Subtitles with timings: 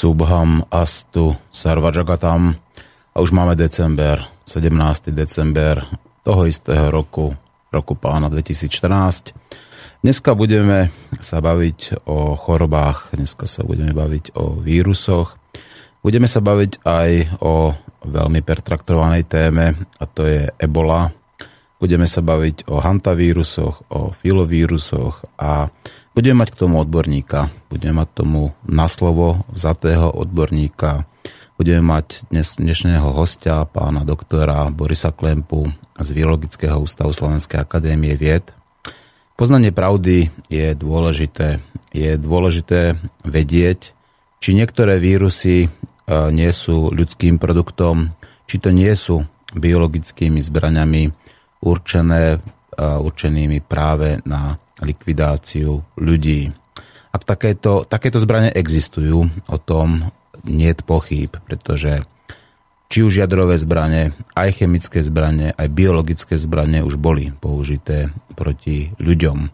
[0.00, 2.56] Subham Astu Sarvajagatam.
[3.12, 5.12] A už máme december, 17.
[5.12, 5.84] december
[6.24, 7.36] toho istého roku,
[7.68, 9.36] roku pána 2014.
[10.00, 10.88] Dneska budeme
[11.20, 15.36] sa baviť o chorobách, dneska sa budeme baviť o vírusoch.
[16.00, 17.10] Budeme sa baviť aj
[17.44, 17.76] o
[18.08, 21.12] veľmi pertraktovanej téme a to je ebola.
[21.76, 25.68] Budeme sa baviť o hantavírusoch, o filovírusoch a
[26.14, 27.48] budeme mať k tomu odborníka.
[27.70, 31.06] Budeme mať tomu na slovo vzatého odborníka.
[31.60, 35.68] Budeme mať dnes, dnešného hostia, pána doktora Borisa Klempu
[36.00, 38.48] z Biologického ústavu Slovenskej akadémie vied.
[39.36, 41.60] Poznanie pravdy je dôležité.
[41.92, 43.92] Je dôležité vedieť,
[44.40, 45.68] či niektoré vírusy
[46.08, 48.16] nie sú ľudským produktom,
[48.48, 51.12] či to nie sú biologickými zbraňami
[51.60, 52.40] určené,
[52.80, 56.50] určenými práve na likvidáciu ľudí.
[57.10, 60.10] Ak takéto, takéto zbranie existujú, o tom
[60.46, 62.06] nie je pochyb, pretože
[62.90, 69.46] či už jadrové zbranie, aj chemické zbranie, aj biologické zbranie už boli použité proti ľuďom.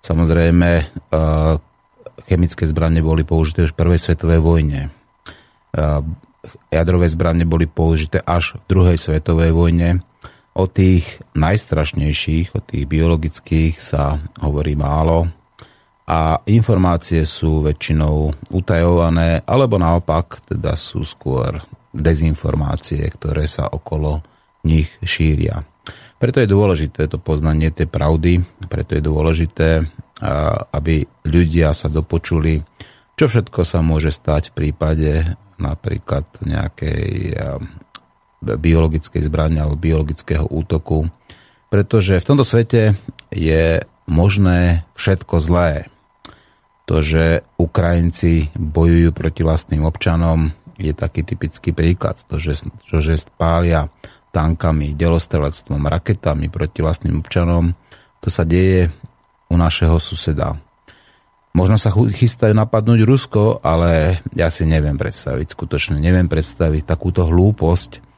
[0.00, 0.68] Samozrejme,
[2.28, 4.80] chemické zbranie boli použité už v prvej svetovej vojne
[6.70, 10.02] jadrové zbranie boli použité až v druhej svetovej vojne.
[10.60, 15.24] O tých najstrašnejších, o tých biologických sa hovorí málo
[16.04, 21.64] a informácie sú väčšinou utajované, alebo naopak teda sú skôr
[21.96, 24.20] dezinformácie, ktoré sa okolo
[24.68, 25.64] nich šíria.
[26.20, 29.88] Preto je dôležité to poznanie tej pravdy, preto je dôležité,
[30.76, 32.60] aby ľudia sa dopočuli,
[33.16, 37.32] čo všetko sa môže stať v prípade napríklad nejakej
[38.40, 41.12] biologickej zbrane alebo biologického útoku.
[41.70, 42.98] Pretože v tomto svete
[43.30, 45.86] je možné všetko zlé.
[46.90, 52.18] To, že Ukrajinci bojujú proti vlastným občanom, je taký typický príklad.
[52.26, 53.92] To, že, to, že spália
[54.34, 57.76] tankami, delostrelectvom, raketami proti vlastným občanom,
[58.18, 58.90] to sa deje
[59.50, 60.58] u našeho suseda.
[61.50, 68.09] Možno sa chystajú napadnúť Rusko, ale ja si neviem predstaviť, skutočne neviem predstaviť takúto hlúposť,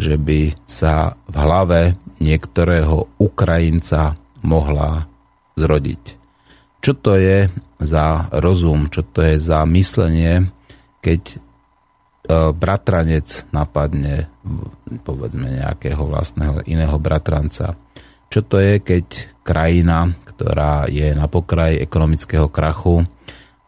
[0.00, 1.80] že by sa v hlave
[2.18, 5.04] niektorého Ukrajinca mohla
[5.60, 6.02] zrodiť.
[6.80, 10.48] Čo to je za rozum, čo to je za myslenie,
[11.04, 11.36] keď e,
[12.56, 14.32] bratranec napadne
[15.04, 17.76] povedzme nejakého vlastného iného bratranca.
[18.32, 19.06] Čo to je, keď
[19.44, 23.04] krajina, ktorá je na pokraji ekonomického krachu,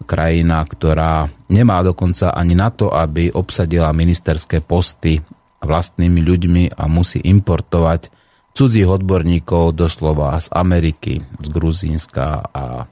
[0.09, 5.21] krajina, ktorá nemá dokonca ani na to, aby obsadila ministerské posty
[5.63, 8.11] vlastnými ľuďmi a musí importovať
[8.53, 12.85] cudzích odborníkov doslova z Ameriky, z Gruzínska a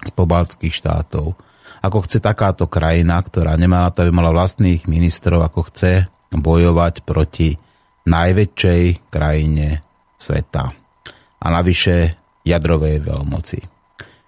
[0.00, 1.36] z pobaltských štátov.
[1.84, 7.04] Ako chce takáto krajina, ktorá nemá na to, aby mala vlastných ministrov, ako chce bojovať
[7.04, 7.60] proti
[8.08, 9.84] najväčšej krajine
[10.16, 10.72] sveta.
[11.44, 13.60] A navyše jadrovej veľmoci.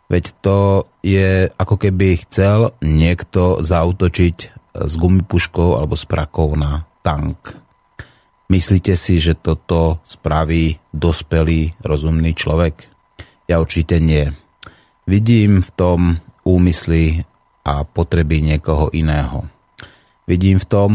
[0.06, 0.58] Veď to
[1.02, 4.36] je ako keby chcel niekto zautočiť
[4.76, 7.65] s gumipuškou alebo s prakou na tank.
[8.46, 12.86] Myslíte si, že toto spraví dospelý, rozumný človek?
[13.50, 14.30] Ja určite nie.
[15.06, 16.00] Vidím v tom
[16.46, 17.26] úmysly
[17.66, 19.50] a potreby niekoho iného.
[20.30, 20.90] Vidím v tom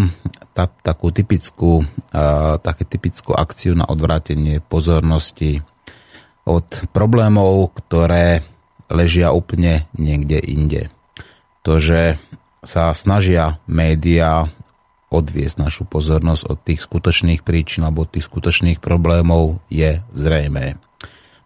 [0.56, 5.64] ta, takú typickú, uh, také typickú akciu na odvrátenie pozornosti
[6.48, 8.44] od problémov, ktoré
[8.92, 10.82] ležia úplne niekde inde.
[11.64, 12.20] To, že
[12.64, 14.52] sa snažia médiá
[15.12, 20.80] odviesť našu pozornosť od tých skutočných príčin alebo od tých skutočných problémov je zrejmé.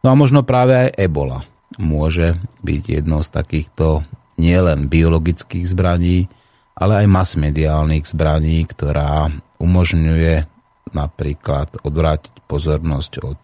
[0.06, 1.50] No a možno práve aj ebola
[1.82, 4.06] môže byť jednou z takýchto
[4.38, 6.30] nielen biologických zbraní,
[6.78, 10.46] ale aj masmediálnych zbraní, ktorá umožňuje
[10.94, 13.40] napríklad odvrátiť pozornosť od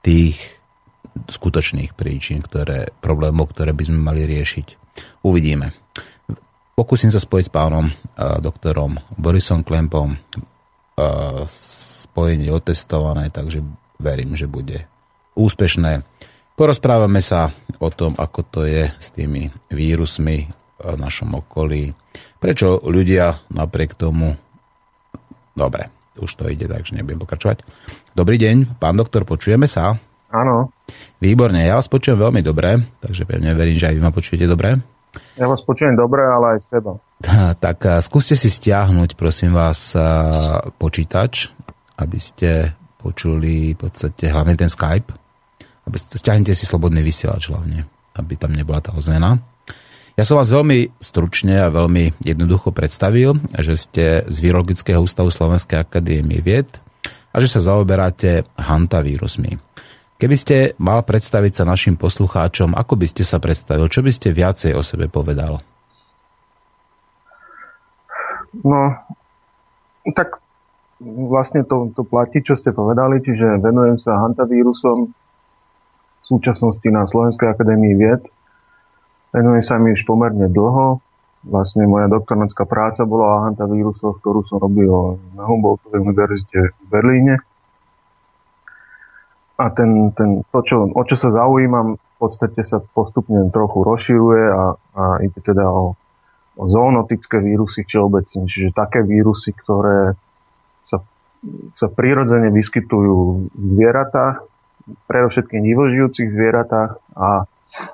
[0.00, 0.40] tých
[1.28, 4.80] skutočných príčin, ktoré, problémov, ktoré by sme mali riešiť.
[5.22, 5.81] Uvidíme.
[6.82, 10.18] Pokúsim sa spojiť s pánom doktorom Borisom Klempom.
[11.46, 13.62] Spojenie otestované, takže
[14.02, 14.90] verím, že bude
[15.38, 16.02] úspešné.
[16.58, 20.50] Porozprávame sa o tom, ako to je s tými vírusmi,
[20.82, 21.94] v našom okolí.
[22.42, 24.34] Prečo ľudia napriek tomu...
[25.54, 25.86] Dobre,
[26.18, 27.62] už to ide, takže nebudem pokračovať.
[28.10, 30.02] Dobrý deň, pán doktor, počujeme sa?
[30.34, 30.74] Áno.
[31.22, 34.82] Výborne, ja vás počujem veľmi dobre, takže pevne verím, že aj vy ma počujete dobre.
[35.36, 36.92] Ja vás počujem dobre, ale aj seba.
[37.64, 39.94] Tak skúste si stiahnuť, prosím vás,
[40.76, 41.54] počítač,
[42.00, 45.10] aby ste počuli v podstate hlavne ten Skype.
[45.82, 49.42] Aby stiahnite si slobodný vysielač hlavne, aby tam nebola tá ozvena.
[50.14, 55.80] Ja som vás veľmi stručne a veľmi jednoducho predstavil, že ste z Virologického ústavu Slovenskej
[55.80, 56.68] akadémie vied
[57.32, 59.71] a že sa zaoberáte hantavírusmi.
[60.22, 63.90] Keby ste mal predstaviť sa našim poslucháčom, ako by ste sa predstavil?
[63.90, 65.58] Čo by ste viacej o sebe povedal?
[68.62, 68.94] No,
[70.14, 70.38] tak
[71.02, 77.50] vlastne to, to platí, čo ste povedali, čiže venujem sa hantavírusom v súčasnosti na Slovenskej
[77.50, 78.22] akadémii vied
[79.32, 81.00] Venujem sa mi už pomerne dlho.
[81.42, 87.40] Vlastne moja doktorantská práca bola o hantavírusoch, ktorú som robil na Humboldtovej univerzite v Berlíne.
[89.60, 94.44] A ten, ten, to, čo, o čo sa zaujímam, v podstate sa postupne trochu rozširuje
[94.48, 95.98] a, a ide teda o,
[96.56, 100.16] o zoonotické vírusy všeobecne, čiže také vírusy, ktoré
[100.82, 101.04] sa,
[101.76, 103.18] sa prirodzene vyskytujú
[103.52, 104.46] v zvieratách,
[105.06, 107.46] predovšetkým divožijúcich zvieratách a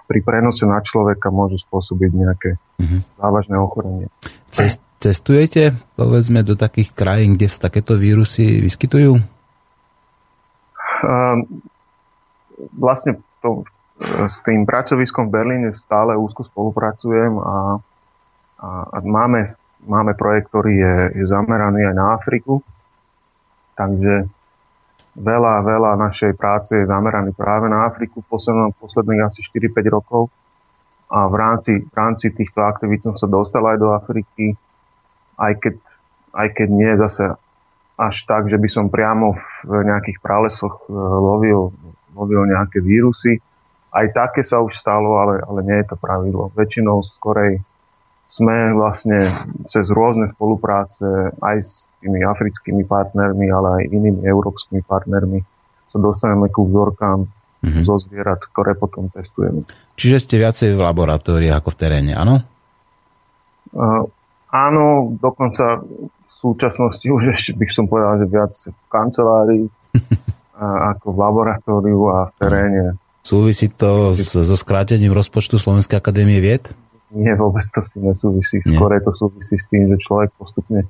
[0.09, 3.01] pri prenose na človeka môžu spôsobiť nejaké uh-huh.
[3.21, 4.07] závažné ochorenie.
[4.99, 9.23] Cestujete, povedzme, do takých krajín, kde sa takéto vírusy vyskytujú?
[10.99, 11.63] Um,
[12.75, 13.63] vlastne to,
[14.27, 17.83] s tým pracoviskom v Berlíne stále úzko spolupracujem a,
[18.63, 19.47] a, a máme,
[19.87, 22.63] máme projekt, ktorý je, je zameraný aj na Afriku.
[23.75, 24.27] Takže
[25.19, 30.31] veľa, veľa našej práce je zameraný práve na Afriku posledných, posledných asi 4-5 rokov.
[31.09, 34.55] A v rámci, v rámci týchto aktivít som sa dostal aj do Afriky,
[35.41, 35.75] aj keď,
[36.37, 37.25] aj keď nie zase
[37.99, 39.35] až tak, že by som priamo
[39.67, 41.75] v nejakých pralesoch e, lovil,
[42.15, 43.43] lovil nejaké vírusy.
[43.91, 46.55] Aj také sa už stalo, ale, ale nie je to pravidlo.
[46.55, 47.59] Väčšinou skorej
[48.29, 49.33] sme vlastne
[49.67, 55.41] cez rôzne spolupráce aj s tými africkými partnermi, ale aj inými európskymi partnermi
[55.89, 57.83] sa dostaneme ku vzorkám mm-hmm.
[57.89, 59.65] zo zvierat, ktoré potom testujeme.
[59.97, 62.45] Čiže ste viacej v laboratórii ako v teréne, áno?
[63.73, 64.05] Uh,
[64.53, 65.81] áno, dokonca
[66.39, 69.65] súčasnosti už ešte bych som povedal, že viac v kancelárii
[70.95, 72.85] ako v laboratóriu a v teréne.
[73.23, 76.71] Súvisí to so skrátením rozpočtu Slovenskej akadémie vied?
[77.13, 78.61] Nie, vôbec to s tým nesúvisí.
[78.65, 80.85] Skôr to súvisí s tým, že človek postupne,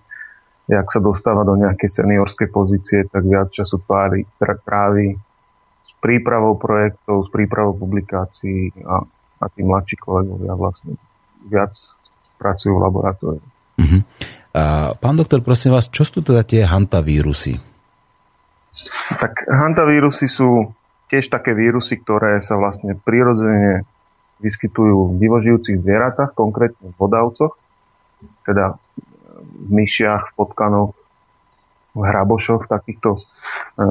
[0.67, 5.15] jak sa dostáva do nejakej seniorskej pozície, tak viac času trávi, trávi
[5.83, 9.03] s prípravou projektov, s prípravou publikácií a,
[9.41, 10.99] a tí mladší kolegovia vlastne
[11.47, 11.73] viac
[12.39, 13.47] pracujú v laboratóriu.
[13.79, 14.03] Uh-huh.
[14.99, 17.59] Pán doktor, prosím vás, čo sú teda tie hantavírusy?
[19.09, 20.71] Tak hantavírusy sú
[21.09, 23.89] tiež také vírusy, ktoré sa vlastne prirodzene
[24.39, 27.59] vyskytujú v divožijúcich zvieratách, konkrétne v vodavcoch,
[28.47, 28.79] teda
[29.39, 30.93] v myšiach, v potkanoch,
[31.97, 33.11] v hrabošoch, v takýchto,
[33.79, 33.89] e,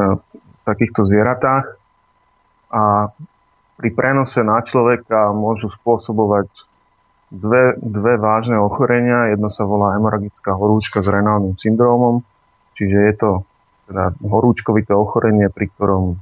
[0.64, 1.66] takýchto zvieratách.
[2.72, 3.12] A
[3.76, 6.48] pri prenose na človeka môžu spôsobovať
[7.32, 9.32] dve, dve vážne ochorenia.
[9.32, 12.24] Jedno sa volá hemoragická horúčka s renálnym syndrómom,
[12.76, 13.32] čiže je to
[13.88, 16.20] teda horúčkovité ochorenie, pri ktorom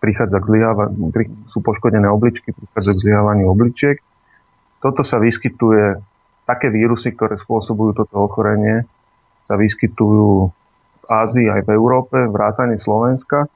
[0.00, 1.14] prichádza k zlyhávaniu,
[1.46, 4.00] sú poškodené obličky, prichádza k zlyhávaniu obličiek.
[4.82, 6.00] Toto sa vyskytuje,
[6.42, 8.82] také vírusy, ktoré spôsobujú toto ochorenie,
[9.38, 10.50] sa vyskytujú
[11.02, 13.46] v Ázii aj v Európe, vrátane Slovenska.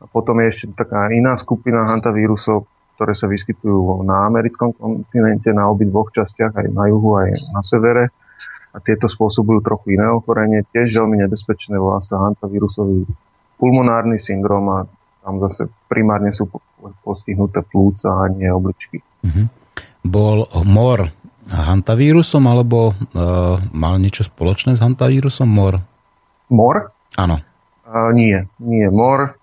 [0.00, 5.72] A potom je ešte taká iná skupina hantavírusov, ktoré sa vyskytujú na americkom kontinente, na
[5.72, 8.12] obidvoch častiach, aj na juhu, aj na severe.
[8.76, 13.08] A tieto spôsobujú trochu iné ochorenie, tiež veľmi nebezpečné, volá sa hantavírusový
[13.56, 14.78] pulmonárny syndrom a
[15.24, 16.52] tam zase primárne sú
[17.00, 19.00] postihnuté plúca a nie obličky.
[19.24, 19.48] Uh-huh.
[20.04, 21.08] Bol mor
[21.48, 25.80] hantavírusom alebo uh, mal niečo spoločné s hantavírusom mor?
[26.52, 26.92] Mor?
[27.16, 27.40] Áno.
[27.88, 28.92] Uh, nie, nie.
[28.92, 29.39] Mor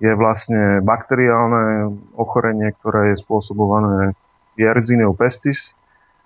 [0.00, 4.16] je vlastne bakteriálne ochorenie, ktoré je spôsobované
[4.56, 5.76] Yersinia pestis.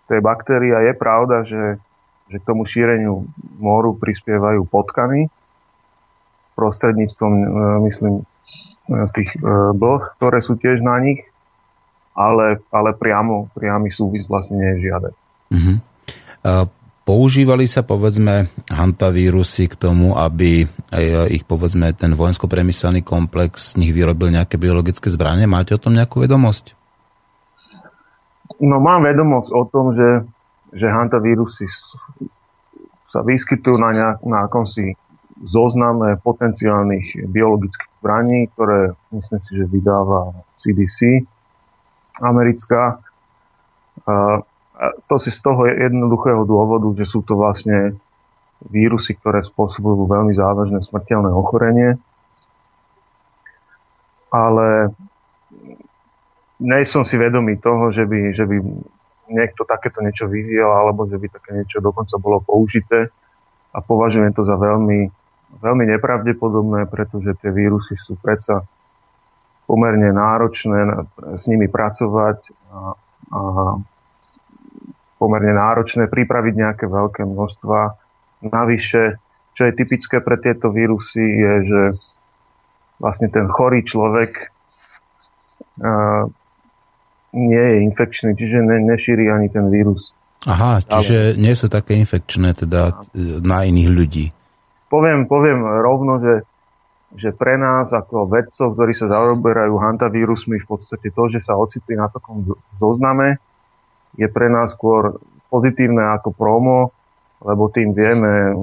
[0.06, 0.86] To je baktéria.
[0.86, 1.82] Je pravda, že,
[2.30, 3.26] že k tomu šíreniu
[3.58, 5.26] moru prispievajú potkany
[6.54, 7.46] prostredníctvom, uh,
[7.82, 8.22] myslím,
[8.84, 11.24] E, tých e, blh, ktoré sú tiež na nich,
[12.12, 15.14] ale, ale priamo, priamy súvis vlastne nie je žiaden.
[15.48, 15.76] Uh-huh.
[17.04, 20.64] Používali sa povedzme hantavírusy k tomu, aby
[21.28, 25.44] ich povedzme ten vojensko-premyselný komplex z nich vyrobil nejaké biologické zbranie?
[25.44, 26.72] Máte o tom nejakú vedomosť?
[28.64, 30.24] No mám vedomosť o tom, že,
[30.72, 31.68] že hantavírusy
[33.04, 34.96] sa vyskytujú na, nejak, na akomsi
[35.44, 41.28] zozname potenciálnych biologických zbraní, ktoré myslím si, že vydáva CDC
[42.22, 43.02] americká.
[44.82, 47.94] To si z toho jednoduchého dôvodu, že sú to vlastne
[48.66, 51.94] vírusy, ktoré spôsobujú veľmi závažné smrteľné ochorenie.
[54.34, 54.90] Ale
[56.58, 58.56] nej som si vedomý toho, že by, že by
[59.30, 63.14] niekto takéto niečo vyvíjal, alebo že by také niečo dokonca bolo použité.
[63.74, 65.10] A považujem to za veľmi
[65.60, 68.66] veľmi nepravdepodobné, pretože tie vírusy sú predsa
[69.64, 72.38] pomerne náročné s nimi pracovať
[72.68, 72.78] a,
[73.32, 73.40] a
[75.18, 77.78] pomerne náročné pripraviť nejaké veľké množstva.
[78.44, 79.02] Navyše,
[79.54, 81.82] čo je typické pre tieto vírusy, je, že
[82.98, 84.50] vlastne ten chorý človek
[85.82, 86.26] a,
[87.34, 90.14] nie je infekčný, čiže ne, nešíri ani ten vírus.
[90.46, 92.94] Aha, čiže nie sú také infekčné teda
[93.42, 94.26] na iných ľudí
[94.94, 96.46] poviem, poviem rovno, že,
[97.18, 101.98] že pre nás ako vedcov, ktorí sa zaoberajú hantavírusmi, v podstate to, že sa ocitli
[101.98, 102.46] na takom
[102.78, 103.42] zozname,
[104.14, 105.18] je pre nás skôr
[105.50, 106.90] pozitívne ako promo,
[107.44, 108.54] lebo tým vieme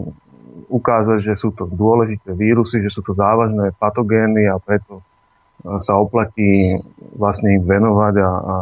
[0.72, 5.04] ukázať, že sú to dôležité vírusy, že sú to závažné patogény a preto
[5.62, 6.82] sa oplatí
[7.16, 8.56] vlastne im venovať a, a,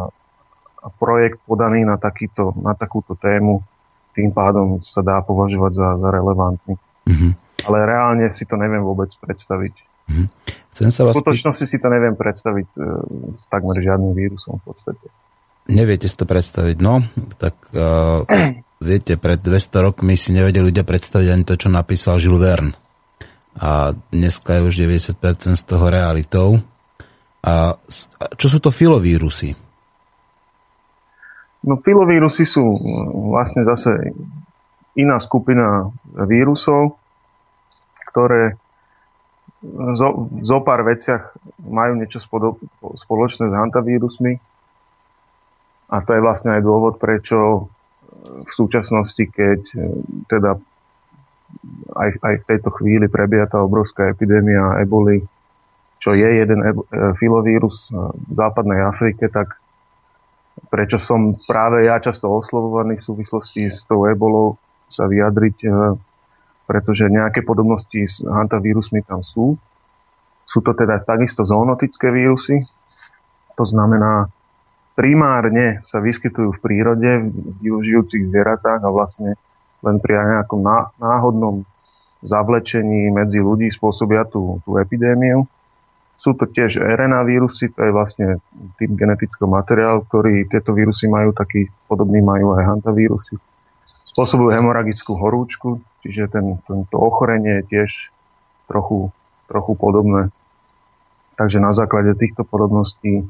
[0.84, 3.64] a projekt podaný na, takýto, na takúto tému
[4.10, 6.74] tým pádom sa dá považovať za, za relevantný.
[7.06, 7.32] Mm-hmm
[7.66, 9.74] ale reálne si to neviem vôbec predstaviť.
[10.08, 10.24] Mhm.
[10.70, 11.18] Chcem sa vás...
[11.18, 12.78] V skutočnosti si to neviem predstaviť e,
[13.36, 15.06] s takmer žiadnym vírusom v podstate.
[15.70, 17.06] Neviete si to predstaviť, no,
[17.38, 18.26] tak uh,
[18.82, 22.74] viete, pred 200 rokmi si nevedeli ľudia predstaviť ani to, čo napísal Jules Verne.
[23.58, 26.62] A dneska je už 90% z toho realitou.
[27.40, 27.78] A
[28.36, 29.54] čo sú to filovírusy?
[31.60, 32.62] No filovírusy sú
[33.32, 34.16] vlastne zase
[34.96, 36.96] iná skupina vírusov,
[38.10, 38.56] ktoré
[39.92, 42.18] zo, zo pár veciach majú niečo
[42.96, 44.40] spoločné s hantavírusmi.
[45.90, 47.68] A to je vlastne aj dôvod, prečo
[48.46, 49.78] v súčasnosti, keď e,
[50.30, 50.54] teda
[51.98, 55.26] aj, aj v tejto chvíli prebieha tá obrovská epidémia eboli,
[55.98, 56.70] čo je jeden e,
[57.18, 59.58] filovírus v západnej Afrike, tak
[60.70, 64.54] prečo som práve ja často oslovovaný v súvislosti s tou ebolou
[64.86, 65.66] sa vyjadriť
[66.70, 69.58] pretože nejaké podobnosti s hantavírusmi tam sú.
[70.46, 72.62] Sú to teda takisto zoonotické vírusy,
[73.58, 74.30] to znamená,
[75.00, 79.40] primárne sa vyskytujú v prírode, v žijúcich zvieratách a vlastne
[79.80, 80.60] len pri nejakom
[81.00, 81.64] náhodnom
[82.20, 85.48] zavlečení medzi ľudí spôsobia tú, tú epidémiu.
[86.20, 88.44] Sú to tiež RNA vírusy, to je vlastne
[88.76, 93.40] typ genetického materiálu, ktorý tieto vírusy majú, taký podobný majú aj hantavírusy.
[94.04, 97.90] Spôsobujú hemoragickú horúčku, Čiže ten, to ochorenie je tiež
[98.68, 99.12] trochu,
[99.52, 100.32] trochu podobné.
[101.36, 103.28] Takže na základe týchto podobností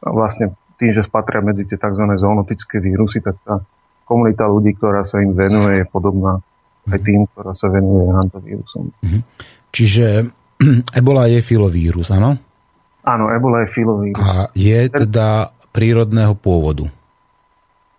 [0.00, 2.04] vlastne tým, že spatria medzi tie tzv.
[2.16, 3.60] zoonotické vírusy, tak tá
[4.08, 6.40] komunita ľudí, ktorá sa im venuje, je podobná
[6.90, 7.04] aj mhm.
[7.06, 8.84] tým, ktorá sa venuje hantavírusom.
[9.02, 9.20] Mhm.
[9.72, 10.06] Čiže
[11.00, 12.38] ebola je filovírus, áno?
[13.02, 14.22] Áno, ebola je filovírus.
[14.22, 16.86] A je teda prírodného pôvodu?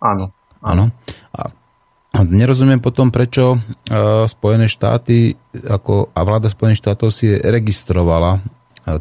[0.00, 0.32] Áno.
[0.64, 0.88] Áno.
[1.36, 1.52] A
[2.14, 3.58] Nerozumiem potom, prečo e,
[4.30, 5.34] Spojené štáty
[5.66, 8.40] ako, a vláda Spojených štátov si registrovala e,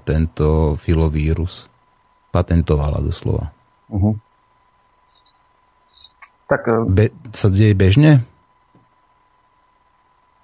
[0.02, 1.70] tento filovírus.
[2.34, 3.54] Patentovala doslova.
[3.94, 4.18] Uh-huh.
[6.50, 8.26] Tak, e, Be, sa deje bežne?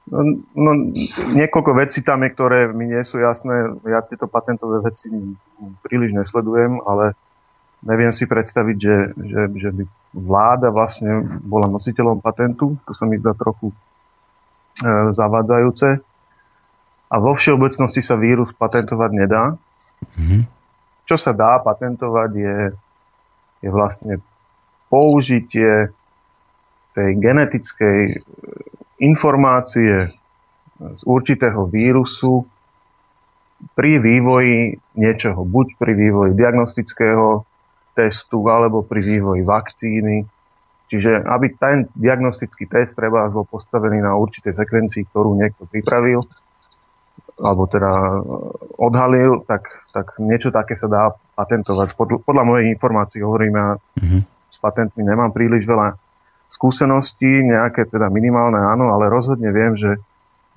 [0.09, 0.71] No, no,
[1.37, 3.77] niekoľko vecí tam je, ktoré mi nie sú jasné.
[3.85, 5.09] Ja tieto patentové veci
[5.85, 7.13] príliš nesledujem, ale
[7.85, 9.83] neviem si predstaviť, že, že, že by
[10.17, 12.81] vláda vlastne bola nositeľom patentu.
[12.89, 13.75] To sa mi zdá trochu e,
[15.13, 16.01] zavádzajúce.
[17.09, 19.57] A vo všeobecnosti sa vírus patentovať nedá.
[20.17, 20.58] Mm-hmm.
[21.09, 22.57] Čo sa dá patentovať je,
[23.65, 24.21] je vlastne
[24.93, 25.89] použitie
[26.93, 28.21] tej genetickej
[29.01, 30.13] informácie
[30.77, 32.45] z určitého vírusu
[33.73, 37.41] pri vývoji niečoho, buď pri vývoji diagnostického
[37.97, 40.29] testu alebo pri vývoji vakcíny.
[40.93, 46.21] Čiže aby ten diagnostický test treba bol postavený na určitej sekvencii, ktorú niekto pripravil,
[47.39, 48.19] alebo teda e,
[48.77, 49.63] odhalil, tak,
[49.95, 51.03] tak niečo také sa dá
[51.39, 51.95] patentovať.
[51.95, 54.21] Podľa, podľa mojej informácií hovorím, ja mm-hmm.
[54.51, 55.95] s patentmi nemám príliš veľa
[56.51, 59.95] skúseností, nejaké teda minimálne áno, ale rozhodne viem, že,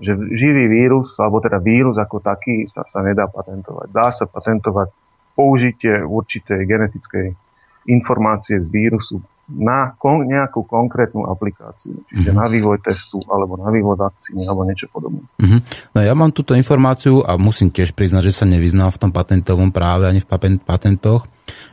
[0.03, 3.87] že živý vírus, alebo teda vírus ako taký sa, sa nedá patentovať.
[3.93, 4.91] Dá sa patentovať
[5.39, 7.27] použitie určitej genetickej
[7.89, 9.23] informácie z vírusu
[9.53, 12.41] na kon, nejakú konkrétnu aplikáciu, čiže mm-hmm.
[12.41, 15.23] na vývoj testu, alebo na vývoj vakcíny, alebo niečo podobné.
[15.37, 15.61] Mm-hmm.
[15.93, 19.71] No ja mám túto informáciu a musím tiež priznať, že sa nevyznám v tom patentovom
[19.71, 20.29] práve ani v
[20.65, 21.29] patentoch,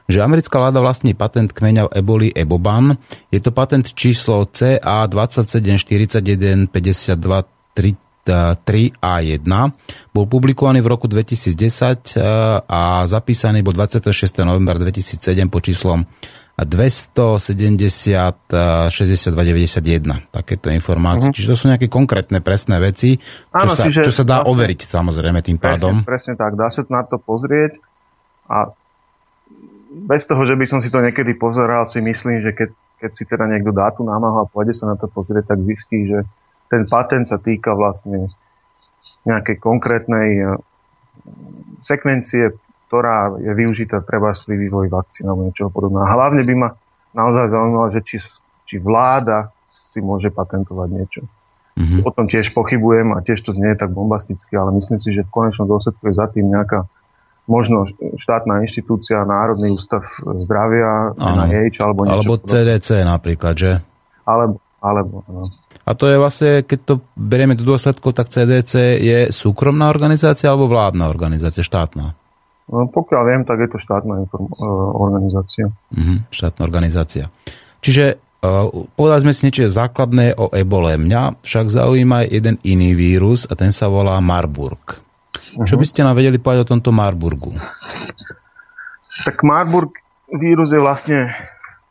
[0.10, 2.98] že americká vláda vlastní patent kmeňa eboli Eboban.
[3.30, 7.60] Je to patent číslo CA 2741 52
[8.30, 9.50] 3A1.
[10.14, 12.22] Bol publikovaný v roku 2010 e,
[12.62, 14.46] a zapísaný bol 26.
[14.46, 16.06] novembra 2007 po číslom
[16.66, 20.34] 270 62 91.
[20.34, 21.30] Takéto informácie.
[21.30, 21.36] Uh-huh.
[21.36, 24.52] Čiže to sú nejaké konkrétne presné veci, čo, Áno, sa, čiže, čo sa dá vlastne,
[24.56, 26.04] overiť samozrejme tým pádom.
[26.04, 27.78] Presne, presne tak, dá sa na to pozrieť
[28.50, 28.74] a
[29.90, 32.70] bez toho, že by som si to niekedy pozeral, si myslím, že keď,
[33.02, 36.06] keď si teda niekto dá tú námahu a pôjde sa na to pozrieť, tak zistí,
[36.06, 36.30] že
[36.70, 38.30] ten patent sa týka vlastne
[39.26, 40.54] nejakej konkrétnej eh,
[41.82, 42.54] sekvencie,
[42.90, 46.10] ktorá je využitá treba pri vývoji vakcín alebo niečoho podobného.
[46.10, 46.70] Hlavne by ma
[47.14, 48.18] naozaj zaujímalo, že či,
[48.66, 51.22] či vláda si môže patentovať niečo.
[51.78, 52.02] Mm-hmm.
[52.02, 55.30] O tom tiež pochybujem a tiež to znie tak bombasticky, ale myslím si, že v
[55.30, 56.90] konečnom dôsledku je za tým nejaká
[57.46, 57.86] možno
[58.18, 62.26] štátna inštitúcia, Národný ústav zdravia, NIH alebo niečo.
[62.26, 63.72] Alebo CDC napríklad, že?
[64.26, 65.54] Alebo, alebo no.
[65.86, 70.70] A to je vlastne, keď to berieme do dôsledkov, tak CDC je súkromná organizácia alebo
[70.70, 72.14] vládna organizácia, štátna?
[72.70, 75.74] No, pokiaľ viem, tak je to štátna inform- e, organizácia.
[75.90, 77.26] Mhm, štátna organizácia.
[77.80, 78.68] Čiže uh,
[79.00, 81.00] povedali sme si niečo základné o ebole.
[81.00, 85.00] Mňa však zaujíma jeden iný vírus a ten sa volá Marburg.
[85.00, 85.64] Uh-huh.
[85.64, 87.56] Čo by ste nám vedeli povedať o tomto Marburgu?
[89.24, 89.96] Tak Marburg
[90.28, 91.32] vírus je vlastne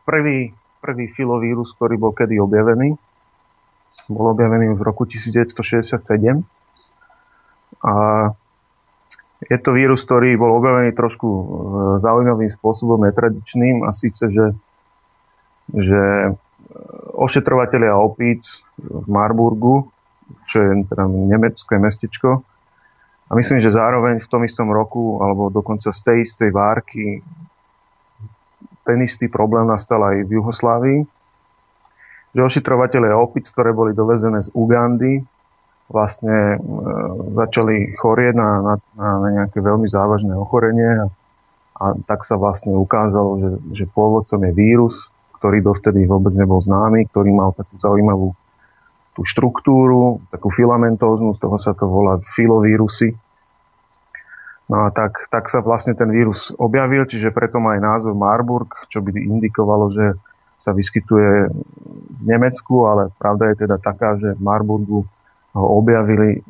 [0.04, 0.52] prvý,
[0.84, 2.94] prvý filovírus, ktorý bol kedy objavený.
[4.08, 6.44] Bol objavený v roku 1967.
[7.84, 7.92] A
[9.38, 11.44] je to vírus, ktorý bol objavený trošku e,
[12.02, 14.46] zaujímavým spôsobom, netradičným a síce, že,
[15.70, 16.30] že e,
[17.14, 19.94] ošetrovateľia opíc v Marburgu,
[20.50, 22.42] čo je teda nemecké mestečko,
[23.28, 27.20] a myslím, že zároveň v tom istom roku, alebo dokonca z tej istej várky,
[28.88, 31.00] ten istý problém nastal aj v Juhoslávii,
[32.32, 35.20] že ošetrovateľe opic, ktoré boli dovezené z Ugandy,
[35.88, 36.58] vlastne e,
[37.32, 41.06] začali chorieť na, na, na nejaké veľmi závažné ochorenie a,
[41.80, 45.08] a tak sa vlastne ukázalo, že, že pôvodcom je vírus,
[45.40, 48.36] ktorý dovtedy vôbec nebol známy, ktorý mal takú zaujímavú
[49.16, 53.18] tú štruktúru, takú filamentóznu, z toho sa to volá filovírusy.
[54.68, 58.68] No a tak, tak sa vlastne ten vírus objavil, čiže preto má aj názov Marburg,
[58.92, 60.12] čo by indikovalo, že
[60.60, 61.48] sa vyskytuje
[62.18, 65.08] v Nemecku, ale pravda je teda taká, že v Marburgu
[65.58, 66.40] ho objavili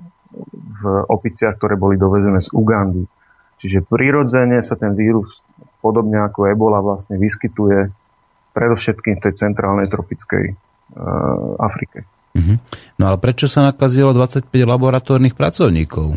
[0.79, 3.09] v opiciach, ktoré boli dovezené z Ugandy.
[3.59, 5.43] Čiže prirodzene sa ten vírus,
[5.83, 7.91] podobne ako ebola, vlastne vyskytuje
[8.55, 12.07] predovšetkým v tej centrálnej tropickej uh, Afrike.
[12.39, 12.57] Mm-hmm.
[13.03, 16.15] No ale prečo sa nakazilo 25 laboratórnych pracovníkov?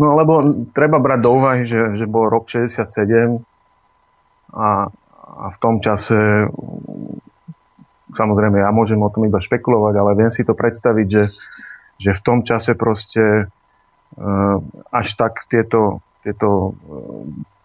[0.00, 2.88] No lebo treba brať do úvahy, že, že bol rok 67
[4.56, 4.88] a,
[5.20, 6.48] a v tom čase
[8.12, 11.24] samozrejme ja môžem o tom iba špekulovať, ale viem si to predstaviť, že,
[11.98, 14.56] že v tom čase proste uh,
[14.92, 16.72] až tak tieto, tieto uh,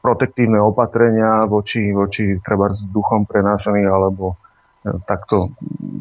[0.01, 4.39] protektívne opatrenia voči, voči treba s duchom prenášaných alebo
[5.03, 5.51] takto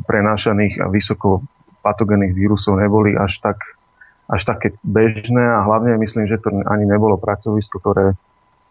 [0.06, 1.42] prenášaných a vysoko
[1.82, 3.58] patogénnych vírusov neboli až tak
[4.26, 8.18] až také bežné a hlavne myslím, že to ani nebolo pracovisko, ktoré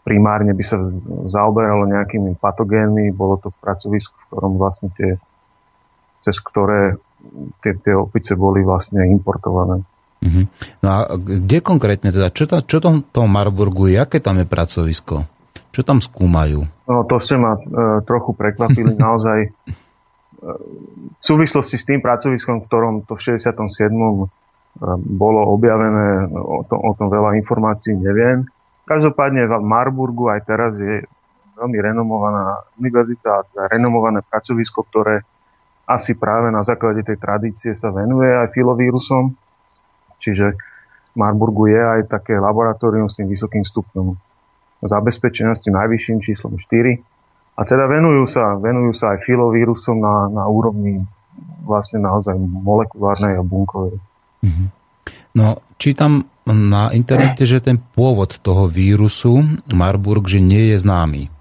[0.03, 0.83] primárne by sa
[1.31, 5.15] zaoberalo nejakými patogénmi, bolo to pracovisko, v ktorom vlastne tie,
[6.25, 6.97] cez ktoré
[7.61, 9.85] tie, tie opice boli vlastne importované.
[10.25, 10.45] Mm-hmm.
[10.81, 14.49] No a kde konkrétne teda, čo, to, čo to, to Marburgu je, aké tam je
[14.49, 15.29] pracovisko?
[15.69, 16.65] Čo tam skúmajú?
[16.89, 17.61] No to ste ma e,
[18.09, 19.53] trochu prekvapili, naozaj
[20.45, 23.65] v súvislosti s tým pracoviskom, v ktorom to v 67.
[24.75, 28.43] Eh, bolo objavené, o tom, o tom veľa informácií neviem.
[28.85, 31.01] Každopádne v Marburgu aj teraz je
[31.55, 35.23] veľmi renomovaná univerzita, renomované pracovisko, ktoré
[35.85, 39.37] asi práve na základe tej tradície sa venuje aj filovírusom.
[40.17, 40.57] Čiže
[41.13, 44.17] v Marburgu je aj také laboratórium s tým vysokým stupňom
[44.81, 46.99] zabezpečenia, s tým najvyšším číslom 4
[47.55, 51.07] a teda venujú sa, venujú sa aj filovírusom na, na úrovni
[51.63, 53.95] vlastne naozaj molekulárnej a bunkovej.
[54.43, 54.67] Mm-hmm.
[55.39, 61.34] No, čítam na internete, že ten pôvod toho vírusu Marburg, že nie je známy.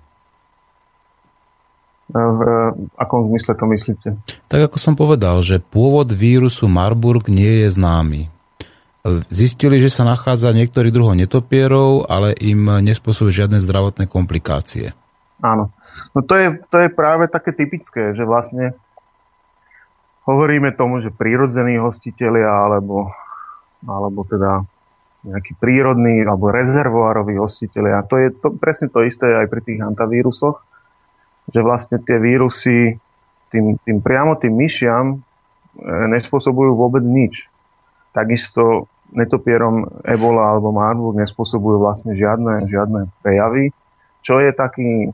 [2.14, 2.40] V
[2.94, 4.08] akom zmysle to myslíte?
[4.46, 8.30] Tak ako som povedal, že pôvod vírusu Marburg nie je známy.
[9.34, 14.94] Zistili, že sa nachádza niektorých druhov netopierov, ale im nespôsobuje žiadne zdravotné komplikácie.
[15.42, 15.74] Áno.
[16.14, 18.78] No to je, to je práve také typické, že vlastne
[20.24, 23.10] hovoríme tomu, že prírodzení hostitelia alebo,
[23.82, 24.62] alebo teda
[25.26, 28.06] nejaký prírodný alebo rezervoárový hostitelia.
[28.06, 30.62] To je to, presne to isté aj pri tých antavírusoch,
[31.48, 32.96] že vlastne tie vírusy
[33.52, 35.16] tým, tým priamo tým myšiam e,
[35.84, 37.46] nespôsobujú vôbec nič.
[38.16, 43.70] Takisto netopierom Ebola alebo Marburg nespôsobujú vlastne žiadne, žiadne prejavy,
[44.24, 45.12] čo je taký,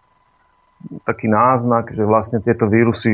[1.05, 3.11] taký náznak, že vlastne tieto vírusy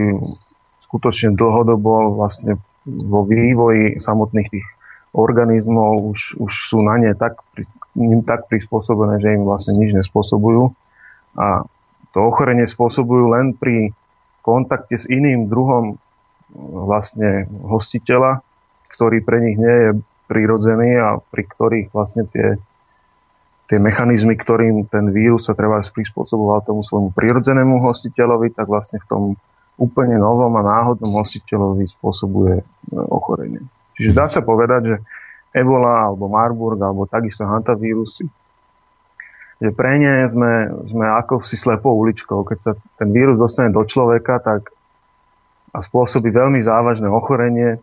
[0.86, 4.66] skutočne dlhodobo vlastne vo vývoji samotných tých
[5.16, 7.40] organizmov už, už sú na ne tak,
[8.28, 10.70] tak prispôsobené, že im vlastne nič nespôsobujú.
[11.34, 11.66] A
[12.16, 13.92] to ochorenie spôsobujú len pri
[14.40, 16.00] kontakte s iným druhom
[16.56, 18.40] vlastne hostiteľa,
[18.88, 19.90] ktorý pre nich nie je
[20.24, 22.56] prirodzený a pri ktorých vlastne tie
[23.66, 29.06] tie mechanizmy, ktorým ten vírus sa treba prispôsoboval tomu svojmu prirodzenému hostiteľovi, tak vlastne v
[29.10, 29.22] tom
[29.76, 33.60] úplne novom a náhodnom hostiteľovi spôsobuje e, ochorenie.
[33.98, 34.96] Čiže dá sa povedať, že
[35.50, 38.30] Ebola alebo Marburg alebo takisto hantavírusy,
[39.56, 42.44] že pre ne sme, sme ako si slepou uličkou.
[42.44, 44.68] Keď sa ten vírus dostane do človeka tak
[45.72, 47.80] a spôsobí veľmi závažné ochorenie,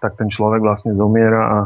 [0.00, 1.58] tak ten človek vlastne zomiera a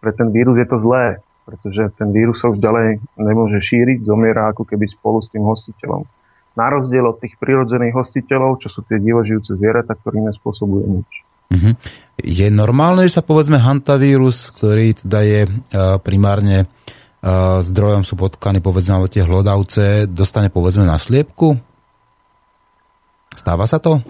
[0.00, 4.54] pre ten vírus je to zlé pretože ten vírus sa už ďalej nemôže šíriť, zomiera
[4.54, 6.06] ako keby spolu s tým hostiteľom.
[6.54, 11.10] Na rozdiel od tých prirodzených hostiteľov, čo sú tie divožijúce zvieratá, ktorí nespôsobujú nič.
[11.52, 11.74] Uh-huh.
[12.20, 17.01] Je normálne, že sa povedzme hantavírus, ktorý teda je uh, primárne uh,
[17.62, 21.54] zdrojom sú potkany povedzme tie hlodavce, dostane povedzme na sliepku?
[23.32, 24.02] Stáva sa to?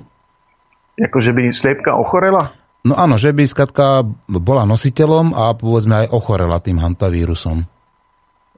[0.97, 2.57] Akože by sliepka ochorela?
[2.83, 7.63] No áno, že by skratka bola nositeľom a povedzme aj ochorela tým hantavírusom.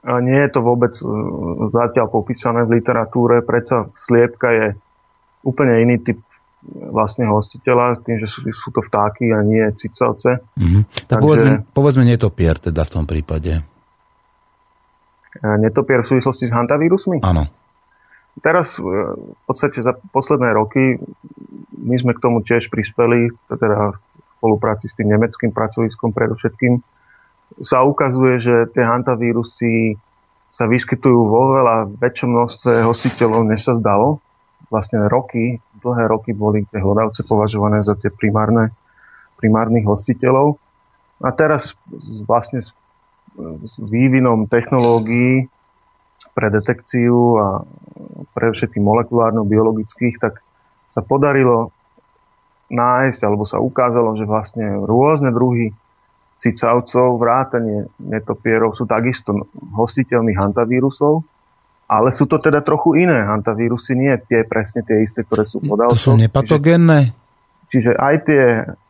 [0.05, 1.05] A nie je to vôbec e,
[1.69, 4.65] zatiaľ popísané v literatúre, predsa sliepka je
[5.45, 6.17] úplne iný typ
[6.65, 10.41] vlastne hostiteľa, tým, že sú, sú to vtáky a nie cicavce.
[10.57, 10.81] Mm-hmm.
[11.05, 13.61] Tak Takže, povedzme, povedzme netopier teda v tom prípade.
[15.43, 17.19] Netopier v súvislosti s hantavírusmi?
[17.25, 17.49] Áno.
[18.43, 20.99] Teraz e, v podstate za posledné roky
[21.75, 23.95] my sme k tomu tiež prispeli, teda
[24.39, 26.83] spolupráci s tým nemeckým pracoviskom predovšetkým,
[27.63, 29.95] sa ukazuje, že tie hantavírusy
[30.51, 34.23] sa vyskytujú vo veľa väčšom množstve hostiteľov, než sa zdalo.
[34.71, 38.71] Vlastne roky, dlhé roky boli tie hlodavce považované za tie primárne,
[39.37, 40.57] primárnych hostiteľov.
[41.19, 41.75] A teraz
[42.23, 42.63] vlastne
[43.35, 45.47] s, vývinom technológií
[46.35, 47.47] pre detekciu a
[48.35, 50.43] pre všetkých molekulárno-biologických, tak
[50.87, 51.71] sa podarilo
[52.71, 55.71] nájsť, alebo sa ukázalo, že vlastne rôzne druhy
[56.35, 61.23] cicavcov, vrátanie netopierov sú takisto hostiteľmi hantavírusov,
[61.87, 65.95] ale sú to teda trochu iné hantavírusy, nie tie presne tie isté, ktoré sú podávcov.
[65.95, 67.24] To sú nepatogénne?
[67.65, 68.43] Čiže, aj tie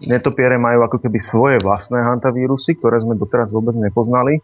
[0.04, 4.44] netopiere majú ako keby svoje vlastné hantavírusy, ktoré sme doteraz vôbec nepoznali.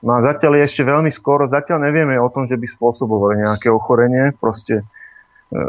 [0.00, 3.68] No a zatiaľ je ešte veľmi skoro, zatiaľ nevieme o tom, že by spôsobovali nejaké
[3.68, 4.32] ochorenie.
[4.36, 4.84] Proste
[5.52, 5.64] e,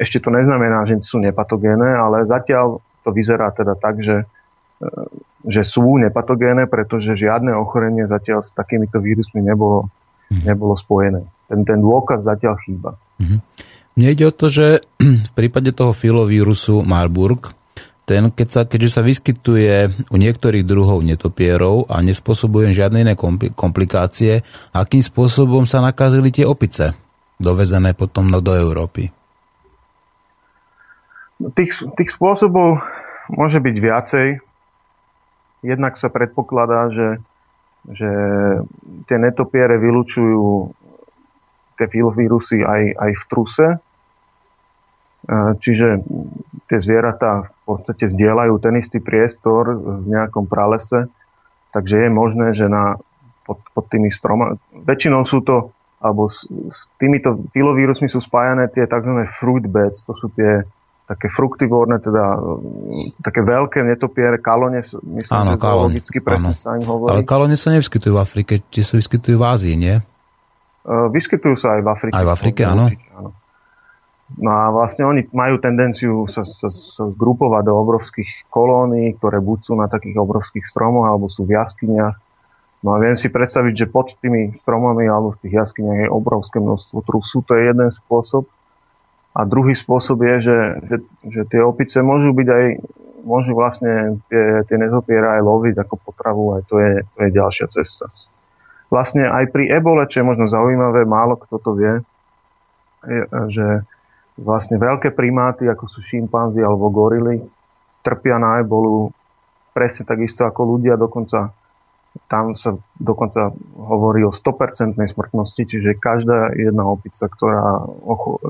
[0.00, 4.24] ešte to neznamená, že sú nepatogénne, ale zatiaľ to vyzerá teda tak, že,
[4.80, 4.88] e,
[5.44, 9.88] že sú nepatogénne, pretože žiadne ochorenie zatiaľ s takýmito vírusmi nebolo,
[10.32, 10.48] mm.
[10.48, 11.24] nebolo spojené.
[11.48, 12.96] Ten, ten dôkaz zatiaľ chýba.
[13.20, 13.40] Mm.
[13.98, 14.86] Mne ide o to, že
[15.28, 17.50] v prípade toho filovírusu Marburg,
[18.06, 23.18] ten, keď sa, keďže sa vyskytuje u niektorých druhov netopierov a nespôsobuje žiadne iné
[23.52, 26.94] komplikácie, akým spôsobom sa nakazili tie opice,
[27.42, 29.10] dovezené potom do Európy?
[31.58, 32.78] Tých, tých spôsobov
[33.34, 34.28] môže byť viacej.
[35.66, 37.18] Jednak sa predpokladá, že,
[37.90, 38.10] že
[39.10, 40.70] tie netopiere vylučujú
[41.76, 43.66] tie filovírusy aj, aj v truse.
[45.28, 46.00] E, čiže
[46.72, 51.12] tie zvieratá v podstate zdieľajú ten istý priestor v nejakom pralese,
[51.76, 52.96] takže je možné, že na,
[53.44, 58.88] pod, pod tými stromami, väčšinou sú to, alebo s, s týmito filovírusmi sú spájané tie
[58.88, 59.28] tzv.
[59.28, 60.64] fruit beds, to sú tie
[61.08, 66.60] také fruktivórne, teda mm, také veľké netopiere, kalone, myslím, áno, že kalone, logicky presne áno.
[66.60, 67.10] sa im hovorí.
[67.16, 69.96] Ale kalone sa nevyskytujú v Afrike, či sa vyskytujú v Ázii, nie?
[70.88, 72.12] Vyskytujú sa aj v Afrike.
[72.16, 72.88] Aj v Afrike, áno.
[72.88, 73.30] Určite, áno.
[74.36, 79.58] No a vlastne oni majú tendenciu sa, sa, sa zgrupovať do obrovských kolónií, ktoré buď
[79.64, 82.12] sú na takých obrovských stromoch, alebo sú v jaskyniach.
[82.84, 86.60] No a viem si predstaviť, že pod tými stromami alebo v tých jaskyniach je obrovské
[86.60, 87.40] množstvo trusu.
[87.48, 88.44] To je jeden spôsob.
[89.32, 92.66] A druhý spôsob je, že, že, že tie opice môžu byť aj,
[93.24, 97.66] môžu vlastne tie, tie nezopiera aj loviť ako potravu, aj to je, to je ďalšia
[97.72, 98.12] cesta.
[98.88, 101.94] Vlastne aj pri ebole, čo je možno zaujímavé, málo kto to vie,
[103.04, 103.20] je,
[103.52, 103.66] že
[104.38, 107.42] vlastne veľké primáty, ako sú šimpanzi alebo gorily,
[108.06, 109.10] trpia na ebolu
[109.74, 111.54] presne takisto ako ľudia, dokonca
[112.26, 117.86] tam sa dokonca hovorí o 100% smrtnosti, čiže každá jedna opica, ktorá,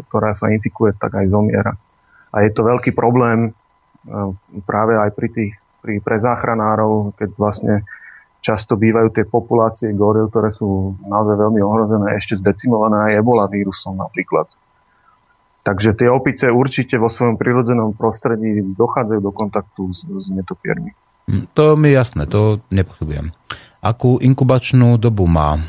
[0.08, 1.76] ktorá sa infikuje, tak aj zomiera.
[2.32, 3.50] A je to veľký problém e,
[4.64, 5.52] práve aj pri tých,
[5.84, 7.74] pri, pre záchranárov, keď vlastne
[8.40, 14.00] často bývajú tie populácie goril, ktoré sú naozaj veľmi ohrozené, ešte zdecimované aj ebola vírusom
[14.00, 14.48] napríklad.
[15.68, 20.96] Takže tie opice určite vo svojom prirodzenom prostredí dochádzajú do kontaktu s, s netopiermi.
[21.28, 23.36] Hm, to mi je jasné, to nepochybujem.
[23.84, 25.60] Akú inkubačnú dobu má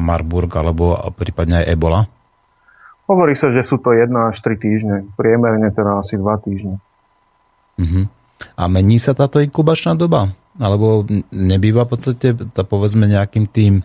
[0.00, 2.00] Marburg alebo prípadne aj Ebola?
[3.04, 4.96] Hovorí sa, že sú to 1 až 3 týždne.
[5.20, 6.80] Priemerne teda asi 2 týždne.
[7.76, 8.08] Uh-huh.
[8.56, 10.32] A mení sa táto inkubačná doba?
[10.56, 13.84] Alebo nebýva v podstate, tá povedzme nejakým tým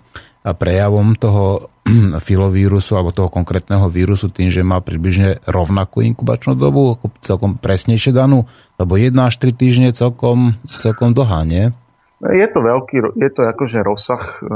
[0.55, 1.67] prejavom toho
[2.27, 8.45] filovírusu alebo toho konkrétneho vírusu tým, že má približne rovnakú inkubačnú dobu, celkom presnejšie danú,
[8.75, 11.71] lebo 1 až 3 týždne celkom, celkom dlhá, nie?
[12.17, 14.49] Je to veľký, je to akože rozsah e,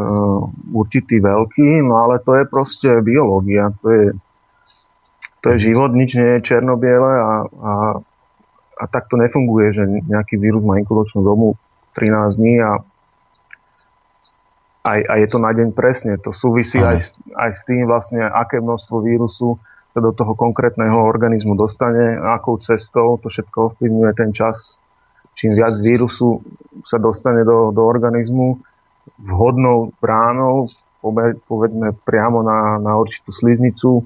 [0.74, 4.06] určitý veľký, no ale to je proste biológia, to je,
[5.46, 7.74] to je život, nič nie je černobiele a, a,
[8.82, 11.54] a tak to nefunguje, že nejaký vírus má inkubačnú dobu
[11.94, 12.82] 13 dní a
[14.82, 16.18] aj, a je to na deň presne.
[16.26, 21.54] To súvisí aj, aj s tým vlastne, aké množstvo vírusu sa do toho konkrétneho organizmu
[21.54, 24.80] dostane, akou cestou, to všetko ovplyvňuje ten čas.
[25.36, 26.42] Čím viac vírusu
[26.88, 28.60] sa dostane do, do organizmu
[29.20, 30.72] vhodnou bránou,
[31.50, 34.06] povedzme priamo na, na určitú sliznicu,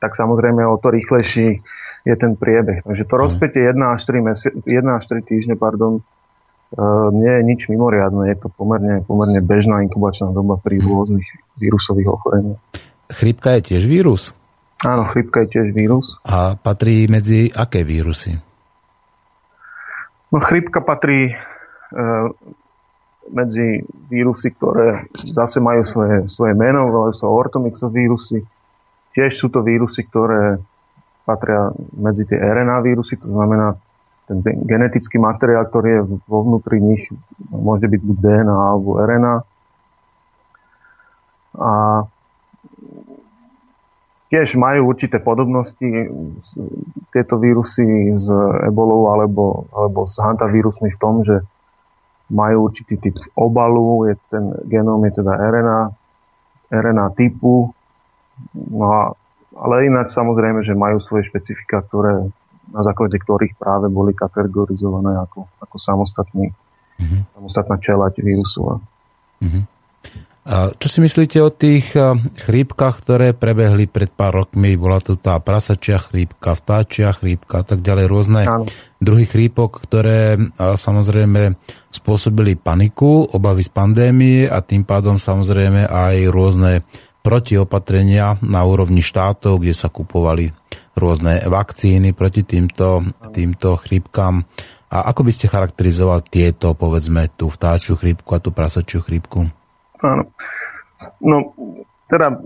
[0.00, 1.60] tak samozrejme o to rýchlejší
[2.04, 2.84] je ten priebeh.
[2.84, 3.20] Takže to mhm.
[3.20, 6.00] rozpätie 1 až 3, mesi- 1 až 3 týždne pardon,
[7.10, 10.86] nie je nič mimoriadne, je to pomerne, pomerne bežná inkubačná doba pri mhm.
[10.86, 11.28] rôznych
[11.58, 12.60] vírusových ochoreniach.
[13.10, 14.30] Chrypka je tiež vírus?
[14.86, 16.16] Áno, chrypka je tiež vírus.
[16.24, 18.38] A patrí medzi aké vírusy?
[20.30, 21.34] No chrypka patrí e,
[23.34, 28.46] medzi vírusy, ktoré zase majú svoje, svoje meno, volajú sa ortomyxovírusy.
[29.10, 30.62] Tiež sú to vírusy, ktoré
[31.26, 33.76] patria medzi tie RNA vírusy, to znamená
[34.30, 37.02] ten genetický materiál, ktorý je vo vnútri nich,
[37.50, 39.34] môže byť buď DNA alebo RNA.
[41.58, 41.72] A
[44.30, 45.82] tiež majú určité podobnosti
[47.10, 48.30] tieto vírusy s
[48.70, 51.42] ebolou alebo, alebo s hantavírusmi v tom, že
[52.30, 55.80] majú určitý typ obalu, je ten genóm je teda RNA,
[56.70, 57.74] RNA typu,
[58.54, 59.02] no a,
[59.58, 62.30] ale ináč samozrejme, že majú svoje špecifika, ktoré
[62.70, 66.54] na základe ktorých práve boli kategorizované ako, ako samostatný,
[66.96, 67.20] uh-huh.
[67.34, 68.78] samostatná čelať vírusu.
[69.42, 69.62] Uh-huh.
[70.40, 71.92] A čo si myslíte o tých
[72.48, 74.72] chrípkach, ktoré prebehli pred pár rokmi?
[74.72, 78.64] Bola tu tá prasačia chrípka, vtáčia chrípka a tak ďalej, rôzne Áno.
[78.98, 81.60] druhy chrípok, ktoré samozrejme
[81.92, 86.88] spôsobili paniku, obavy z pandémie a tým pádom samozrejme aj rôzne
[87.20, 90.56] protiopatrenia na úrovni štátov, kde sa kupovali
[91.00, 93.00] rôzne vakcíny proti týmto,
[93.32, 94.44] týmto chrípkam.
[94.90, 99.48] A ako by ste charakterizoval tieto, povedzme, tú vtáčiu chrípku a tú prasačiu chrípku?
[100.04, 100.28] Áno.
[101.22, 101.56] No,
[102.10, 102.36] teda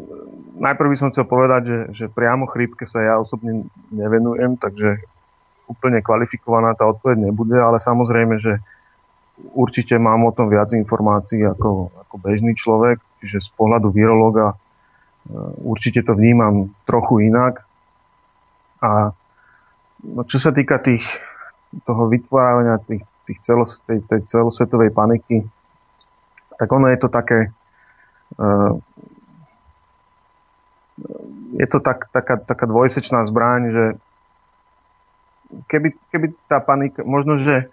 [0.60, 5.02] najprv by som chcel povedať, že, že priamo chrípke sa ja osobne nevenujem, takže
[5.64, 8.60] úplne kvalifikovaná tá odpoveď nebude, ale samozrejme, že
[9.56, 14.56] určite mám o tom viac informácií ako, ako bežný človek, čiže z pohľadu virológa e,
[15.64, 17.64] určite to vnímam trochu inak.
[18.84, 19.16] A
[20.04, 21.04] no, čo sa týka tých,
[21.88, 25.48] toho vytvárania tých, tých celos, tej, tej celosvetovej paniky,
[26.60, 27.48] tak ono je to také
[28.36, 28.76] uh,
[31.54, 33.84] je to tak, taká, taká dvojsečná zbraň, že
[35.66, 37.70] keby, keby tá panika, možno, že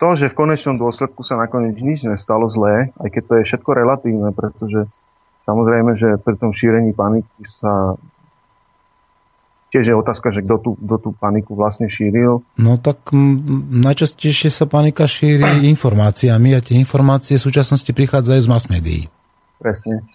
[0.00, 3.70] to, že v konečnom dôsledku sa nakoniec nič nestalo zlé, aj keď to je všetko
[3.72, 4.90] relatívne, pretože
[5.44, 7.96] samozrejme, že pri tom šírení paniky sa
[9.74, 12.46] tiež je otázka, že kto tú, kto tú paniku vlastne šíril.
[12.54, 13.42] No tak m,
[13.82, 19.10] najčastejšie sa panika šíri informáciami a tie informácie v súčasnosti prichádzajú z mass médií.
[19.58, 20.06] Presne.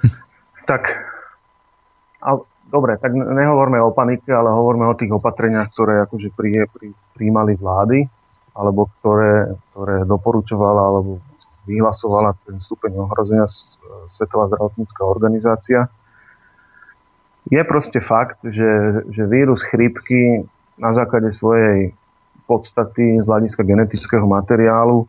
[0.70, 0.96] tak,
[2.24, 6.96] ale, dobre, tak nehovorme o panike, ale hovorme o tých opatreniach, ktoré akože pri, pri,
[7.12, 8.08] príjmali vlády,
[8.56, 11.20] alebo ktoré, ktoré doporučovala, alebo
[11.68, 13.44] vyhlasovala ten stupeň ohrozenia
[14.08, 15.92] Svetová zdravotnícká organizácia
[17.50, 20.46] je proste fakt, že, že vírus chrípky
[20.78, 21.94] na základe svojej
[22.46, 25.06] podstaty z hľadiska genetického materiálu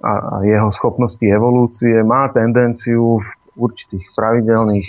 [0.00, 4.88] a, a jeho schopnosti evolúcie má tendenciu v určitých pravidelných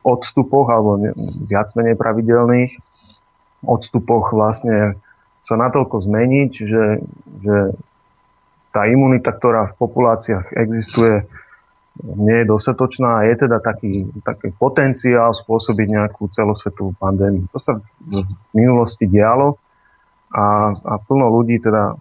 [0.00, 0.96] odstupoch alebo
[1.44, 2.72] viac menej pravidelných
[3.64, 4.96] odstupoch vlastne
[5.44, 6.84] sa natoľko zmeniť, že,
[7.40, 7.56] že
[8.72, 11.28] tá imunita, ktorá v populáciách existuje,
[12.02, 17.46] nie je dostatočná a je teda taký, taký potenciál spôsobiť nejakú celosvetovú pandémiu.
[17.54, 19.54] To sa v minulosti dialo
[20.34, 21.94] a, a plno ľudí teda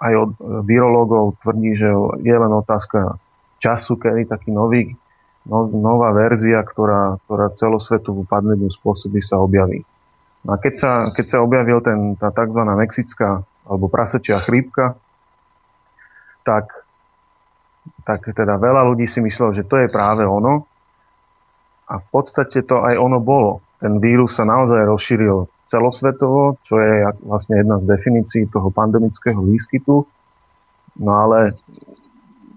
[0.00, 0.30] aj od
[0.64, 1.90] virológov tvrdí, že
[2.24, 3.20] je len otázka
[3.60, 4.96] času, kedy taký nový,
[5.44, 9.84] no, nová verzia, ktorá, ktorá celosvetovú pandémiu spôsobí, sa objaví.
[10.48, 12.64] A keď sa, keď sa objavil ten, tá tzv.
[12.72, 14.96] mexická alebo prasečia chrípka,
[16.48, 16.79] tak,
[18.06, 20.66] tak teda veľa ľudí si myslelo, že to je práve ono.
[21.90, 23.60] A v podstate to aj ono bolo.
[23.82, 30.06] Ten vírus sa naozaj rozšíril celosvetovo, čo je vlastne jedna z definícií toho pandemického výskytu.
[31.00, 31.58] No ale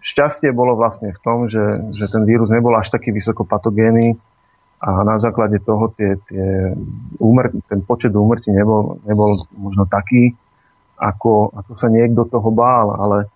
[0.02, 4.18] šťastie bolo vlastne v tom, že, že ten vírus nebol až taký vysoko patogénny,
[4.84, 6.76] a na základe toho tie, tie
[7.16, 10.36] úmr, ten počet úmrtí nebol, nebol možno taký,
[11.00, 13.32] ako, ako sa niekto toho bál, ale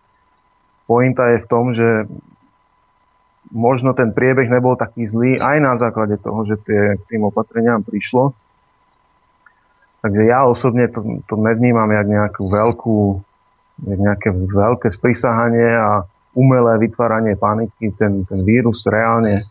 [0.88, 2.08] pointa je v tom, že
[3.52, 8.36] možno ten priebeh nebol taký zlý aj na základe toho, že tie, tým opatreniam prišlo.
[10.04, 13.00] Takže ja osobne to, to nevnímam jak nejakú veľkú,
[13.88, 17.92] jak nejaké veľké sprisahanie a umelé vytváranie paniky.
[17.98, 19.48] Ten, ten vírus reálne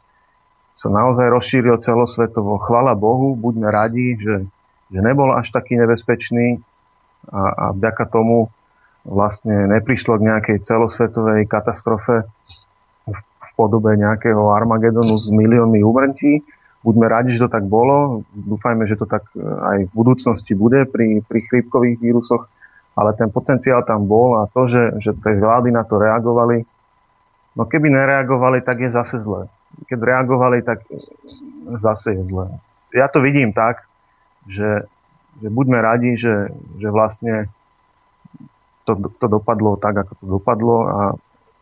[0.77, 2.61] sa naozaj rozšíril celosvetovo.
[2.61, 4.44] Chvala Bohu, buďme radi, že,
[4.92, 6.61] že nebol až taký nebezpečný
[7.33, 8.53] a, a vďaka tomu
[9.07, 12.27] vlastne neprišlo k nejakej celosvetovej katastrofe
[13.07, 13.19] v,
[13.55, 16.45] podobe nejakého Armagedonu s miliónmi úmrtí.
[16.85, 18.27] Buďme radi, že to tak bolo.
[18.35, 22.45] Dúfajme, že to tak e, aj v budúcnosti bude pri, pri chrípkových vírusoch.
[22.99, 26.64] Ale ten potenciál tam bol a to, že, že tie vlády na to reagovali,
[27.57, 29.49] no keby nereagovali, tak je zase zle
[29.85, 30.81] keď reagovali, tak
[31.77, 32.49] zase je zle.
[32.97, 33.85] Ja to vidím tak,
[34.49, 34.88] že,
[35.42, 36.49] že buďme radi, že,
[36.81, 37.53] že vlastne
[38.87, 40.99] to, to dopadlo tak, ako to dopadlo a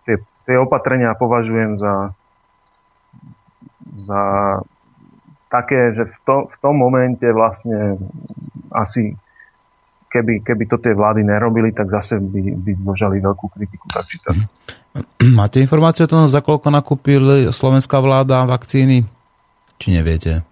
[0.05, 2.13] tie, tie opatrenia považujem za,
[3.97, 4.23] za
[5.49, 7.97] také, že v, to, v tom momente vlastne
[8.69, 9.17] asi
[10.15, 13.87] keby, keby to tie vlády nerobili, tak zase by, by dožali veľkú kritiku.
[13.91, 14.37] Tak či tak.
[15.35, 19.03] Máte informáciu o tom, za koľko nakúpil slovenská vláda vakcíny?
[19.83, 20.47] Či neviete?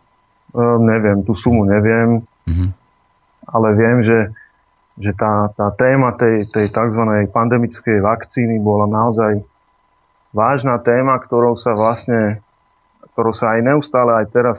[0.50, 2.68] Uh, neviem, tú sumu neviem, uh-huh.
[3.48, 4.34] ale viem, že,
[5.00, 7.02] že tá, tá téma tej, tej tzv.
[7.32, 9.40] pandemickej vakcíny bola naozaj
[10.36, 12.44] vážna téma, ktorou sa vlastne,
[13.12, 14.58] ktorou sa aj neustále aj teraz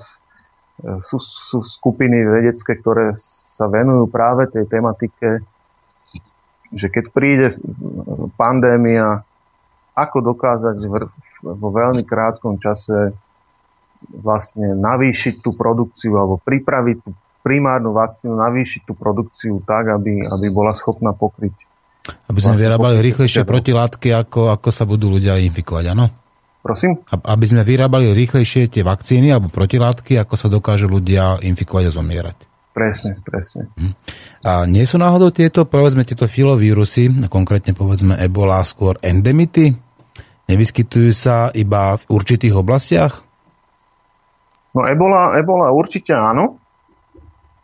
[0.82, 5.46] e, sú, sú skupiny vedecké, ktoré sa venujú práve tej tematike,
[6.74, 7.48] že keď príde
[8.34, 9.22] pandémia,
[9.94, 10.82] ako dokázať
[11.46, 13.14] vo veľmi krátkom čase
[14.10, 17.12] vlastne navýšiť tú produkciu alebo pripraviť tú
[17.44, 21.54] primárnu vakcínu, navýšiť tú produkciu tak, aby, aby bola schopná pokryť.
[22.32, 26.08] Aby sme vlastne vyrábali rýchlejšie protilátky, ako, ako sa budú ľudia infikovať, áno?
[26.64, 27.04] Prosím?
[27.12, 32.38] Aby sme vyrábali rýchlejšie tie vakcíny alebo protilátky, ako sa dokážu ľudia infikovať a zomierať.
[32.74, 33.70] Presne, presne.
[33.78, 33.94] Hm.
[34.48, 39.76] A nie sú náhodou tieto, povedzme, tieto filovírusy, konkrétne povedzme ebola, skôr endemity?
[40.48, 43.22] Nevyskytujú sa iba v určitých oblastiach?
[44.74, 46.63] No ebola, ebola určite áno.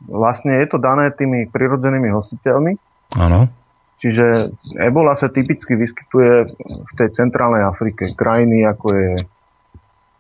[0.08, 2.72] Vlastne je to dané tými prirodzenými hostiteľmi.
[3.20, 3.52] Áno.
[4.00, 8.08] Čiže ebola sa typicky vyskytuje v tej centrálnej Afrike.
[8.16, 9.12] Krajiny ako je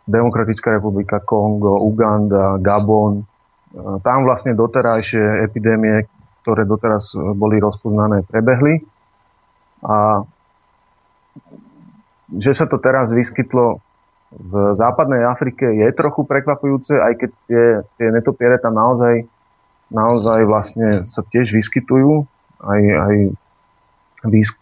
[0.09, 3.23] Demokratická republika Kongo, Uganda, Gabon,
[4.01, 6.09] tam vlastne doterajšie epidémie,
[6.41, 8.81] ktoré doteraz boli rozpoznané, prebehli.
[9.85, 10.25] A
[12.33, 13.79] že sa to teraz vyskytlo
[14.29, 17.65] v západnej Afrike je trochu prekvapujúce, aj keď tie,
[17.97, 19.25] tie netopiere tam naozaj,
[19.89, 22.25] naozaj vlastne sa tiež vyskytujú.
[22.59, 23.15] Aj, aj
[24.27, 24.59] výsk,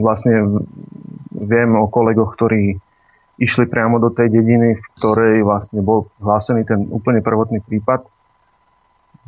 [0.00, 0.64] vlastne
[1.32, 2.76] viem o kolegoch, ktorí
[3.40, 8.04] išli priamo do tej dediny, v ktorej vlastne bol hlásený ten úplne prvotný prípad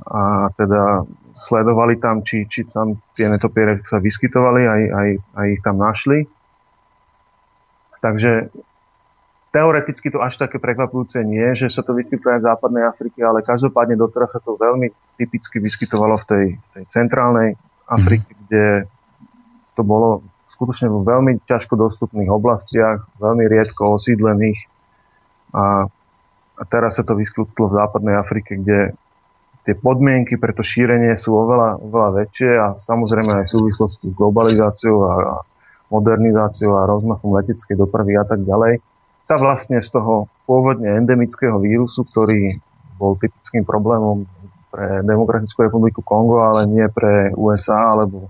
[0.05, 5.09] a teda sledovali tam, či, či tam tie netopiere sa vyskytovali, aj, aj,
[5.41, 6.29] aj ich tam našli.
[8.05, 8.53] Takže
[9.53, 13.45] teoreticky to až také prekvapujúce nie, že sa to vyskytuje aj v západnej Afrike, ale
[13.45, 14.89] každopádne doteraz sa to veľmi
[15.21, 18.39] typicky vyskytovalo v tej, tej centrálnej Afrike, mm.
[18.49, 18.65] kde
[19.77, 20.25] to bolo
[20.57, 24.57] skutočne vo veľmi ťažko dostupných oblastiach, veľmi riedko osídlených
[25.53, 25.85] a,
[26.57, 28.97] a teraz sa to vyskytlo v západnej Afrike, kde
[29.69, 34.15] tie podmienky pre to šírenie sú oveľa, oveľa väčšie a samozrejme aj v súvislosti s
[34.17, 35.37] globalizáciou a, a
[35.93, 38.81] modernizáciou a rozmachom leteckej dopravy a tak ďalej.
[39.23, 42.59] Sa vlastne z toho pôvodne endemického vírusu, ktorý
[42.99, 44.27] bol typickým problémom
[44.69, 48.29] pre Demokratickú republiku Kongo, ale nie pre USA alebo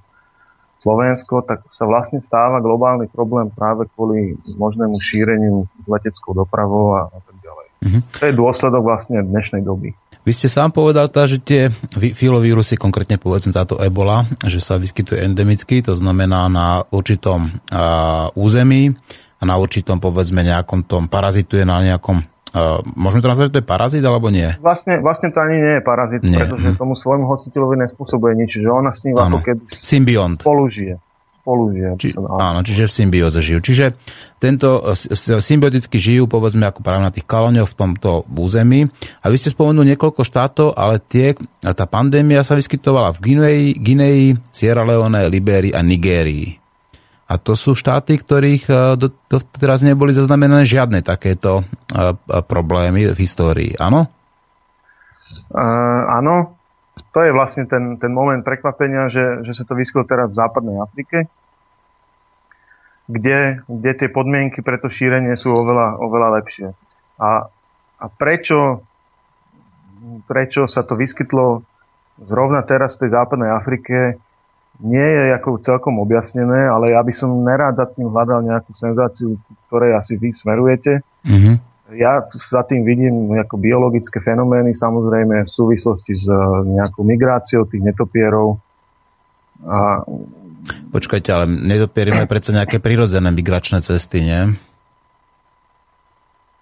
[0.83, 7.19] Slovensko, tak sa vlastne stáva globálny problém práve kvôli možnému šíreniu leteckou dopravou a, a
[7.23, 7.67] tak ďalej.
[7.83, 8.03] Mm-hmm.
[8.19, 9.95] To je dôsledok vlastne dnešnej doby.
[10.23, 15.19] Vy ste sám povedal, tá, že tie filovírusy, konkrétne povedzme táto ebola, že sa vyskytuje
[15.19, 18.95] endemicky, to znamená na určitom uh, území
[19.43, 22.23] a na určitom povedzme nejakom tom parazituje na nejakom
[22.53, 24.45] Uh, môžeme to nazvať, že to je parazit, alebo nie?
[24.61, 26.37] Vlastne, vlastne to ani nie je parazit, nie.
[26.37, 26.77] pretože hm.
[26.77, 30.45] tomu svojmu hostiteľovi nespôsobuje nič, že ona s ním ako keby Symbiont.
[30.45, 31.01] spolu žije.
[31.41, 31.91] Spolu žije.
[31.97, 33.59] Či, áno, čiže v symbióze žijú.
[33.65, 33.97] Čiže
[34.37, 34.85] tento
[35.41, 38.85] symbioticky žijú, povedzme, ako práve na tých kalóňoch v tomto území.
[39.25, 41.33] A vy ste spomenuli niekoľko štátov, ale tie,
[41.65, 46.62] tá pandémia sa vyskytovala v Gineji, Gineji Sierra Leone, Liberii a Nigérii.
[47.31, 48.75] A to sú štáty, ktorých e,
[49.57, 52.13] teraz neboli zaznamenané žiadne takéto uh,
[52.45, 54.11] problémy v histórii, áno?
[55.49, 56.61] Uh, áno,
[57.13, 60.77] to je vlastne ten, ten moment prekvapenia, že, že sa to vyskytlo teraz v západnej
[60.81, 61.29] Afrike,
[63.09, 66.69] kde, kde tie podmienky pre to šírenie sú oveľa, oveľa lepšie.
[67.21, 67.49] A,
[68.01, 68.85] a prečo,
[70.29, 71.65] prečo sa to vyskytlo
[72.25, 74.21] zrovna teraz v tej západnej Afrike,
[74.83, 79.39] nie je ako celkom objasnené, ale ja by som nerád za tým hľadal nejakú senzáciu,
[79.71, 81.07] ktorej asi vy smerujete.
[81.23, 81.55] Mm-hmm.
[81.95, 87.85] Ja za tým vidím ako biologické fenomény, samozrejme v súvislosti s eh, nejakou migráciou tých
[87.85, 88.59] netopierov.
[89.63, 90.03] A...
[90.91, 94.59] Počkajte, ale netopiery majú predsa nejaké prirodzené migračné cesty, nie?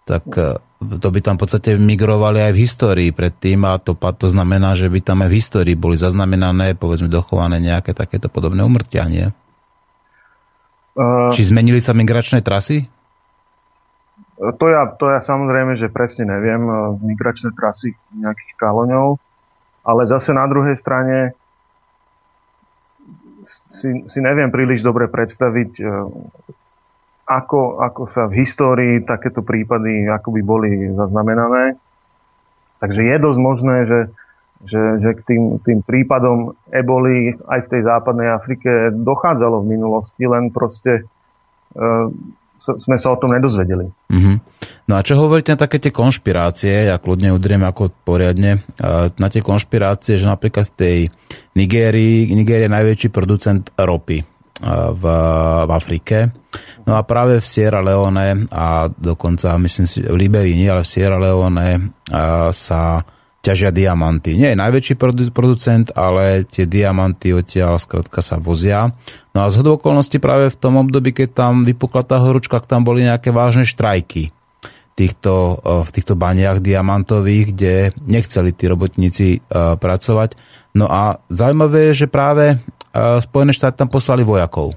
[0.04, 4.28] Tak eh, to by tam v podstate migrovali aj v histórii predtým a to, to
[4.32, 9.04] znamená, že by tam aj v histórii boli zaznamenané, povedzme, dochované nejaké takéto podobné umrtia,
[9.04, 9.28] nie?
[10.96, 12.88] Uh, Či zmenili sa migračné trasy?
[14.40, 16.64] To ja, to ja samozrejme, že presne neviem,
[17.04, 19.20] migračné trasy nejakých kaloňov,
[19.84, 21.36] ale zase na druhej strane
[23.44, 25.72] si, si neviem príliš dobre predstaviť
[27.30, 31.78] ako, ako sa v histórii takéto prípady ako by boli zaznamenané.
[32.82, 34.00] Takže je dosť možné, že,
[34.66, 40.26] že, že k tým, tým prípadom eboli aj v tej západnej Afrike dochádzalo v minulosti,
[40.26, 41.06] len proste
[41.78, 42.10] uh,
[42.58, 43.88] sme sa o tom nedozvedeli.
[44.10, 44.36] Mm-hmm.
[44.90, 48.60] No a čo hovoríte na také tie konšpirácie, ja kľudne udriem ako poriadne,
[49.16, 50.98] na tie konšpirácie, že napríklad v tej
[51.54, 55.04] Nigérii, Nigéria je najväčší producent ropy v,
[55.66, 56.32] v Afrike.
[56.84, 60.92] No a práve v Sierra Leone a dokonca, myslím si, v Liberii nie, ale v
[60.92, 61.96] Sierra Leone
[62.52, 63.04] sa
[63.40, 64.36] ťažia diamanty.
[64.36, 64.94] Nie je najväčší
[65.32, 68.92] producent, ale tie diamanty odtiaľ skrátka sa vozia.
[69.32, 73.08] No a z okolností práve v tom období, keď tam vypukla tá horúčka, tam boli
[73.08, 74.28] nejaké vážne štrajky
[74.92, 80.36] týchto, v týchto baniach diamantových, kde nechceli tí robotníci pracovať.
[80.76, 82.60] No a zaujímavé je, že práve
[82.96, 84.74] Spojené štáty tam poslali vojakov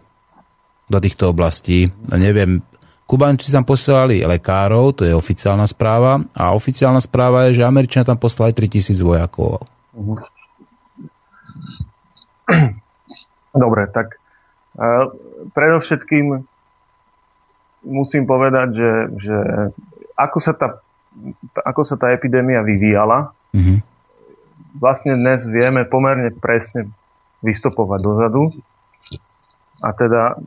[0.86, 1.90] do týchto oblastí.
[2.14, 2.62] Neviem,
[3.04, 8.18] Kubanči tam posielali lekárov, to je oficiálna správa, a oficiálna správa je, že Američania tam
[8.18, 9.66] poslali 3000 vojakov.
[9.94, 10.16] Mhm.
[13.64, 14.18] Dobre, tak
[14.82, 15.14] uh,
[15.54, 16.42] predovšetkým
[17.86, 19.38] musím povedať, že, že
[20.18, 20.82] ako, sa tá,
[21.62, 23.78] ako sa tá epidémia vyvíjala, mm-hmm.
[24.80, 26.90] vlastne dnes vieme pomerne presne
[27.44, 28.50] vystopovať dozadu.
[29.84, 30.40] A teda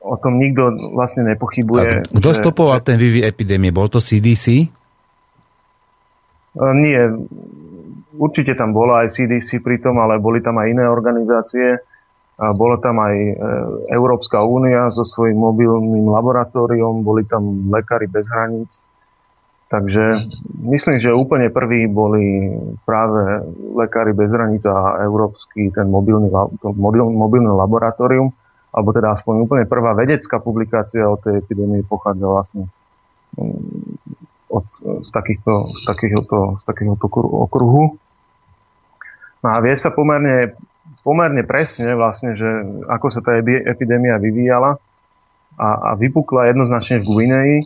[0.00, 2.08] o tom nikto vlastne nepochybuje.
[2.08, 3.74] Kto že, stopoval ten vývoj epidémie?
[3.74, 4.70] Bol to CDC?
[6.56, 7.00] E, nie.
[8.16, 11.82] Určite tam bola aj CDC pritom, ale boli tam aj iné organizácie.
[12.40, 13.34] A bola tam aj e,
[13.92, 18.80] Európska únia so svojím mobilným laboratóriom, boli tam lekári bez hraníc.
[19.70, 20.26] Takže
[20.66, 22.50] myslím, že úplne prví boli
[22.82, 23.46] práve
[23.78, 26.26] lekári bez hraníc a európsky ten mobilný,
[26.58, 28.34] to mobil, mobilné laboratórium,
[28.74, 32.64] alebo teda aspoň úplne prvá vedecká publikácia o tej epidémii pochádza vlastne
[33.38, 34.66] mm, od,
[35.06, 37.06] z, takýchto, z, takéhoto, z takéhoto
[37.46, 37.94] okruhu.
[39.40, 40.58] No a vie sa pomerne,
[41.06, 42.50] pomerne presne vlastne, že
[42.90, 44.82] ako sa tá epidémia vyvíjala
[45.54, 47.58] a, a vypukla jednoznačne v Guineji,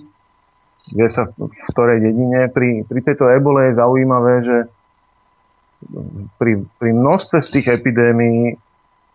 [0.93, 2.51] vie sa v ktorej dedine.
[2.53, 4.57] Pri, pri tejto ebole je zaujímavé, že
[6.41, 8.57] pri, pri množstve z tých epidémií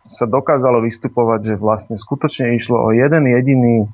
[0.09, 3.85] sa dokázalo vystupovať, že vlastne skutočne išlo o jeden jediný,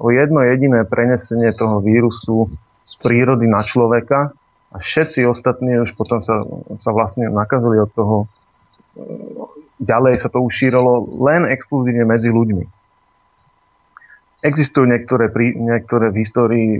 [0.00, 2.48] o jedno jediné prenesenie toho vírusu
[2.84, 4.32] z prírody na človeka
[4.72, 6.40] a všetci ostatní už potom sa,
[6.80, 8.16] sa vlastne nakazili od toho
[9.78, 12.77] ďalej sa to ušíralo len exkluzívne medzi ľuďmi.
[14.38, 16.70] Existujú niektoré, niektoré v histórii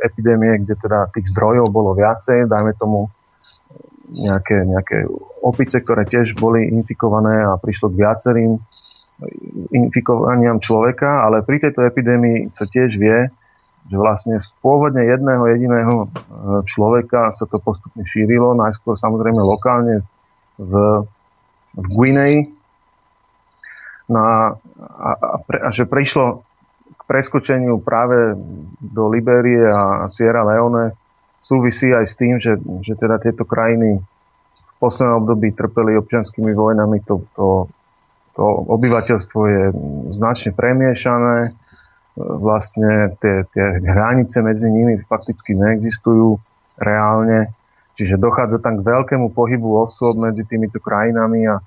[0.00, 3.12] epidémie, kde teda tých zdrojov bolo viacej, dajme tomu
[4.12, 5.04] nejaké, nejaké
[5.44, 8.52] opice, ktoré tiež boli infikované a prišlo k viacerým
[9.70, 13.28] infikovaniam človeka, ale pri tejto epidémii sa tiež vie,
[13.90, 16.08] že vlastne z pôvodne jedného jediného e,
[16.66, 20.06] človeka sa to postupne šírilo, najskôr samozrejme lokálne
[20.58, 20.72] v,
[21.74, 22.36] v Guinei,
[24.06, 24.36] no a,
[24.78, 25.08] a,
[25.42, 26.46] pre, a že prišlo
[27.12, 28.32] preskočeniu práve
[28.80, 30.96] do Liberie a Sierra Leone
[31.44, 37.04] súvisí aj s tým, že, že teda tieto krajiny v poslednom období trpeli občianskými vojnami.
[37.04, 37.68] To, to,
[38.32, 39.62] to obyvateľstvo je
[40.16, 41.52] značne premiešané.
[42.16, 46.40] Vlastne tie, tie hranice medzi nimi fakticky neexistujú
[46.80, 47.52] reálne.
[47.92, 51.60] Čiže dochádza tam k veľkému pohybu osôb medzi týmito krajinami a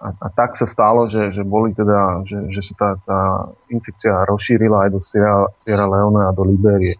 [0.00, 3.20] a, a tak sa stalo, že, že boli teda, že, že sa tá, tá
[3.68, 6.96] infekcia rozšírila aj do Sierra, Sierra Leone a do Liberie.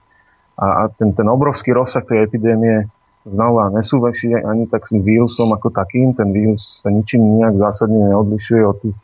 [0.61, 2.93] A, a ten, ten obrovský rozsah tej epidémie
[3.25, 6.13] znova nesúvisí ani tak s vírusom ako takým.
[6.13, 8.97] Ten vírus sa ničím nejak zásadne neodlišuje od tých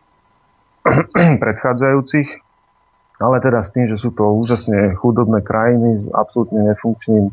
[1.42, 2.28] predchádzajúcich,
[3.16, 7.32] ale teda s tým, že sú to úžasne chudobné krajiny s absolútne nefunkčným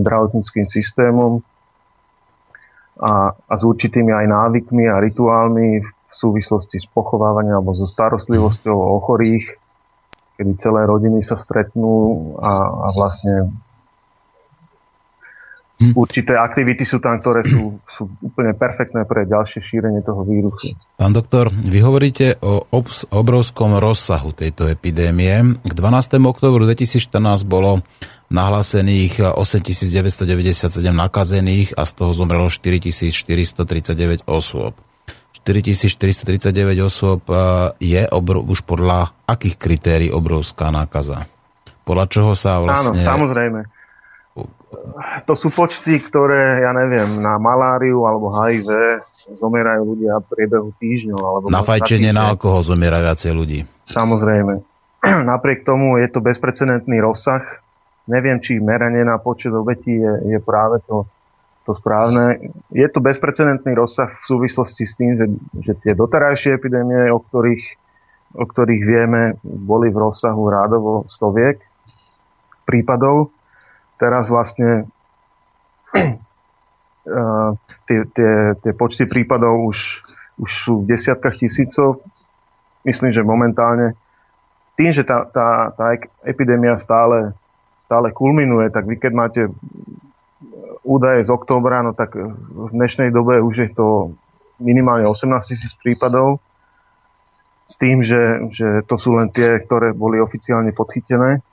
[0.00, 1.44] zdravotníckým systémom
[2.96, 8.74] a, a s určitými aj návykmi a rituálmi, v súvislosti s pochovávaním alebo so starostlivosťou
[8.74, 9.44] o chorých,
[10.40, 13.52] kedy celé rodiny sa stretnú a, a vlastne
[15.78, 15.92] hm.
[15.94, 20.74] určité aktivity sú tam, ktoré sú, sú úplne perfektné pre ďalšie šírenie toho vírusu.
[20.96, 25.60] Pán doktor, vy hovoríte o obs- obrovskom rozsahu tejto epidémie.
[25.60, 26.18] K 12.
[26.24, 27.84] oktobru 2014 bolo
[28.28, 34.76] nahlásených 8997 nakazených a z toho zomrelo 4439 osôb.
[35.42, 37.36] 4439 osôb e,
[37.78, 41.28] je obrov, už podľa akých kritérií obrovská nákaza?
[41.86, 43.00] Podľa čoho sa vlastne...
[43.00, 43.60] Áno, samozrejme.
[45.24, 48.68] To sú počty, ktoré, ja neviem, na maláriu alebo HIV
[49.32, 51.20] zomierajú ľudia v priebehu týždňov.
[51.20, 53.64] Alebo na fajčenie, na alkohol zomiera viacej ľudí.
[53.88, 54.60] Samozrejme.
[55.32, 57.44] Napriek tomu je to bezprecedentný rozsah.
[58.08, 61.08] Neviem, či meranie na počet obetí je, je práve to
[61.68, 62.40] to správne.
[62.72, 65.26] Je to bezprecedentný rozsah v súvislosti s tým, že,
[65.60, 67.64] že tie doterajšie epidémie, o ktorých,
[68.40, 71.60] o ktorých vieme, boli v rozsahu rádovo stoviek
[72.64, 73.36] prípadov.
[74.00, 74.88] Teraz vlastne
[77.84, 78.32] tie, tie,
[78.64, 80.08] tie počty prípadov už,
[80.40, 82.00] už sú v desiatkách tisícov.
[82.88, 83.92] Myslím, že momentálne
[84.80, 87.36] tým, že tá, tá, tá epidémia stále,
[87.76, 89.42] stále kulminuje, tak vy keď máte
[90.86, 93.88] údaje z októbra, no tak v dnešnej dobe už je to
[94.62, 96.38] minimálne 18 tisíc prípadov
[97.68, 101.44] s tým, že, že to sú len tie, ktoré boli oficiálne podchytené.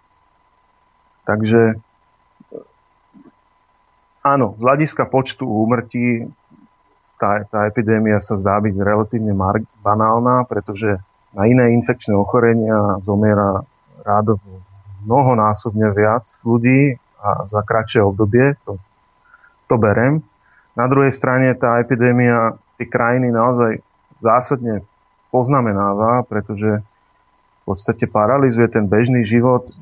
[1.25, 1.75] Takže
[4.21, 6.29] áno, z hľadiska počtu úmrtí
[7.17, 10.99] tá, tá epidémia sa zdá byť relatívne mar- banálna, pretože
[11.35, 13.63] na iné infekčné ochorenia zomiera
[14.03, 14.63] rádovo
[15.05, 18.53] mnohonásobne viac ľudí a za kratšie obdobie.
[18.69, 18.77] To
[19.67, 20.21] to berem.
[20.77, 23.81] Na druhej strane tá epidémia tie krajiny naozaj
[24.21, 24.83] zásadne
[25.33, 29.73] poznamenáva, pretože v podstate paralizuje ten bežný život, e,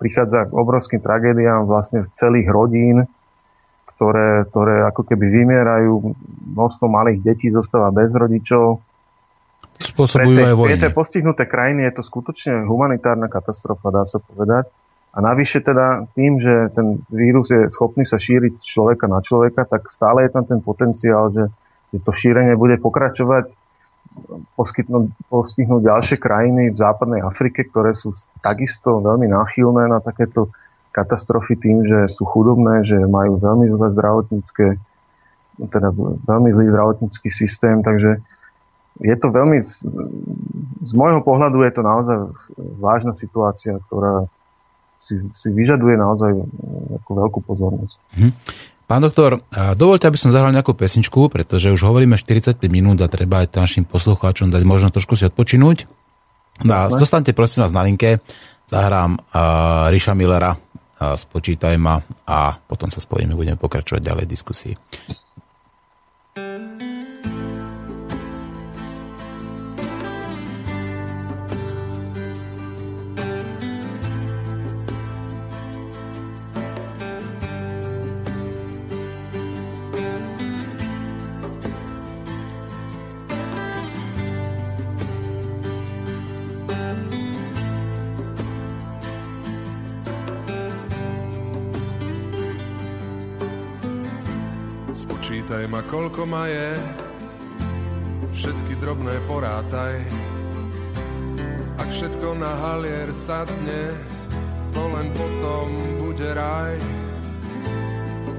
[0.00, 3.04] prichádza k obrovským tragédiám vlastne celých rodín,
[3.94, 6.14] ktoré, ktoré ako keby vymierajú,
[6.54, 8.78] množstvo malých detí zostáva bez rodičov.
[9.78, 10.70] Spôsobujú aj vojny.
[10.78, 14.70] Pre tie postihnuté krajiny je to skutočne humanitárna katastrofa, dá sa povedať.
[15.18, 19.66] A navyše teda tým, že ten vírus je schopný sa šíriť z človeka na človeka,
[19.66, 21.50] tak stále je tam ten potenciál, že,
[21.90, 23.50] že to šírenie bude pokračovať,
[25.26, 28.14] postihnúť ďalšie krajiny v západnej Afrike, ktoré sú
[28.46, 30.54] takisto veľmi náchylné na takéto
[30.94, 34.66] katastrofy tým, že sú chudobné, že majú veľmi zlé zdravotnícke,
[35.66, 35.88] teda
[36.30, 38.22] veľmi zlý zdravotnícky systém, takže
[39.02, 39.58] je to veľmi,
[40.82, 42.18] z môjho pohľadu je to naozaj
[42.78, 44.30] vážna situácia, ktorá
[44.98, 46.32] si, si vyžaduje naozaj
[47.02, 47.96] ako veľkú pozornosť.
[48.18, 48.32] Hm.
[48.88, 49.44] Pán doktor,
[49.76, 53.84] dovolte, aby som zahral nejakú pesničku, pretože už hovoríme 45 minút a treba aj našim
[53.84, 55.84] poslucháčom dať možno trošku si odpočinúť.
[56.64, 58.24] No a zostaňte prosím vás na linke,
[58.64, 64.32] zahrám uh, Ríša Millera, uh, spočítaj ma a potom sa spojíme, budeme pokračovať ďalej v
[64.32, 64.74] diskusii.
[95.48, 96.76] Spočítaj ma, koľko ma je,
[98.36, 99.96] všetky drobné porátaj.
[101.80, 103.96] Ak všetko na halier sadne,
[104.76, 105.72] to len potom
[106.04, 106.76] bude raj.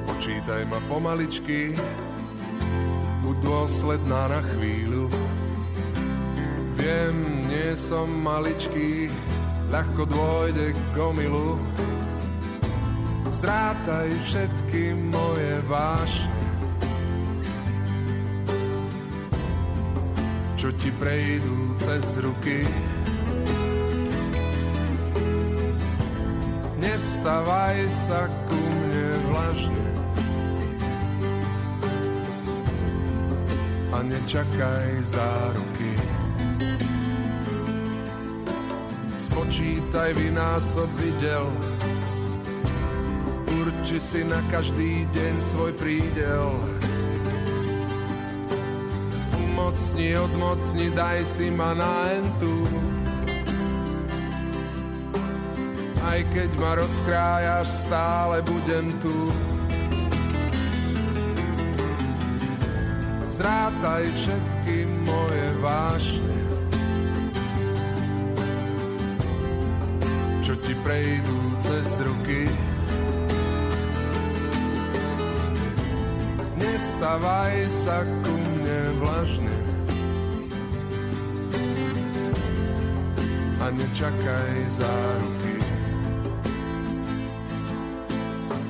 [0.06, 1.74] Počítaj ma pomaličky,
[3.26, 5.10] buď dôsledná na chvíľu.
[6.78, 9.10] Viem, nie som maličký,
[9.74, 11.58] ľahko dôjde k gomilu.
[13.34, 16.39] Zrátaj všetky moje vášne,
[20.70, 22.62] čo ti prejdú cez ruky.
[26.78, 29.88] Nestavaj sa ku mne vlažne
[33.90, 35.94] a nečakaj záruky.
[39.26, 41.50] Spočítaj vynásob videl,
[43.58, 46.79] urči si na každý deň svoj prídel.
[49.80, 52.68] Umocni, odmocni, daj si ma na entu.
[56.04, 59.32] Aj keď ma rozkrájaš, stále budem tu.
[63.32, 66.38] Zrátaj všetky moje vášne,
[70.44, 72.52] čo ti prejdú cez ruky.
[76.60, 77.56] Nestavaj
[77.88, 79.69] sa ku mne vlažne
[83.70, 85.56] a nečakaj záruky.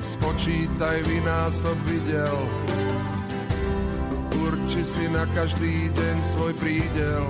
[0.03, 2.37] Spočítaj vynásob videl,
[4.43, 7.23] urči si na každý deň svoj prídel.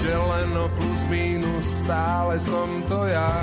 [0.00, 3.34] Deleno plus mínus, stále som to ja.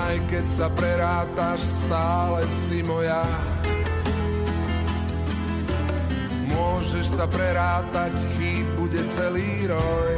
[0.00, 3.53] Aj keď sa prerátaš, stále si moja.
[6.94, 10.14] Môžeš sa prerátať, chýb bude celý roj.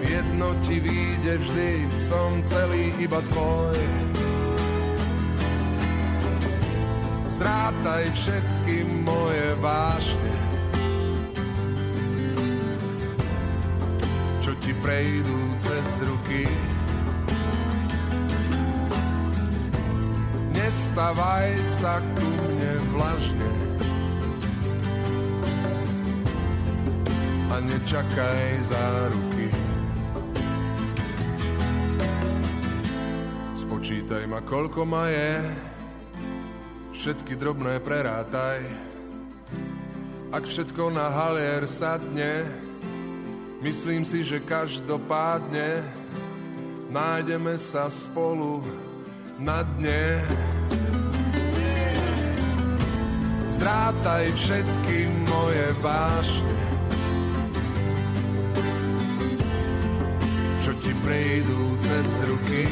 [0.00, 1.70] Jedno ti vyjde vždy,
[2.08, 3.76] som celý iba tvoj.
[7.36, 10.32] Zrátaj všetky moje vášne,
[14.40, 16.48] čo ti prejdú cez ruky.
[20.56, 23.72] Nestavaj sa ku mne vlažne
[27.52, 29.52] a nečakaj záruky.
[33.52, 35.36] Spočítaj ma, koľko ma je,
[36.96, 38.64] všetky drobné prerátaj.
[40.32, 42.48] Ak všetko na halier sadne,
[43.60, 45.84] myslím si, že každopádne
[46.88, 48.64] nájdeme sa spolu
[49.36, 50.24] na dne.
[53.60, 56.61] Zrátaj všetky moje vášne,
[61.12, 62.64] prejdú cez ruky.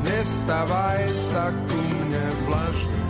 [0.00, 3.04] Nestavaj sa ku mne vlažne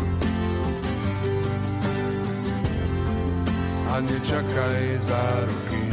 [3.86, 5.84] a nečakaj záruky.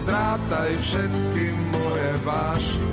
[0.00, 1.44] Zrátaj všetky
[1.76, 2.92] moje vášne,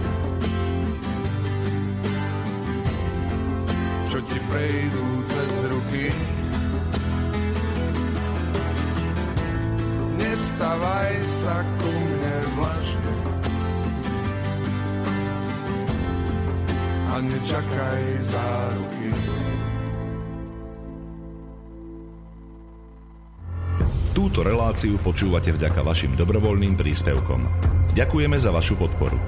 [4.11, 6.40] čo ti prejdú cez ruky.
[10.41, 13.15] Nestavaj sa ku mne vlažne
[17.05, 19.09] a nečakaj záruky.
[24.17, 27.45] Túto reláciu počúvate vďaka vašim dobrovoľným príspevkom.
[27.93, 29.21] Ďakujeme za vašu podporu.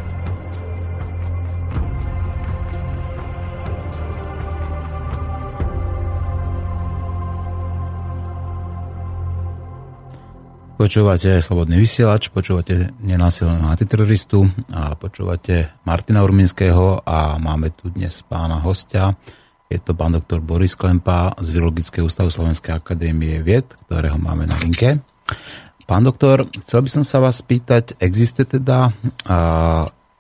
[10.84, 18.60] Počúvate Slobodný vysielač, počúvate nenásilného antiteroristu a počúvate Martina Urminského a máme tu dnes pána
[18.60, 19.16] hostia.
[19.72, 24.60] Je to pán doktor Boris Klempa z Virologického ústavu Slovenskej akadémie vied, ktorého máme na
[24.60, 25.00] linke.
[25.88, 29.38] Pán doktor, chcel by som sa vás spýtať, existuje teda a,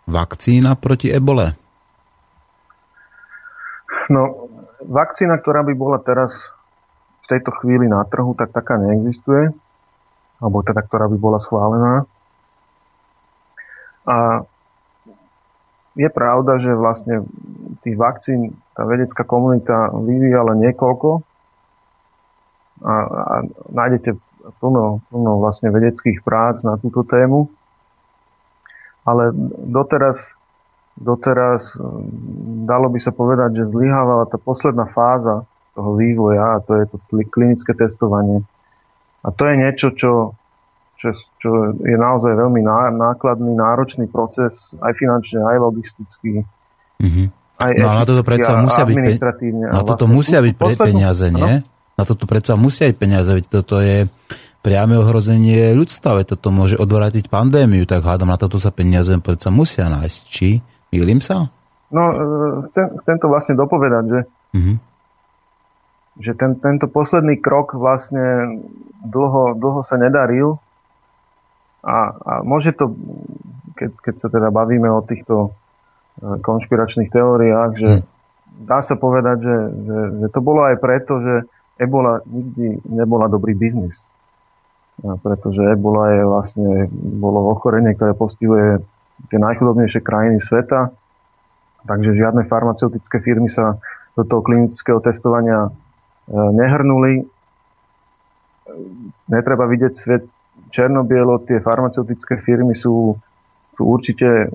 [0.08, 1.60] vakcína proti ebole?
[4.08, 4.48] No,
[4.80, 6.56] vakcína, ktorá by bola teraz
[7.20, 9.52] v tejto chvíli na trhu, tak taká neexistuje
[10.40, 11.94] alebo teda ktorá by bola schválená.
[14.04, 14.44] A
[15.94, 17.22] je pravda, že vlastne
[17.86, 21.22] tých vakcín tá vedecká komunita vyvíja len niekoľko
[22.82, 23.36] a, a
[23.70, 24.18] nájdete
[24.58, 27.48] plno, plno vlastne vedeckých prác na túto tému.
[29.06, 29.36] Ale
[29.68, 30.34] doteraz,
[30.98, 31.78] doteraz
[32.66, 35.46] dalo by sa povedať, že zlyhávala tá posledná fáza
[35.78, 36.98] toho vývoja a to je to
[37.30, 38.42] klinické testovanie.
[39.24, 40.36] A to je niečo, čo,
[41.00, 41.10] čo,
[41.40, 41.50] čo
[41.80, 42.60] je naozaj veľmi
[43.00, 46.44] nákladný, náročný proces, aj finančne, aj logistický.
[47.00, 47.28] Mm-hmm.
[47.64, 49.16] Aj no a na toto predsa musia byť, pe-
[49.72, 51.54] na toto vlastne musia byť pre peniaze, nie?
[51.64, 51.72] No?
[51.94, 54.10] Na toto predsa musia byť peniaze, veď toto je
[54.66, 59.54] priame ohrozenie ľudstva, veď toto môže odvrátiť pandémiu, tak hádam, na toto sa peniaze predsa
[59.54, 60.20] musia nájsť.
[60.28, 60.50] Či?
[60.90, 61.48] Mýlim sa?
[61.94, 62.18] No, e,
[62.72, 64.20] chcem, chcem to vlastne dopovedať, že
[64.58, 64.93] mm-hmm
[66.18, 68.60] že ten, tento posledný krok vlastne
[69.02, 70.62] dlho, dlho sa nedaril
[71.84, 72.96] a, a môže to,
[73.76, 75.50] keď, keď sa teda bavíme o týchto e,
[76.40, 78.04] konšpiračných teóriách, že hm.
[78.64, 81.36] dá sa povedať, že, že, že to bolo aj preto, že
[81.82, 84.08] ebola nikdy nebola dobrý biznis.
[85.02, 88.86] Pretože ebola je vlastne, bolo ochorenie, ktoré postihuje
[89.34, 90.94] tie najchudobnejšie krajiny sveta,
[91.90, 93.82] takže žiadne farmaceutické firmy sa
[94.14, 95.74] do toho klinického testovania
[96.32, 97.28] nehrnuli.
[99.28, 100.24] Netreba vidieť svet
[100.70, 103.18] černobielo, tie farmaceutické firmy sú,
[103.74, 104.48] sú určite e,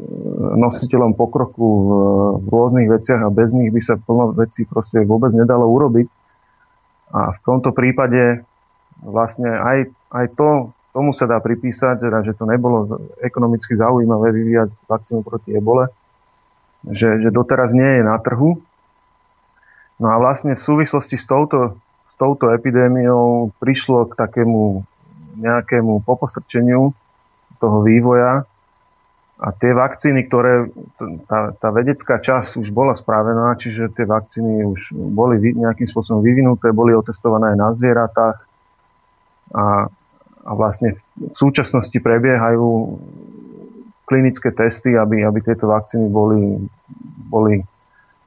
[0.59, 1.91] nositeľom pokroku v,
[2.43, 6.07] v rôznych veciach a bez nich by sa plno vecí proste vôbec nedalo urobiť.
[7.15, 8.45] A v tomto prípade
[9.01, 9.79] vlastne aj,
[10.13, 15.55] aj to, tomu sa dá pripísať, teda, že to nebolo ekonomicky zaujímavé vyvíjať vakcínu proti
[15.55, 15.89] ebole,
[16.87, 18.61] že, že doteraz nie je na trhu
[19.99, 24.87] No a vlastne v súvislosti s touto, s touto epidémiou prišlo k takému
[25.39, 26.95] nejakému popostrčeniu
[27.59, 28.47] toho vývoja
[29.39, 30.67] a tie vakcíny, ktoré,
[31.31, 36.75] tá, tá vedecká časť už bola spravená, čiže tie vakcíny už boli nejakým spôsobom vyvinuté,
[36.75, 38.37] boli otestované aj na zvieratách
[39.55, 39.87] a,
[40.43, 42.99] a vlastne v súčasnosti prebiehajú
[44.11, 46.59] klinické testy, aby, aby tieto vakcíny boli,
[47.31, 47.63] boli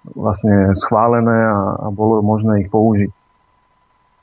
[0.06, 3.12] vlastne schválené a, a bolo možné ich použiť.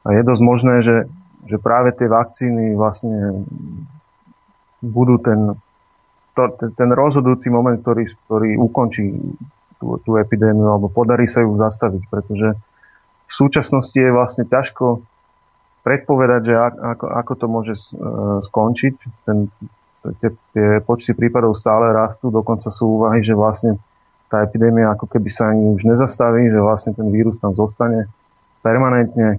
[0.07, 1.07] A je dosť možné, že,
[1.47, 3.47] že práve tie vakcíny vlastne
[4.83, 5.59] budú ten,
[6.35, 6.43] to,
[6.75, 9.11] ten rozhodujúci moment, ktorý, ktorý ukončí
[9.79, 12.55] tú, tú epidémiu alebo podarí sa ju zastaviť, pretože
[13.29, 15.03] v súčasnosti je vlastne ťažko
[15.87, 17.85] predpovedať, že ako, ako to môže e,
[18.45, 18.95] skončiť.
[19.25, 19.49] Ten,
[20.21, 23.81] tie, tie počty prípadov stále rastú, dokonca sú úvahy, že vlastne
[24.29, 28.09] tá epidémia ako keby sa ani už nezastaví, že vlastne ten vírus tam zostane
[28.61, 29.39] permanentne e,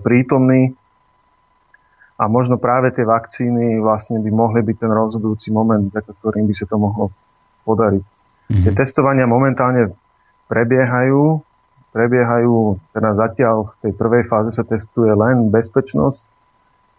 [0.00, 0.76] prítomný
[2.20, 6.54] a možno práve tie vakcíny vlastne by mohli byť ten rozhodujúci moment, za ktorým by
[6.54, 7.04] sa to mohlo
[7.64, 8.04] podariť.
[8.04, 8.62] Mm-hmm.
[8.68, 9.96] Tie testovania momentálne
[10.52, 11.40] prebiehajú,
[11.96, 16.28] prebiehajú, teda zatiaľ v tej prvej fáze sa testuje len bezpečnosť,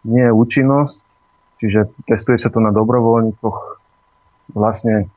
[0.10, 0.98] nie účinnosť,
[1.62, 3.58] čiže testuje sa to na dobrovoľníkoch
[4.58, 5.08] vlastne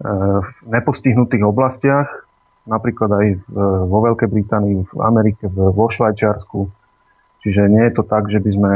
[0.00, 2.08] v nepostihnutých oblastiach,
[2.64, 3.26] napríklad aj
[3.84, 6.68] vo Veľkej Británii, v Amerike, vo Švajčiarsku.
[7.44, 8.72] Čiže nie je to tak, že by sme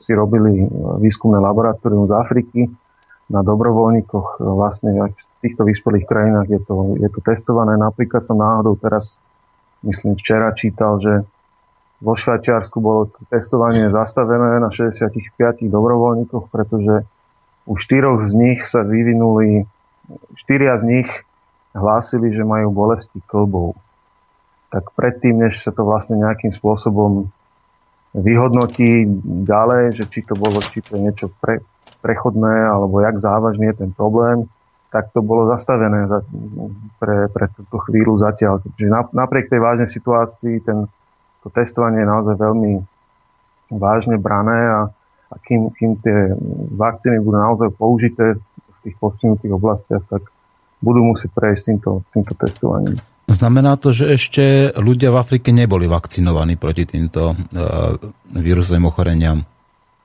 [0.00, 0.64] si robili
[1.00, 2.62] výskumné laboratórium z Afriky
[3.28, 4.40] na dobrovoľníkoch.
[4.40, 5.12] Vlastne v
[5.44, 7.76] týchto vyspelých krajinách je to, je to testované.
[7.76, 9.16] Napríklad som náhodou teraz,
[9.84, 11.24] myslím, včera čítal, že
[12.02, 15.12] vo Švajčiarsku bolo testovanie zastavené na 65
[15.68, 17.06] dobrovoľníkoch, pretože
[17.62, 19.70] u štyroch z nich sa vyvinuli
[20.36, 21.08] štyria z nich
[21.72, 23.76] hlásili, že majú bolesti klbov.
[24.72, 27.28] Tak predtým, než sa to vlastne nejakým spôsobom
[28.12, 29.08] vyhodnotí
[29.44, 31.64] ďalej, že či to bolo, či to je niečo pre,
[32.04, 34.48] prechodné, alebo jak závažný je ten problém,
[34.92, 36.20] tak to bolo zastavené za,
[37.00, 38.60] pre, pre túto chvíľu zatiaľ.
[38.76, 40.84] Čiže napriek tej vážnej situácii ten,
[41.40, 42.72] to testovanie je naozaj veľmi
[43.72, 44.80] vážne brané a,
[45.32, 46.36] a kým, kým tie
[46.76, 48.36] vakcíny budú naozaj použité
[48.82, 50.26] tých postihnutých oblastiach, tak
[50.82, 52.98] budú musieť prejsť týmto, týmto testovaním.
[53.30, 54.44] Znamená to, že ešte
[54.76, 57.94] ľudia v Afrike neboli vakcinovaní proti týmto uh,
[58.34, 59.40] vírusovým ochoreniam?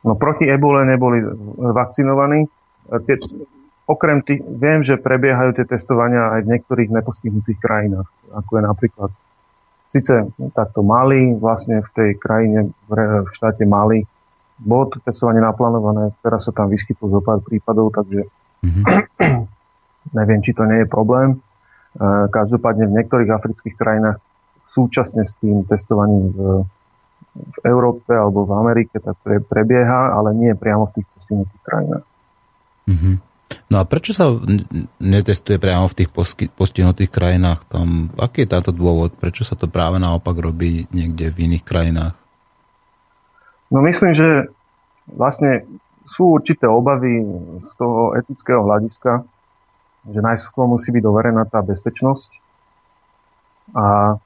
[0.05, 1.19] No proti ebole neboli
[1.57, 2.45] vakcinovaní.
[2.87, 3.15] Tie,
[3.89, 9.11] okrem tých, viem, že prebiehajú tie testovania aj v niektorých nepostihnutých krajinách, ako je napríklad
[9.87, 12.91] Sice takto Mali, vlastne v tej krajine, v
[13.31, 14.03] štáte Mali,
[14.59, 18.27] bolo to testovanie naplánované, teraz sa tam vyskytlo zo pár prípadov, takže
[18.63, 18.85] Mm-hmm.
[20.15, 21.41] Neviem, či to nie je problém.
[22.31, 24.17] Každopádne v niektorých afrických krajinách
[24.69, 26.39] súčasne s tým testovaním v,
[27.33, 32.05] v Európe alebo v Amerike tak pre, prebieha, ale nie priamo v tých postihnutých krajinách.
[32.87, 33.15] Mm-hmm.
[33.67, 34.31] No a prečo sa
[34.99, 36.09] netestuje priamo v tých
[36.55, 37.67] postihnutých krajinách?
[37.67, 39.15] Tam, aký je táto dôvod?
[39.15, 42.15] Prečo sa to práve naopak robí niekde v iných krajinách?
[43.67, 44.47] No myslím, že
[45.11, 45.67] vlastne
[46.17, 47.21] sú určité obavy
[47.61, 49.21] z toho etického hľadiska,
[50.09, 52.33] že najskôr musí byť overená tá bezpečnosť
[53.77, 54.17] a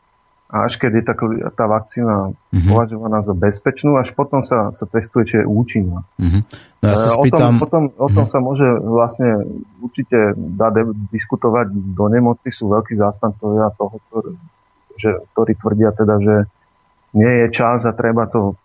[0.51, 1.15] a až keď je tá,
[1.55, 2.67] tá vakcína uh-huh.
[2.67, 6.03] považovaná za bezpečnú, až potom sa, sa testuje, či je účinná.
[6.19, 6.43] Uh-huh.
[6.83, 7.39] No ja sa spýtam...
[7.39, 8.35] o, tom, potom, o tom uh-huh.
[8.35, 9.47] sa môže vlastne
[9.79, 14.31] určite dá de- diskutovať do nemoty, sú veľkí zástancovia toho, ktorý,
[14.99, 16.35] že, ktorí tvrdia teda, že
[17.15, 18.59] nie je čas a treba to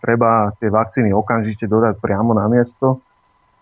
[0.00, 3.02] treba tie vakcíny okamžite dodať priamo na miesto.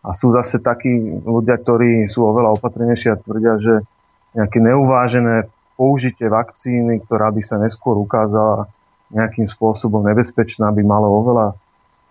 [0.00, 0.90] A sú zase takí
[1.22, 3.84] ľudia, ktorí sú oveľa opatrnejší a tvrdia, že
[4.32, 8.68] nejaké neuvážené použitie vakcíny, ktorá by sa neskôr ukázala
[9.10, 11.56] nejakým spôsobom nebezpečná, by malo oveľa,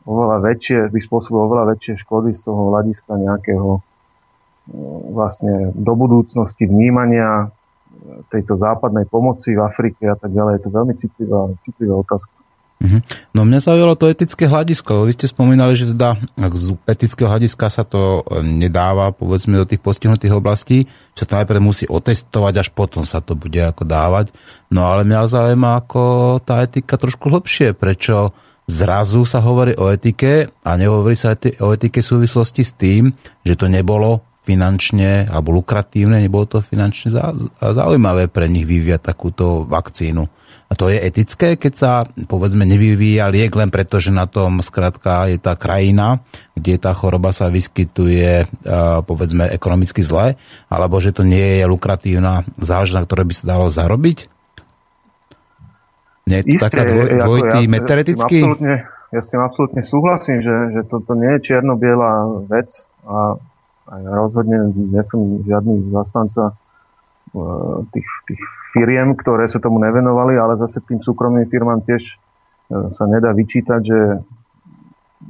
[0.03, 3.81] oveľa väčšie, by spôsobilo oveľa väčšie škody z toho hľadiska nejakého e,
[5.15, 7.47] vlastne do budúcnosti vnímania e,
[8.33, 10.59] tejto západnej pomoci v Afrike a tak ďalej.
[10.59, 12.38] Je to veľmi citlivá, citlivá otázka.
[12.79, 13.03] Uh-huh.
[13.35, 15.03] No mňa zaujalo to etické hľadisko.
[15.03, 19.83] Vy ste spomínali, že teda z etického hľadiska sa to e, nedáva povedzme do tých
[19.83, 24.31] postihnutých oblastí, že to najprv musí otestovať, až potom sa to bude ako dávať.
[24.71, 26.03] No ale mňa zaujíma ako
[26.39, 28.31] tá etika trošku hlbšie, prečo
[28.63, 33.11] zrazu sa hovorí o etike a nehovorí sa o etike v súvislosti s tým,
[33.43, 37.11] že to nebolo finančne alebo lukratívne, nebolo to finančne
[37.59, 40.25] zaujímavé pre nich vyvíjať takúto vakcínu.
[40.69, 45.25] A to je etické, keď sa povedzme nevyvíja liek len preto, že na tom skrátka
[45.25, 46.21] je tá krajina,
[46.53, 48.45] kde tá choroba sa vyskytuje
[49.09, 50.37] povedzme ekonomicky zle,
[50.69, 54.17] alebo že to nie je lukratívna záležitosť, na ktoré by sa dalo zarobiť?
[56.29, 58.37] Nie je to Isté, taká dvoj, dvojitý ja, meteoretický?
[58.45, 58.77] Ja,
[59.09, 62.69] ja s tým absolútne súhlasím, že, že toto nie je čierno-biela vec
[63.09, 63.41] a,
[63.89, 66.68] a ja rozhodne nie som žiadny zastanca E,
[67.93, 68.41] tých, tých
[68.73, 72.15] firiem, ktoré sa tomu nevenovali, ale zase tým súkromným firmám tiež e,
[72.89, 74.01] sa nedá vyčítať, že,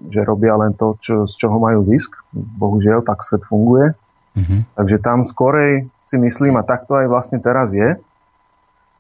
[0.08, 2.16] že robia len to, čo, z čoho majú zisk.
[2.34, 3.92] Bohužiaľ, tak svet funguje.
[4.36, 4.60] Uh-huh.
[4.80, 8.00] Takže tam skorej si myslím, a tak to aj vlastne teraz je,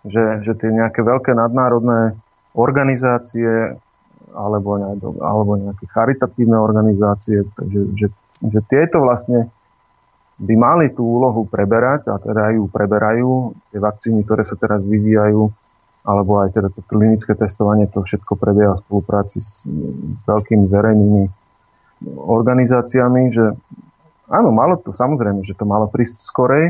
[0.08, 2.16] že, že tie nejaké veľké nadnárodné
[2.56, 3.76] organizácie
[4.30, 4.78] alebo,
[5.20, 8.08] alebo nejaké charitatívne organizácie, že, že,
[8.46, 9.50] že tieto vlastne
[10.40, 15.52] by mali tú úlohu preberať, a teda ju preberajú, tie vakcíny, ktoré sa teraz vyvíjajú,
[16.08, 19.68] alebo aj teda to klinické testovanie, to všetko prebieha v spolupráci s,
[20.16, 21.24] s veľkými verejnými
[22.08, 23.52] organizáciami, že
[24.32, 26.66] áno, malo to, samozrejme, že to malo prísť skorej,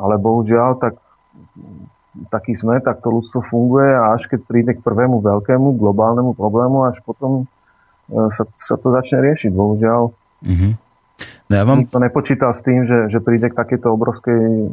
[0.00, 0.96] ale bohužiaľ, tak
[2.32, 6.88] taký sme, tak to ľudstvo funguje a až keď príde k prvému veľkému globálnemu problému,
[6.88, 7.44] až potom
[8.10, 9.52] e, sa, sa to začne riešiť.
[9.54, 10.10] Bohužiaľ,
[10.42, 10.72] mm-hmm.
[11.50, 11.82] No ja vám...
[11.84, 14.70] Nikto nepočítal s tým, že, že príde k takéto obrovskej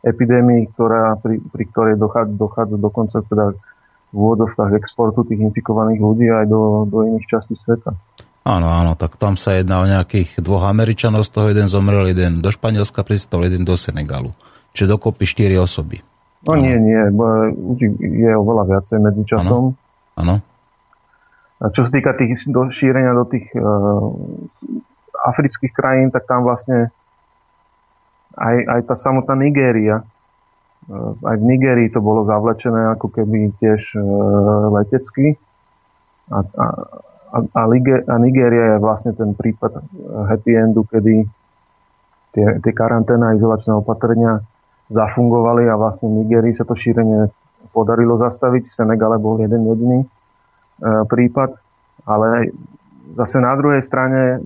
[0.00, 3.52] epidémii, ktorá, pri, pri ktorej dochádza, dochádza dokonca teda
[4.10, 7.94] v úvodovkách exportu tých infikovaných ľudí aj do, do iných častí sveta.
[8.40, 12.40] Áno, áno, tak tam sa jedná o nejakých dvoch Američanov, z toho jeden zomrel, jeden
[12.40, 14.32] do Španielska pristol, jeden do Senegalu.
[14.72, 16.00] Čiže dokopy štyri osoby.
[16.48, 16.64] No áno.
[16.64, 17.00] nie, nie,
[18.00, 19.76] je oveľa viacej medzi časom.
[20.16, 20.40] Áno.
[21.60, 24.16] Čo sa týka tých do, šírenia do tých uh,
[25.20, 26.88] afrických krajín, tak tam vlastne
[28.36, 30.00] aj, aj tá samotná Nigéria,
[30.88, 34.02] eh, aj v Nigérii to bolo zavlečené ako keby tiež eh,
[34.74, 35.36] letecky.
[36.30, 36.66] A, a,
[37.34, 39.82] a, a Nigéria je vlastne ten prípad eh,
[40.30, 41.26] happy endu, kedy
[42.34, 44.42] tie, tie karanténa a izolačné opatrenia
[44.90, 47.30] zafungovali a vlastne v Nigérii sa to šírenie
[47.70, 48.66] podarilo zastaviť.
[48.66, 50.08] V Senegale bol jeden jediný e,
[51.06, 51.54] prípad,
[52.10, 52.50] ale
[53.14, 54.42] zase na druhej strane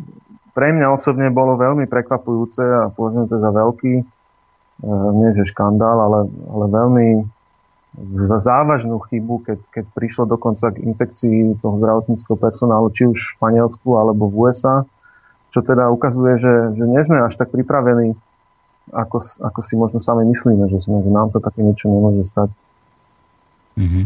[0.54, 4.04] pre mňa osobne bolo veľmi prekvapujúce a považujem to za veľký, e,
[5.18, 7.08] nie že škandál, ale, ale veľmi
[8.42, 13.86] závažnú chybu, keď, keď prišlo dokonca k infekcii toho zdravotníckého personálu, či už v Španielsku
[13.94, 14.82] alebo v USA,
[15.54, 18.18] čo teda ukazuje, že, že nie sme až tak pripravení,
[18.90, 22.50] ako, ako si možno sami myslíme, že, sme, že nám to také niečo nemôže stať.
[23.78, 24.04] Mm-hmm.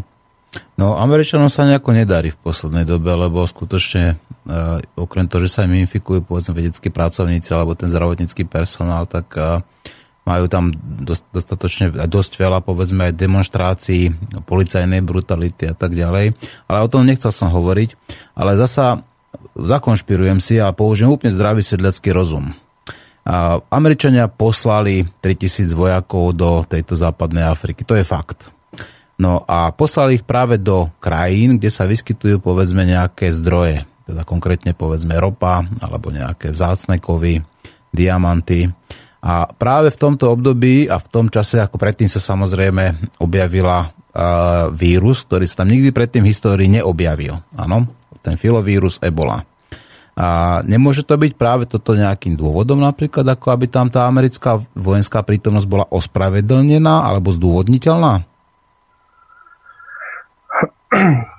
[0.80, 4.16] No, Američanom sa nejako nedarí v poslednej dobe, lebo skutočne,
[4.48, 9.28] uh, okrem toho, že sa im infikujú povedzme vedeckí pracovníci alebo ten zdravotnícky personál, tak
[9.36, 9.60] uh,
[10.28, 14.12] majú tam dosť, dostatočne, dosť veľa povedzme aj demonstrácií
[14.44, 16.36] policajnej brutality a tak ďalej.
[16.68, 17.96] Ale o tom nechcel som hovoriť.
[18.36, 19.08] Ale zasa
[19.56, 22.52] zakonšpirujem si a použijem úplne zdravý sedlecký rozum.
[23.28, 27.84] A Američania poslali 3000 vojakov do tejto západnej Afriky.
[27.84, 28.48] To je fakt.
[29.18, 34.78] No a poslali ich práve do krajín, kde sa vyskytujú povedzme nejaké zdroje, teda konkrétne
[34.78, 37.42] povedzme ropa alebo nejaké vzácne kovy,
[37.90, 38.70] diamanty.
[39.18, 44.70] A práve v tomto období a v tom čase, ako predtým sa samozrejme objavila uh,
[44.70, 47.34] vírus, ktorý sa tam nikdy predtým v histórii neobjavil.
[47.58, 47.90] Áno,
[48.22, 49.42] ten filovírus ebola.
[50.18, 55.26] A nemôže to byť práve toto nejakým dôvodom napríklad, ako aby tam tá americká vojenská
[55.26, 58.37] prítomnosť bola ospravedlnená alebo zdôvodniteľná?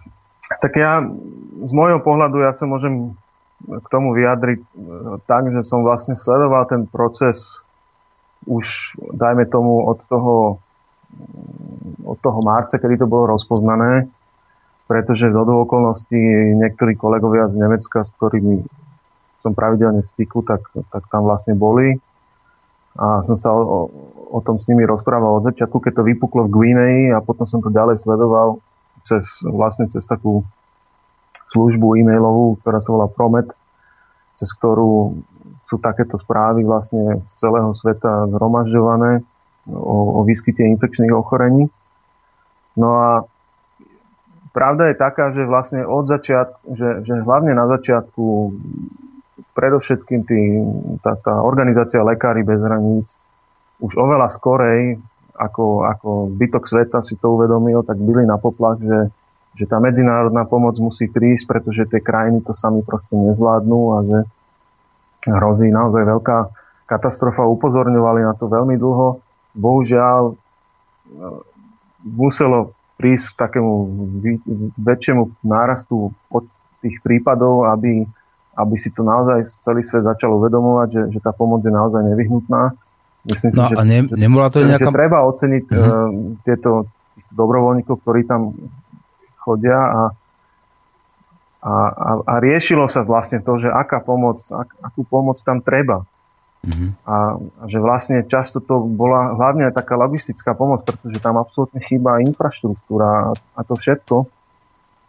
[0.49, 1.05] Tak ja
[1.61, 3.13] z môjho pohľadu ja sa môžem
[3.67, 4.67] k tomu vyjadriť e,
[5.29, 7.61] tak, že som vlastne sledoval ten proces
[8.47, 10.63] už, dajme tomu, od toho,
[12.07, 14.07] od toho marca, kedy to bolo rozpoznané,
[14.87, 16.17] pretože z okolností
[16.55, 18.63] niektorí kolegovia z Nemecka, s ktorými
[19.35, 21.99] som pravidelne v styku, tak, tak tam vlastne boli.
[22.95, 23.79] A som sa o, o,
[24.33, 27.59] o tom s nimi rozprával od začiatku, keď to vypuklo v Guinei a potom som
[27.59, 28.63] to ďalej sledoval
[29.03, 30.43] cez, vlastne cez takú
[31.49, 33.49] službu e-mailovú, ktorá sa volá Promet,
[34.37, 35.19] cez ktorú
[35.65, 39.21] sú takéto správy vlastne z celého sveta zhromažďované
[39.69, 41.69] o, o výskyte infekčných ochorení.
[42.73, 43.09] No a
[44.53, 48.55] pravda je taká, že vlastne od začiatku, že, že hlavne na začiatku
[49.53, 50.39] predovšetkým tý,
[51.03, 53.19] tá, tá organizácia Lekári bez hraníc
[53.79, 54.99] už oveľa skorej,
[55.39, 59.07] ako, ako zbytok sveta si to uvedomil, tak byli na poplach, že,
[59.55, 64.19] že tá medzinárodná pomoc musí prísť, pretože tie krajiny to sami proste nezvládnu a že
[65.31, 66.37] hrozí naozaj veľká
[66.91, 67.47] katastrofa.
[67.47, 69.23] Upozorňovali na to veľmi dlho.
[69.55, 70.35] Bohužiaľ
[72.03, 73.73] muselo prísť k takému
[74.75, 76.11] väčšiemu nárastu
[76.83, 78.03] tých prípadov, aby,
[78.59, 82.75] aby si to naozaj celý svet začal uvedomovať, že, že tá pomoc je naozaj nevyhnutná.
[83.27, 84.87] Myslím no si, a ne, že, nebola to nejaká...
[84.87, 85.75] že treba oceniť uh-huh.
[85.75, 86.09] uh,
[86.47, 86.87] tieto
[87.35, 88.55] dobrovoľníkov, ktorí tam
[89.43, 90.01] chodia a,
[91.59, 96.07] a, a, a riešilo sa vlastne to, že aká pomoc, ak, akú pomoc tam treba.
[96.59, 96.89] Mm-hmm.
[97.07, 102.19] A, a že vlastne často to bola hlavne taká logistická pomoc, pretože tam absolútne chýba
[102.19, 104.27] infraštruktúra a, a to všetko.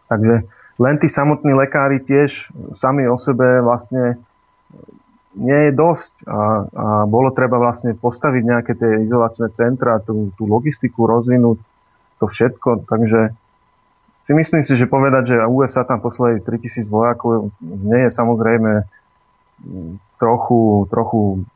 [0.07, 0.47] Takže
[0.79, 4.23] len tí samotní lekári tiež sami o sebe vlastne
[5.39, 10.51] nie je dosť a, a bolo treba vlastne postaviť nejaké tie izolačné centra, tú, tú
[10.51, 11.63] logistiku rozvinúť,
[12.19, 12.91] to všetko.
[12.91, 13.31] Takže
[14.19, 18.83] si myslím si, že povedať, že USA tam poslali 3000 vojakov, nie je samozrejme
[20.19, 20.61] trochu,
[20.91, 21.47] trochu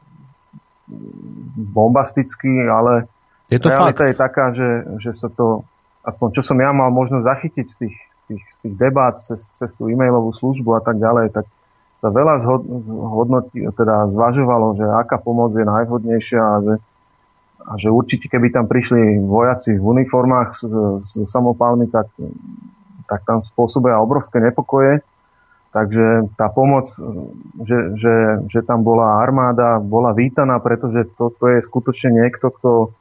[1.74, 3.10] bombastický, ale
[3.50, 4.10] je to realita fakt.
[4.10, 4.70] je taká, že,
[5.02, 5.66] že sa to,
[6.06, 9.50] aspoň čo som ja mal možnosť zachytiť z tých, z tých, z tých debát cez,
[9.52, 11.44] cez tú e-mailovú službu a tak ďalej, tak
[11.94, 12.42] sa veľa
[12.84, 16.74] zhodnotí, teda zvažovalo, že aká pomoc je najvhodnejšia a že,
[17.64, 20.62] a že určite keby tam prišli vojaci v uniformách s,
[21.00, 22.10] s samopálmi, tak,
[23.06, 25.00] tak tam spôsobia obrovské nepokoje.
[25.74, 26.86] Takže tá pomoc,
[27.66, 32.94] že, že, že tam bola armáda, bola vítaná, pretože to, to je skutočne niekto, kto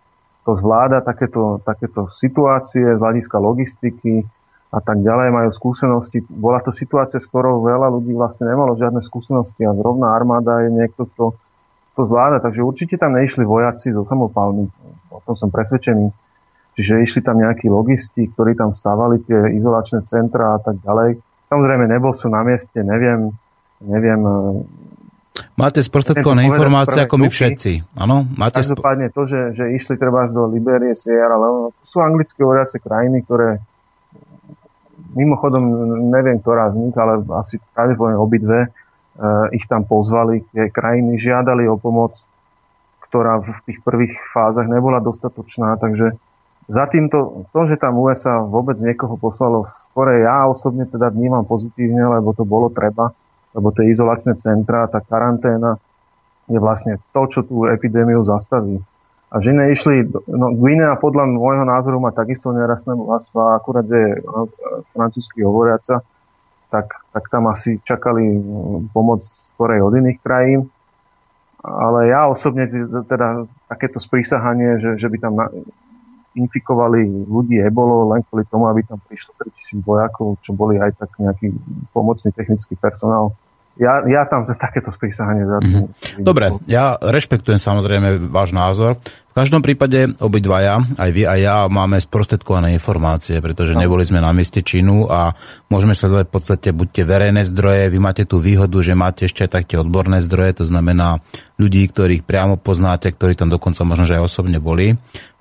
[0.44, 4.28] to zvláda takéto, takéto situácie z hľadiska logistiky
[4.74, 6.26] a tak ďalej, majú skúsenosti.
[6.26, 10.74] Bola to situácia, s ktorou veľa ľudí vlastne nemalo žiadne skúsenosti a zrovna armáda je
[10.74, 11.38] niekto, kto
[11.94, 12.42] to zvláda.
[12.42, 14.66] Takže určite tam neišli vojaci zo samopalmi.
[15.14, 16.10] O tom som presvedčený.
[16.74, 21.22] Čiže išli tam nejakí logisti, ktorí tam stávali tie izolačné centra a tak ďalej
[21.54, 23.30] Samozrejme, nebol sú na mieste, neviem,
[23.78, 24.34] neviem e,
[25.54, 27.94] Máte sprostredkované informácie ako my všetci.
[27.94, 28.26] Áno?
[28.34, 33.22] Máte Každopádne to, že, že išli treba do Liberie, Sierra Leone, sú anglické hovoriace krajiny,
[33.22, 33.62] ktoré
[35.14, 35.64] mimochodom
[36.12, 41.66] neviem, ktorá z nich, ale asi pravdepodobne obidve uh, ich tam pozvali, tie krajiny žiadali
[41.70, 42.18] o pomoc,
[43.06, 46.18] ktorá v tých prvých fázach nebola dostatočná, takže
[46.72, 52.08] za týmto, to, že tam USA vôbec niekoho poslalo, skore ja osobne teda vnímam pozitívne,
[52.20, 53.12] lebo to bolo treba,
[53.52, 55.76] lebo tie izolačné centra, tá karanténa
[56.48, 58.80] je vlastne to, čo tú epidémiu zastaví.
[59.34, 64.46] A že neišli, no Guinea podľa môjho názoru má takisto nerastné vlastva, akurát, je no,
[64.94, 66.06] francúzsky hovoriaca,
[66.70, 68.22] tak, tak tam asi čakali
[68.94, 70.70] pomoc skorej od iných krajín.
[71.64, 72.70] Ale ja osobne
[73.08, 75.48] teda takéto sprísahanie, že, že by tam na,
[76.34, 81.14] infikovali ľudí ebolo len kvôli tomu, aby tam prišlo 3000 vojakov, čo boli aj tak
[81.22, 81.54] nejaký
[81.94, 83.38] pomocný technický personál.
[83.74, 85.50] Ja, ja tam za takéto sprísahanie.
[85.50, 86.22] Mm-hmm.
[86.22, 89.02] Dobre, ja rešpektujem samozrejme váš názor.
[89.34, 93.82] V každom prípade obidvaja, aj vy a ja, máme sprostredkované informácie, pretože no.
[93.82, 95.34] neboli sme na mieste činu a
[95.74, 99.66] môžeme sledovať v podstate buďte verejné zdroje, vy máte tú výhodu, že máte ešte aj
[99.66, 101.18] také odborné zdroje, to znamená
[101.58, 104.94] ľudí, ktorých priamo poznáte, ktorí tam dokonca možno že aj osobne boli.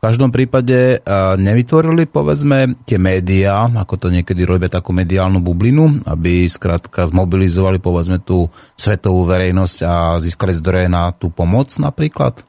[0.03, 0.99] Každom prípade
[1.39, 8.19] nevytvorili, povedzme, tie médiá, ako to niekedy robia takú mediálnu bublinu, aby skrátka zmobilizovali, povedzme,
[8.19, 12.43] tú svetovú verejnosť a získali zdroje na tú pomoc napríklad?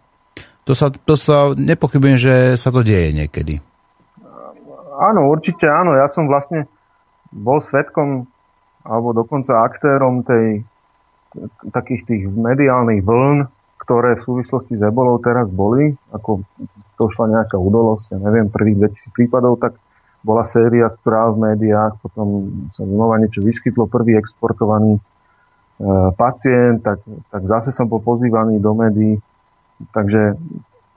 [0.65, 3.61] To sa, to sa nepochybujem, že sa to deje niekedy.
[4.97, 5.93] Áno, určite áno.
[5.93, 6.65] Ja som vlastne
[7.29, 8.25] bol svetkom
[8.81, 10.65] alebo dokonca aktérom tej,
[11.69, 13.45] takých tých mediálnych vln,
[13.83, 16.47] ktoré v súvislosti s ebolou teraz boli, ako
[16.95, 19.75] došla nejaká udalosť, ja neviem, prvých 2000 prípadov, tak
[20.23, 25.01] bola séria správ v médiách, potom sa znova niečo vyskytlo, prvý exportovaný e,
[26.15, 29.19] pacient, tak, tak zase som bol pozývaný do médií.
[29.91, 30.39] Takže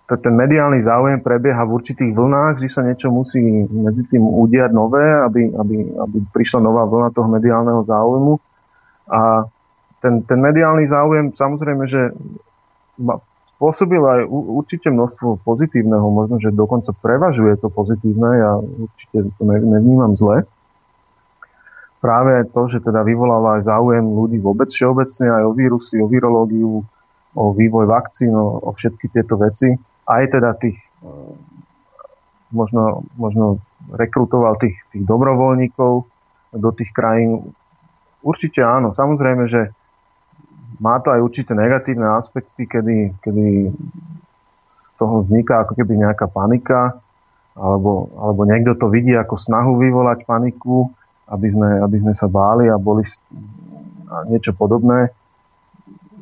[0.06, 5.02] ten mediálny záujem prebieha v určitých vlnách, že sa niečo musí medzi tým udiať nové,
[5.02, 8.38] aby, aby, aby prišla nová vlna toho mediálneho záujmu.
[9.10, 9.50] A
[9.98, 12.14] ten, ten mediálny záujem samozrejme, že
[13.56, 20.12] spôsobil aj určite množstvo pozitívneho, možno, že dokonca prevažuje to pozitívne, ja určite to nevnímam
[20.12, 20.44] zle.
[22.04, 26.84] Práve to, že teda vyvoláva aj záujem ľudí vôbec všeobecne, aj o vírusy, o virológiu,
[27.32, 29.72] o vývoj vakcín, o, o všetky tieto veci,
[30.04, 31.10] aj teda tých e,
[32.52, 35.92] možno, možno rekrutoval tých, tých dobrovoľníkov
[36.52, 37.52] do tých krajín.
[38.20, 38.92] Určite áno.
[38.92, 39.72] Samozrejme, že
[40.80, 43.72] má to aj určité negatívne aspekty, kedy, kedy
[44.64, 46.98] z toho vzniká ako keby nejaká panika,
[47.56, 50.92] alebo, alebo niekto to vidí ako snahu vyvolať paniku,
[51.32, 53.02] aby sme, aby sme sa báli a boli
[54.06, 55.10] a niečo podobné.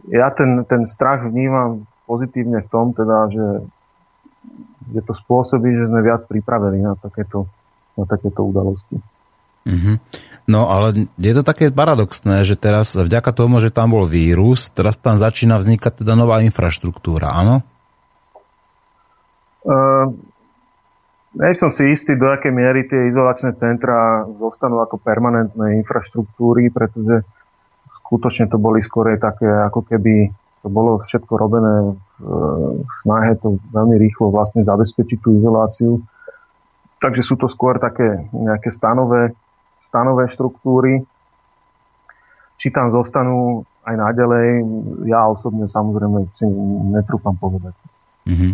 [0.09, 3.49] Ja ten, ten strach vnímam pozitívne v tom, teda, že,
[4.93, 7.49] že to spôsobí, že sme viac pripravení na takéto,
[7.97, 8.97] na takéto udalosti.
[9.65, 9.97] Mm-hmm.
[10.45, 15.01] No ale je to také paradoxné, že teraz vďaka tomu, že tam bol vírus, teraz
[15.01, 17.65] tam začína vznikať teda nová infraštruktúra, áno?
[19.65, 20.13] Uh,
[21.41, 27.25] nie som si istý, do akej miery tie izolačné centra zostanú ako permanentné infraštruktúry, pretože
[27.89, 30.29] skutočne to boli skôr také, ako keby
[30.65, 36.01] to bolo všetko robené v snahe to veľmi rýchlo vlastne zabezpečiť tú izoláciu.
[37.05, 39.37] Takže sú to skôr také nejaké stanové,
[39.95, 41.07] stanové štruktúry.
[42.59, 44.47] Či tam zostanú aj naďalej,
[45.07, 46.49] ja osobne samozrejme si
[46.91, 47.79] netrúfam povedať.
[48.27, 48.53] Mm-hmm.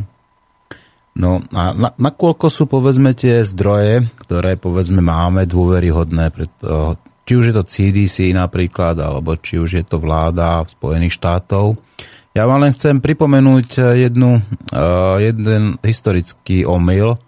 [1.17, 7.45] No a na, nakoľko sú povedzme tie zdroje, ktoré povedzme máme dôveryhodné, preto, či už
[7.51, 11.79] je to CDC napríklad, alebo či už je to vláda Spojených štátov,
[12.31, 17.19] ja vám len chcem pripomenúť eh, jednu, uh, jeden historický omyl.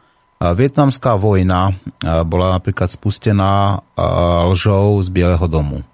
[0.42, 1.78] Vietnamská vojna
[2.26, 3.78] bola napríklad spustená
[4.50, 5.86] lžou z Bieleho domu.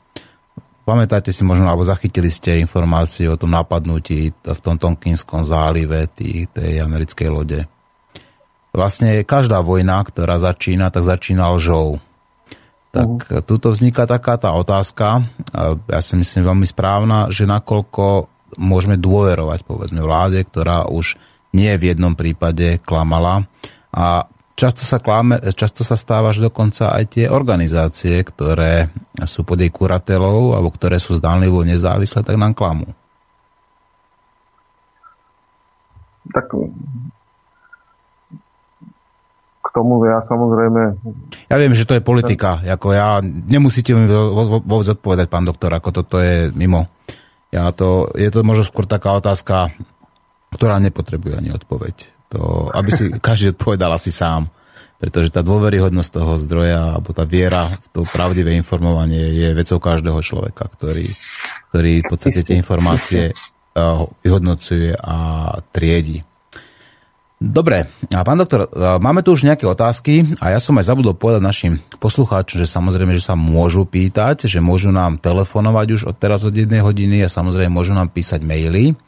[0.88, 6.48] Pamätáte si možno, alebo zachytili ste informácie o tom napadnutí v tom Tonkinskom zálive tý,
[6.48, 7.68] tej americkej lode.
[8.72, 12.00] Vlastne každá vojna, ktorá začína, tak začína lžou.
[12.88, 13.44] Tak uh-huh.
[13.44, 15.28] tuto vzniká taká tá otázka,
[15.92, 21.20] ja si myslím veľmi správna, že nakoľko môžeme dôverovať povedzme vláde, ktorá už
[21.52, 23.44] nie v jednom prípade klamala
[23.92, 24.24] a
[24.58, 28.90] často sa, klame, často sa stáva, že dokonca aj tie organizácie, ktoré
[29.22, 32.90] sú pod jej kuratelou alebo ktoré sú zdánlivo nezávislé, tak nám klamú.
[36.34, 36.50] Tak
[39.62, 40.98] k tomu ja samozrejme...
[41.46, 42.58] Ja viem, že to je politika.
[42.66, 46.90] Ako ja, nemusíte mi vôbec odpovedať, pán doktor, ako toto je mimo
[47.48, 49.72] ja to, je to možno skôr taká otázka,
[50.52, 52.17] ktorá nepotrebuje ani odpoveď.
[52.36, 54.52] To, aby si každý odpovedal asi sám.
[54.98, 60.18] Pretože tá dôveryhodnosť toho zdroja, alebo tá viera v to pravdivé informovanie je vecou každého
[60.18, 61.14] človeka, ktorý,
[61.70, 63.30] ktorý v podstate tie informácie
[64.26, 65.16] vyhodnocuje a
[65.70, 66.26] triedi.
[67.38, 68.66] Dobre, a pán doktor,
[68.98, 73.14] máme tu už nejaké otázky a ja som aj zabudol povedať našim poslucháčom, že samozrejme,
[73.14, 77.30] že sa môžu pýtať, že môžu nám telefonovať už od teraz od jednej hodiny a
[77.30, 78.98] samozrejme môžu nám písať maily.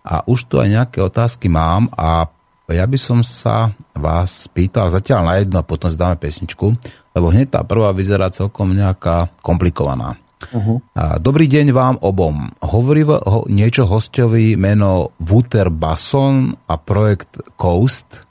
[0.00, 2.32] A už tu aj nejaké otázky mám a
[2.72, 6.72] ja by som sa vás pýtal zatiaľ na jednu a potom zdáme pesničku,
[7.12, 10.16] lebo hneď tá prvá vyzerá celkom nejaká komplikovaná.
[10.52, 10.80] Uh-huh.
[11.20, 12.52] Dobrý deň vám obom.
[12.60, 18.24] Hovorí ho niečo hostovi meno Wouter Basson a projekt Coast.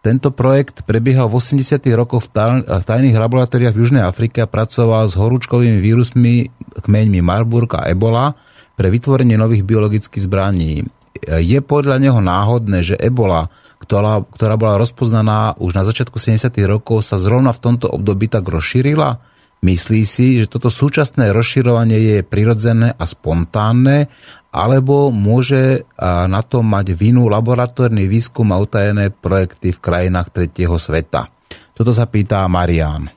[0.00, 1.82] Tento projekt prebiehal v 80.
[1.98, 6.46] rokoch v, tajných laboratóriách v Južnej Afrike a pracoval s horúčkovými vírusmi
[6.78, 8.32] kmeňmi Marburg a Ebola
[8.78, 10.86] pre vytvorenie nových biologických zbraní.
[11.22, 13.48] Je podľa neho náhodné, že Ebola,
[13.80, 16.50] ktorá, ktorá bola rozpoznaná už na začiatku 70.
[16.66, 19.20] rokov, sa zrovna v tomto období tak rozšírila?
[19.64, 24.12] Myslí si, že toto súčasné rozširovanie je prirodzené a spontánne,
[24.52, 31.28] alebo môže na to mať vinu laboratórny výskum a utajené projekty v krajinách tretieho sveta?
[31.76, 33.08] Toto sa pýta Marian.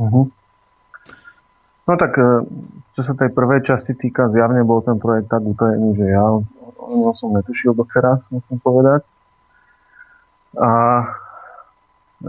[0.00, 0.24] Uh-huh.
[1.84, 2.48] No tak, e,
[2.96, 6.24] čo sa tej prvej časti týka, zjavne bol ten projekt tak utajený, že ja
[6.80, 9.04] o som netušil doteraz, musím povedať.
[10.56, 10.70] A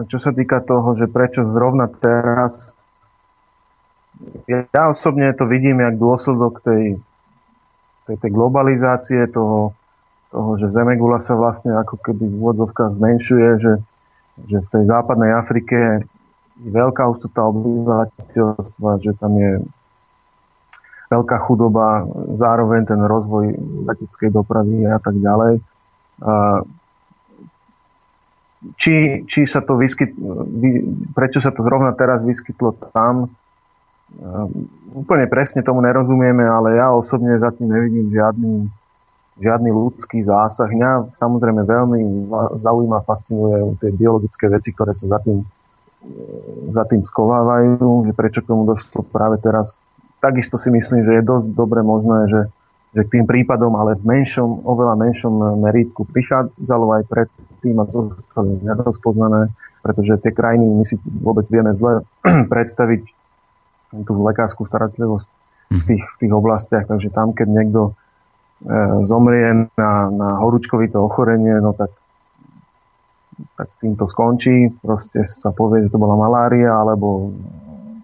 [0.07, 2.75] čo sa týka toho, že prečo zrovna teraz
[4.47, 7.01] ja, osobne to vidím jak dôsledok tej,
[8.05, 9.73] tej, tej globalizácie, toho,
[10.29, 13.73] toho, že Zemegula sa vlastne ako keby v úvodzovkách zmenšuje, že,
[14.45, 16.05] že v tej západnej Afrike
[16.61, 19.51] je veľká ústota obyvateľstva, že tam je
[21.11, 22.07] veľká chudoba,
[22.39, 23.51] zároveň ten rozvoj
[23.91, 25.59] leteckej dopravy a tak ďalej.
[28.77, 30.15] Či, či sa to vyskyt,
[31.17, 33.33] prečo sa to zrovna teraz vyskytlo tam,
[34.91, 38.69] úplne presne tomu nerozumieme, ale ja osobne za tým nevidím žiadny,
[39.39, 40.67] žiadny ľudský zásah.
[40.67, 41.99] Mňa samozrejme veľmi
[42.59, 45.41] zaujíma, fascinuje tie biologické veci, ktoré sa za tým,
[46.75, 49.81] za tým skovávajú, že prečo k tomu došlo práve teraz.
[50.21, 52.41] Takisto si myslím, že je dosť dobre možné, že
[52.91, 58.59] že k tým prípadom, ale v menšom, oveľa menšom merítku prichádzalo aj predtým a zostali
[58.59, 59.47] nerozpoznané,
[59.79, 62.03] pretože tie krajiny my si vôbec vieme zle
[62.51, 63.01] predstaviť
[64.03, 65.27] tú lekárskú starostlivosť
[65.71, 65.87] v mhm.
[65.87, 67.91] tých, v tých oblastiach, takže tam, keď niekto e,
[69.07, 71.95] zomrie na, na horúčkovité ochorenie, no tak,
[73.55, 74.67] tak týmto skončí.
[74.83, 77.31] Proste sa povie, že to bola malária, alebo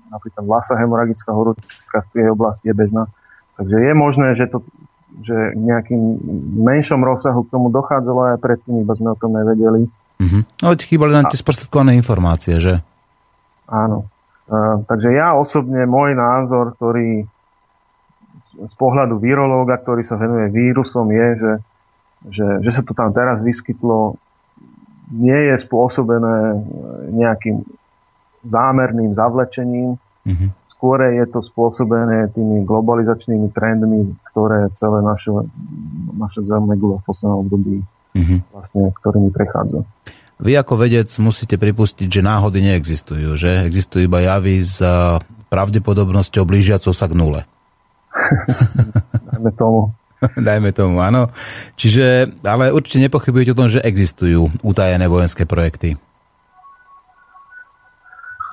[0.10, 3.08] napríklad vlasa hemoragická horúčka v tej oblasti je bežná
[3.58, 4.62] Takže je možné, že to
[5.18, 6.22] že nejakým
[6.62, 9.90] menšom rozsahu k tomu dochádzalo aj predtým, iba sme o tom nevedeli.
[10.22, 10.46] Uh-huh.
[10.62, 12.86] No, chýbali nám tie sprostredkované informácie, že?
[13.66, 14.06] Áno.
[14.46, 17.26] Uh, takže ja osobne, môj názor, ktorý
[18.38, 21.54] z, z pohľadu virológa, ktorý sa venuje vírusom, je, že,
[22.30, 24.22] že, že sa to tam teraz vyskytlo,
[25.18, 26.62] nie je spôsobené
[27.10, 27.66] nejakým
[28.48, 30.50] zámerným zavlečením, uh-huh.
[30.78, 35.34] Skôr je to spôsobené tými globalizačnými trendmi, ktoré celé naše,
[36.14, 37.82] naše zemegule v poslednom období
[38.14, 38.40] mm-hmm.
[38.54, 39.82] vlastne, ktorými prechádza.
[40.38, 44.86] Vy ako vedec musíte pripustiť, že náhody neexistujú, že existujú iba javy s
[45.50, 47.42] pravdepodobnosťou blížiacou sa k nule.
[49.34, 49.98] Dajme tomu.
[50.38, 51.34] Dajme tomu, áno.
[51.74, 55.98] Čiže, ale určite nepochybujete o tom, že existujú utajené vojenské projekty.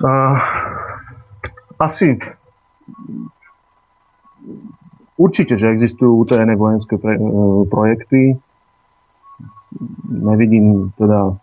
[0.03, 0.35] Uh,
[1.79, 2.19] asi
[5.15, 7.21] určite, že existujú utajené vojenské pre, e,
[7.71, 8.35] projekty.
[10.11, 11.39] Nevidím teda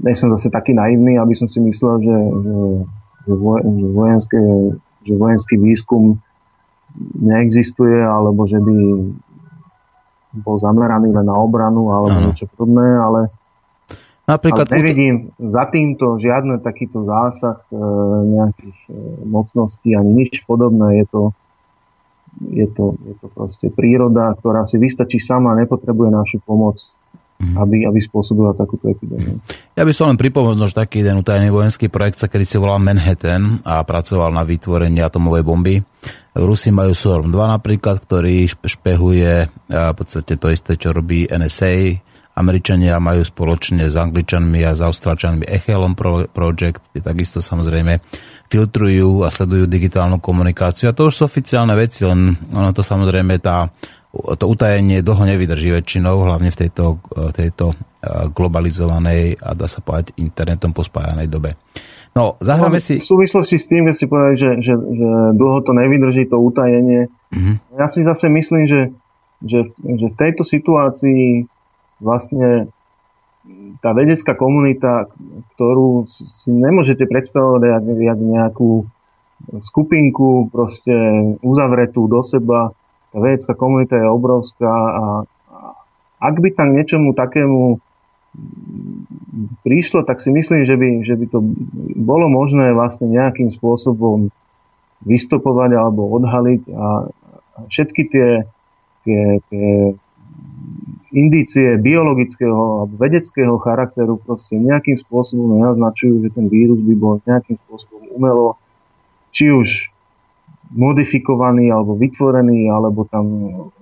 [0.00, 2.56] nie som zase taký naivný, aby som si myslel, že, že,
[3.26, 3.34] že,
[3.92, 4.40] vojenské,
[5.04, 6.18] že vojenský výskum
[7.20, 8.76] neexistuje, alebo že by
[10.40, 12.26] bol zameraný len na obranu alebo ano.
[12.30, 13.20] niečo podobné, ale
[14.30, 14.70] Napríklad...
[14.70, 17.74] Ale nevidím za týmto žiadny takýto zásah e,
[18.30, 18.92] nejakých e,
[19.26, 21.02] mocností ani nič podobné.
[21.02, 21.22] Je to,
[22.54, 26.78] je, to, je to proste príroda, ktorá si vystačí sama, nepotrebuje našu pomoc,
[27.42, 27.58] mm.
[27.58, 29.42] aby, aby spôsobila takúto epidémiu.
[29.74, 32.78] Ja by som len pripomenul, že taký jeden utajený vojenský projekt sa kedy si volal
[32.78, 35.82] Manhattan a pracoval na vytvorení atomovej bomby.
[36.38, 41.98] Rusi majú SORM 2 napríklad, ktorý špehuje v podstate to isté, čo robí NSA,
[42.40, 45.92] Američania majú spoločne s Angličanmi a s Austrálčanmi Echelon
[46.32, 48.00] Project, kde takisto samozrejme
[48.48, 50.88] filtrujú a sledujú digitálnu komunikáciu.
[50.88, 53.68] A to už sú oficiálne veci, len ono to samozrejme tá,
[54.10, 56.98] to utajenie dlho nevydrží väčšinou, hlavne v tejto,
[57.30, 57.76] tejto
[58.34, 61.54] globalizovanej a dá sa povedať internetom pospájanej dobe.
[62.10, 62.98] No, zahráme no, si...
[62.98, 65.08] V súvislosti s tým, keď ste povedali, že, že, že
[65.38, 67.78] dlho to nevydrží, to utajenie, mm-hmm.
[67.78, 68.90] ja si zase myslím, že,
[69.46, 71.46] že, že v tejto situácii
[72.00, 72.72] vlastne
[73.80, 75.08] tá vedecká komunita,
[75.56, 78.84] ktorú si nemôžete predstavovať jak, jak nejakú
[79.64, 80.92] skupinku proste
[81.40, 82.76] uzavretú do seba.
[83.10, 85.06] Tá vedecká komunita je obrovská a,
[85.48, 85.58] a
[86.20, 87.80] ak by tam niečomu takému
[89.64, 91.38] prišlo, tak si myslím, že by, že by to
[91.98, 94.30] bolo možné vlastne nejakým spôsobom
[95.02, 97.08] vystopovať alebo odhaliť a
[97.66, 98.28] všetky tie,
[99.08, 99.68] tie, tie
[101.10, 107.58] indície biologického alebo vedeckého charakteru proste nejakým spôsobom naznačujú, že ten vírus by bol nejakým
[107.66, 108.58] spôsobom umelo,
[109.34, 109.90] či už
[110.70, 113.26] modifikovaný alebo vytvorený, alebo tam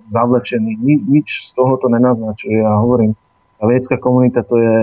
[0.09, 0.73] zavlečený.
[0.81, 2.65] Ni, nič z toho to nenaznačuje.
[2.65, 3.13] Ja hovorím,
[3.61, 4.77] tá vedecká komunita to je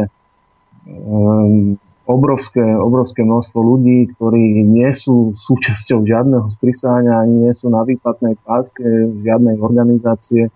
[0.86, 1.74] um,
[2.06, 8.38] obrovské, obrovské množstvo ľudí, ktorí nie sú súčasťou žiadneho sprísania, ani nie sú na výplatnej
[8.46, 8.86] páske
[9.26, 10.54] žiadnej organizácie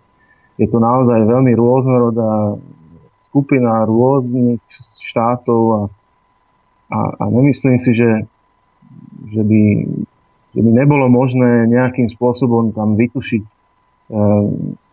[0.61, 2.61] je to naozaj veľmi rôznorodá
[3.25, 4.61] skupina rôznych
[5.01, 5.81] štátov a,
[6.93, 8.29] a, a nemyslím si, že,
[9.33, 9.63] že, by,
[10.53, 13.51] že by nebolo možné nejakým spôsobom tam vytušiť e,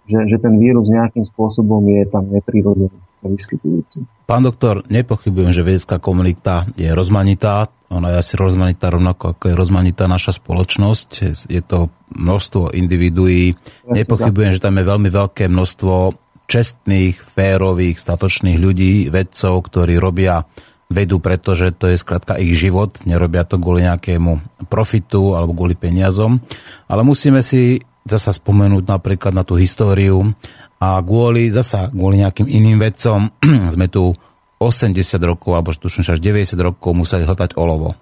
[0.07, 4.05] že, že ten vírus nejakým spôsobom je tam neprirodzený sa vyskytujúci.
[4.29, 7.67] Pán doktor, nepochybujem, že vedecká komunita je rozmanitá.
[7.89, 11.09] Ona je asi rozmanitá rovnako ako je rozmanitá naša spoločnosť.
[11.49, 13.57] Je to množstvo individuí.
[13.89, 16.13] Nepochybujem, že tam je veľmi veľké množstvo
[16.47, 20.47] čestných, férových, statočných ľudí, vedcov, ktorí robia
[20.87, 26.39] vedu, pretože to je skrátka ich život, nerobia to kvôli nejakému profitu alebo kvôli peniazom.
[26.87, 30.33] Ale musíme si zasa spomenúť napríklad na tú históriu
[30.79, 33.29] a kvôli, zasa kvôli nejakým iným vedcom
[33.75, 34.15] sme tu
[34.57, 37.93] 80 rokov alebo tuším až 90 rokov museli hľadať olovo,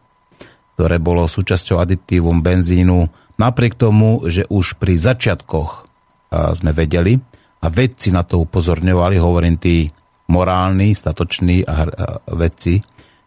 [0.79, 5.83] ktoré bolo súčasťou aditívom benzínu, napriek tomu, že už pri začiatkoch
[6.31, 7.19] sme vedeli
[7.59, 9.87] a vedci na to upozorňovali, hovorím tí
[10.31, 11.85] morálni, statoční a
[12.33, 12.81] vedci,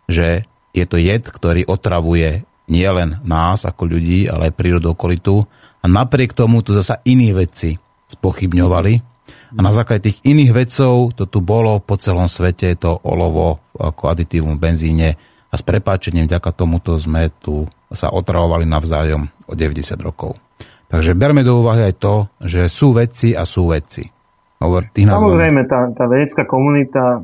[0.09, 5.49] že je to jed, ktorý otravuje nielen nás ako ľudí, ale aj prírodu okolitu.
[5.83, 7.79] A napriek tomu tu zasa iní vedci
[8.09, 8.93] spochybňovali.
[9.57, 14.13] A na základe tých iných vedcov to tu bolo po celom svete, to olovo ako
[14.13, 15.09] aditívum v benzíne.
[15.49, 20.37] A s prepáčením vďaka tomuto sme tu sa otravovali navzájom o 90 rokov.
[20.89, 24.09] Takže berme do úvahy aj to, že sú vedci a sú vedci.
[24.59, 27.23] Hovor, Samozrejme, tá, tá vedecká komunita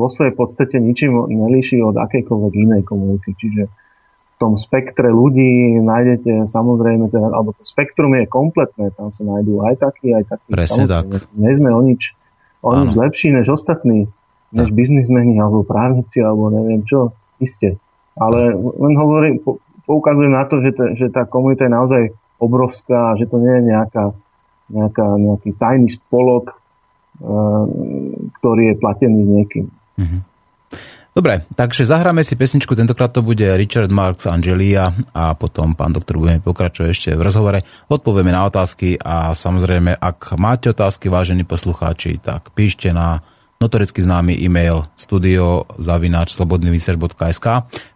[0.00, 3.32] vo svojej podstate ničím nelíši od akejkoľvek inej komunity.
[3.32, 3.62] Čiže
[4.40, 9.76] tom spektre ľudí nájdete samozrejme, teda, alebo to spektrum je kompletné, tam sa nájdú aj
[9.76, 10.48] takí, aj takí.
[10.48, 11.28] Presne tak.
[11.36, 12.16] Nie sme o nič,
[12.64, 14.08] o nič lepší než ostatní,
[14.56, 14.74] než tak.
[14.74, 17.76] biznismeni alebo právnici, alebo neviem čo, iste.
[18.16, 19.44] Ale len hovorím,
[19.84, 22.02] poukazujem na to, že, ta, že tá komunita je naozaj
[22.40, 24.04] obrovská, že to nie je nejaká,
[24.72, 26.56] nejaká, nejaký tajný spolok,
[27.20, 27.68] uh,
[28.40, 29.66] ktorý je platený niekým.
[30.00, 30.20] Mm-hmm.
[31.10, 36.22] Dobre, takže zahráme si pesničku, tentokrát to bude Richard Marks Angelia a potom pán doktor
[36.22, 37.66] budeme pokračovať ešte v rozhovore.
[37.90, 43.26] Odpovieme na otázky a samozrejme, ak máte otázky, vážení poslucháči, tak píšte na
[43.58, 47.46] notoricky známy e-mail studio zavináč slobodnyvysiač.sk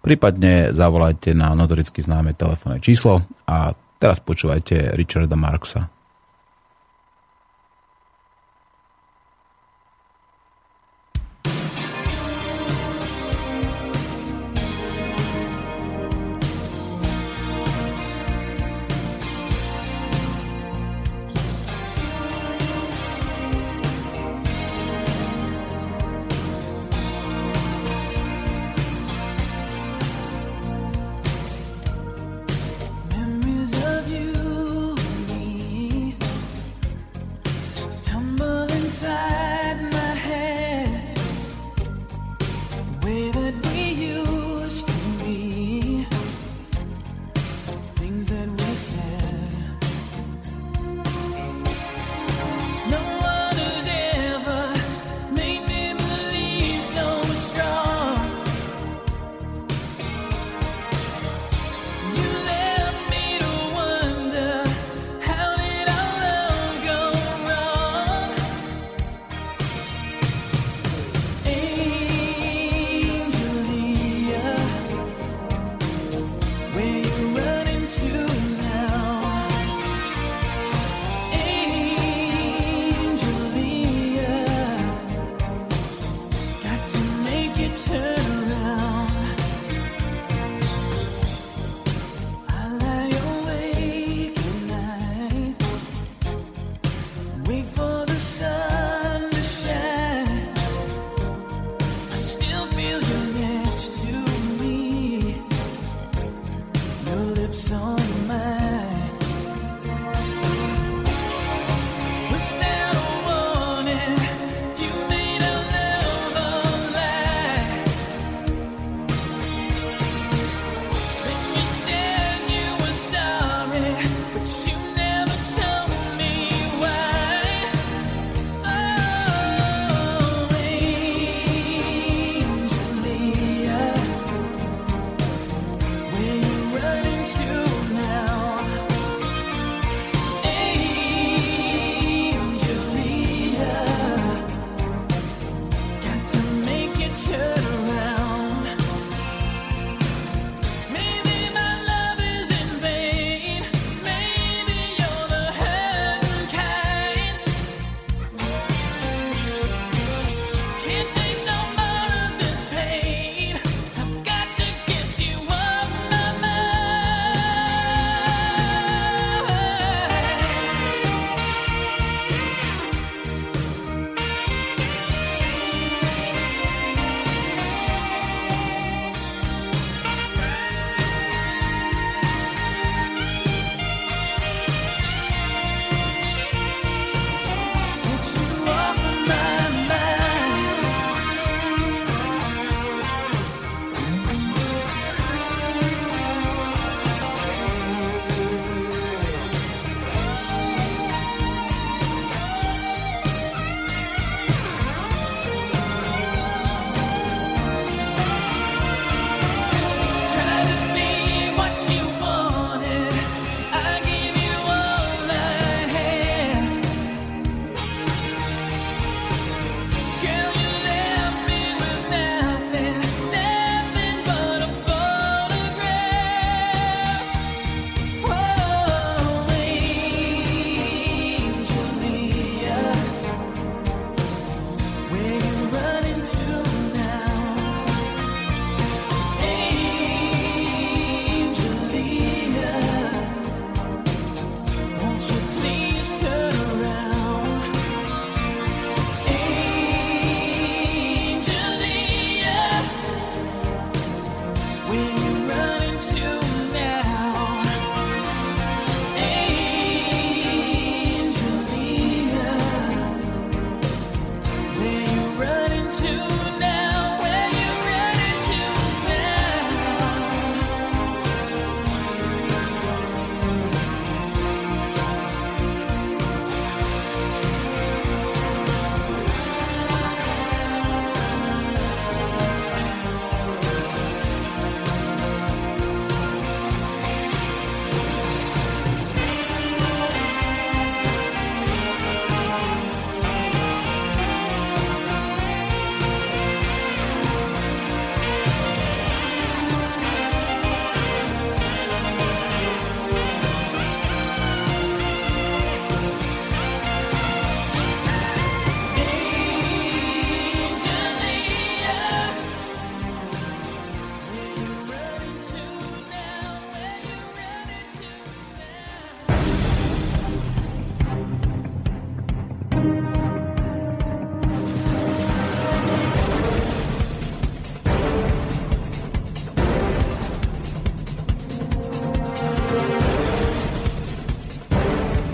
[0.05, 5.89] prípadne zavolajte na notoricky známe telefónne číslo a teraz počúvajte Richarda Marksa.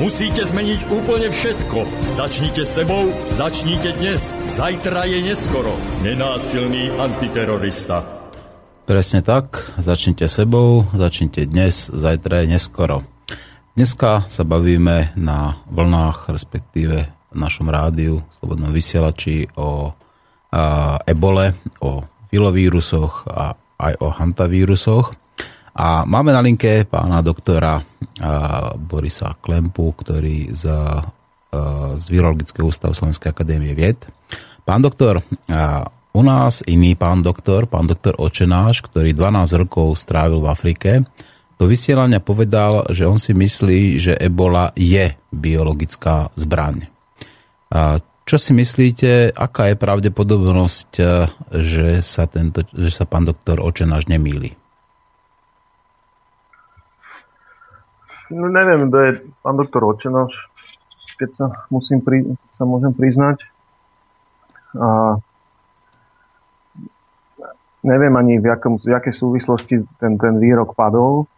[0.00, 1.84] Musíte zmeniť úplne všetko.
[2.16, 4.24] Začnite sebou, začnite dnes.
[4.56, 5.68] Zajtra je neskoro.
[6.00, 8.00] Nenásilný antiterorista.
[8.88, 13.04] Presne tak, začnite sebou, začnite dnes, zajtra je neskoro.
[13.76, 21.52] Dneska sa bavíme na vlnách, respektíve v našom rádiu, slobodnom vysielači o a, ebole,
[21.84, 22.00] o
[22.32, 25.12] filovírusoch a aj o hantavírusoch.
[25.72, 27.80] A máme na linke pána doktora
[28.76, 30.68] Borisa Klempu, ktorý z,
[31.96, 34.04] z Virologického ústavu Slovenskej akadémie vied.
[34.68, 35.24] Pán doktor,
[36.12, 40.90] u nás iný pán doktor, pán doktor Očenáš, ktorý 12 rokov strávil v Afrike,
[41.56, 46.90] do vysielania povedal, že on si myslí, že ebola je biologická zbraň.
[48.22, 50.90] Čo si myslíte, aká je pravdepodobnosť,
[51.48, 54.61] že sa, tento, že sa pán doktor Očenáš nemýli?
[58.32, 59.10] No neviem, kto je
[59.44, 60.48] pán doktor Očenáš,
[61.20, 63.44] keď sa, musím pri, sa môžem priznať.
[64.72, 65.20] A
[67.84, 71.28] neviem ani v, jakom, v jakej súvislosti ten, ten výrok padol,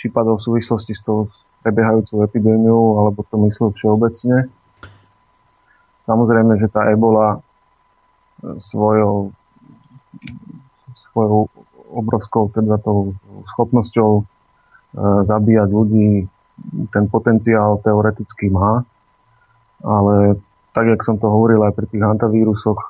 [0.00, 1.28] či padol v súvislosti s tou
[1.60, 4.48] prebiehajúcou epidémiou, alebo to myslel všeobecne.
[6.08, 9.30] Samozrejme, že tá ebola e, svojou,
[10.96, 11.46] svojou
[11.92, 13.14] obrovskou teda tou
[13.52, 14.24] schopnosťou
[14.98, 16.28] zabíjať ľudí
[16.92, 18.84] ten potenciál teoreticky má,
[19.82, 20.38] ale
[20.72, 22.80] tak, jak som to hovoril aj pri tých hantavírusoch,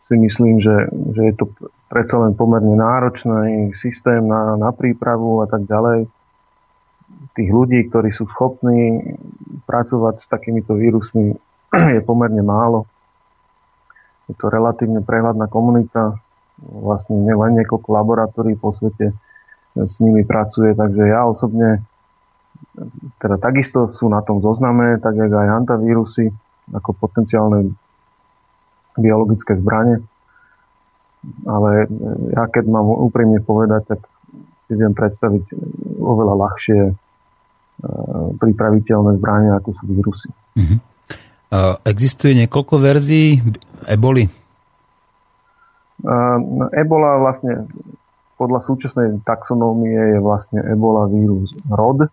[0.00, 1.52] si myslím, že, že je to
[1.92, 6.08] predsa len pomerne náročný systém na, na prípravu a tak ďalej.
[7.36, 9.16] Tých ľudí, ktorí sú schopní
[9.68, 11.36] pracovať s takýmito vírusmi,
[11.96, 12.88] je pomerne málo.
[14.32, 16.16] Je to relatívne prehľadná komunita,
[16.60, 19.12] vlastne len niekoľko laboratórií po svete
[19.84, 21.84] s nimi pracuje, takže ja osobne
[23.22, 26.30] teda takisto sú na tom zozname, tak jak aj antavírusy
[26.74, 27.74] ako potenciálne
[28.98, 30.02] biologické zbranie
[31.46, 31.90] ale
[32.32, 34.00] ja keď mám úprimne povedať, tak
[34.62, 35.44] si viem predstaviť
[35.98, 36.92] oveľa ľahšie e,
[38.38, 40.28] pripraviteľné zbrania, ako sú vírusy.
[40.54, 40.78] Uh-huh.
[41.88, 43.40] Existuje niekoľko verzií
[43.88, 44.28] eboli?
[46.76, 47.66] Ebola vlastne
[48.38, 52.06] podľa súčasnej taxonómie je vlastne ebola vírus rod.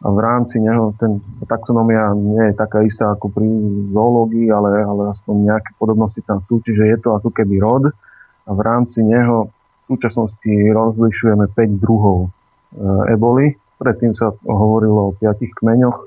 [0.00, 3.48] A v rámci neho ten, taxonómia nie je taká istá ako pri
[3.92, 7.92] zoológii, ale, ale aspoň nejaké podobnosti tam sú, čiže je to ako keby rod.
[8.48, 12.28] A v rámci neho v súčasnosti rozlišujeme 5 druhov e,
[13.12, 13.56] eboli.
[13.80, 15.98] Predtým sa hovorilo o 5 kmeňoch.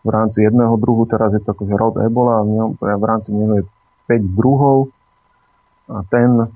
[0.00, 3.64] V rámci jedného druhu, teraz je to akože rod ebola a v rámci neho je
[4.08, 4.92] 5 druhov.
[5.88, 6.48] A ten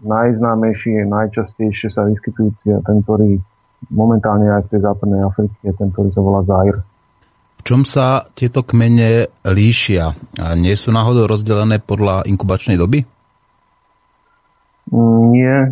[0.00, 3.36] najznámejší, najčastejšie sa vyskytujúci a ten, ktorý
[3.92, 6.80] momentálne aj v tej západnej Afrike je ten, ktorý sa volá Zaire.
[7.60, 10.16] V čom sa tieto kmene líšia?
[10.40, 13.06] A nie sú náhodou rozdelené podľa inkubačnej doby?
[15.30, 15.70] Nie.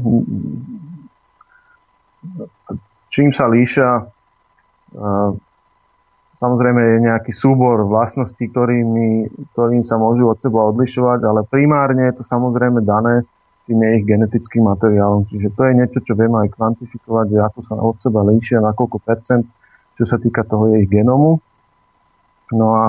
[3.10, 4.06] Čím sa líšia?
[6.40, 12.22] Samozrejme je nejaký súbor vlastností, ktorými, ktorým sa môžu od seba odlišovať, ale primárne je
[12.22, 13.26] to samozrejme dané
[13.70, 15.30] tým ich genetickým materiálom.
[15.30, 18.74] Čiže to je niečo, čo vieme aj kvantifikovať, že ako sa od seba líšia, na
[18.74, 19.46] koľko percent,
[19.94, 21.38] čo sa týka toho ich genomu.
[22.50, 22.84] No a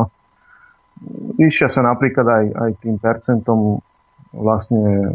[1.38, 3.86] líšia sa napríklad aj, aj tým percentom
[4.34, 5.14] vlastne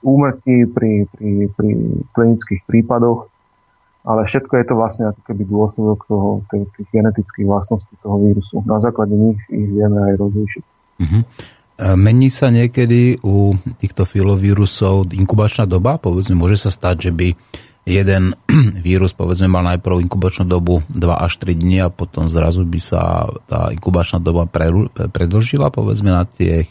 [0.00, 1.70] úmrtí pri, pri, pri
[2.14, 3.28] klinických prípadoch,
[4.04, 8.60] ale všetko je to vlastne ako keby dôsledok toho, tých, genetických vlastností toho vírusu.
[8.64, 10.64] Na základe nich ich vieme aj rozlíšiť.
[10.94, 11.22] Uh-huh.
[11.74, 15.98] Mení sa niekedy u týchto filovírusov inkubačná doba?
[15.98, 17.28] Povedzme, môže sa stať, že by
[17.82, 18.38] jeden
[18.86, 23.28] vírus povedzme mal najprv inkubačnú dobu 2 až 3 dní a potom zrazu by sa
[23.50, 24.48] tá inkubačná doba
[25.10, 26.70] predlžila povedzme na tie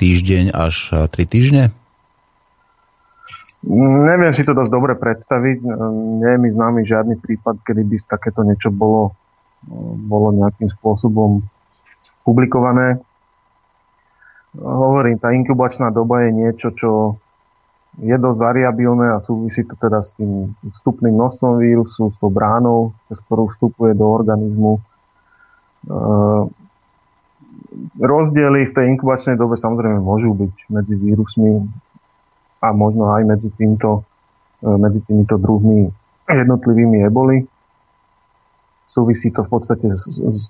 [0.00, 1.64] týždeň až 3 týždne?
[3.64, 5.64] Neviem si to dosť dobre predstaviť.
[6.20, 9.16] Nie je mi známy žiadny prípad, kedy by takéto niečo bolo,
[10.04, 11.40] bolo nejakým spôsobom
[12.28, 13.00] publikované.
[14.54, 17.18] Hovorím, tá inkubačná doba je niečo, čo
[17.98, 22.94] je dosť variabilné a súvisí to teda s tým vstupným množstvom vírusu, s tou bránou,
[23.10, 24.82] cez ktorú vstupuje do organizmu.
[27.98, 31.66] rozdiely v tej inkubačnej dobe samozrejme môžu byť medzi vírusmi
[32.62, 34.06] a možno aj medzi, týmto,
[34.62, 35.90] e, medzi týmito druhmi
[36.30, 37.44] jednotlivými eboli.
[38.88, 40.48] Súvisí to v podstate s, s,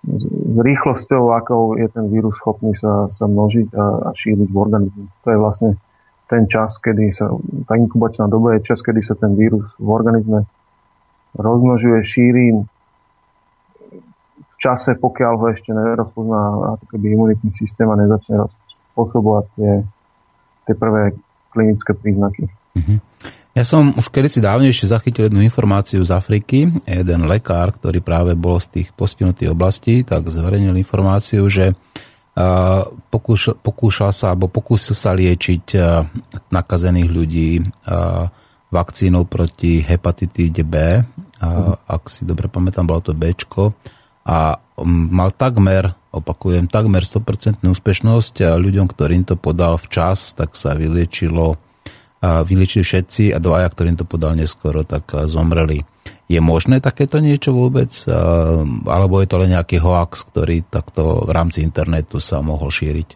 [0.00, 5.04] s rýchlosťou, akou je ten vírus schopný sa, sa množiť a, a šíriť v organizmu.
[5.24, 5.70] To je vlastne
[6.30, 7.28] ten čas, kedy sa,
[7.68, 10.48] tá inkubačná doba je čas, kedy sa ten vírus v organizme
[11.36, 12.46] rozmnožuje, šíri
[14.40, 18.46] v čase, pokiaľ ho ešte nerozpozná keby imunitný systém a nezačne
[18.94, 19.72] spôsobovať tie,
[20.70, 21.12] tie prvé
[21.50, 22.48] klinické príznaky.
[22.78, 23.09] Mm-hmm.
[23.50, 26.70] Ja som už kedysi dávnejšie zachytil jednu informáciu z Afriky.
[26.86, 31.74] Jeden lekár, ktorý práve bol z tých postihnutých oblastí, tak zverejnil informáciu, že
[33.10, 35.74] pokúšal, pokúšal sa alebo pokúsil sa liečiť
[36.46, 37.58] nakazených ľudí
[38.70, 41.02] vakcínou proti hepatitíde B.
[41.90, 43.34] Ak si dobre pamätám, bolo to B.
[44.30, 51.58] A mal takmer, opakujem, takmer 100% úspešnosť ľuďom, ktorým to podal včas, tak sa vyliečilo
[52.20, 55.88] vyliečili všetci a dvaja, ktorým to podal neskoro, tak zomreli.
[56.30, 57.90] Je možné takéto niečo vôbec?
[58.86, 63.08] Alebo je to len nejaký hoax, ktorý takto v rámci internetu sa mohol šíriť?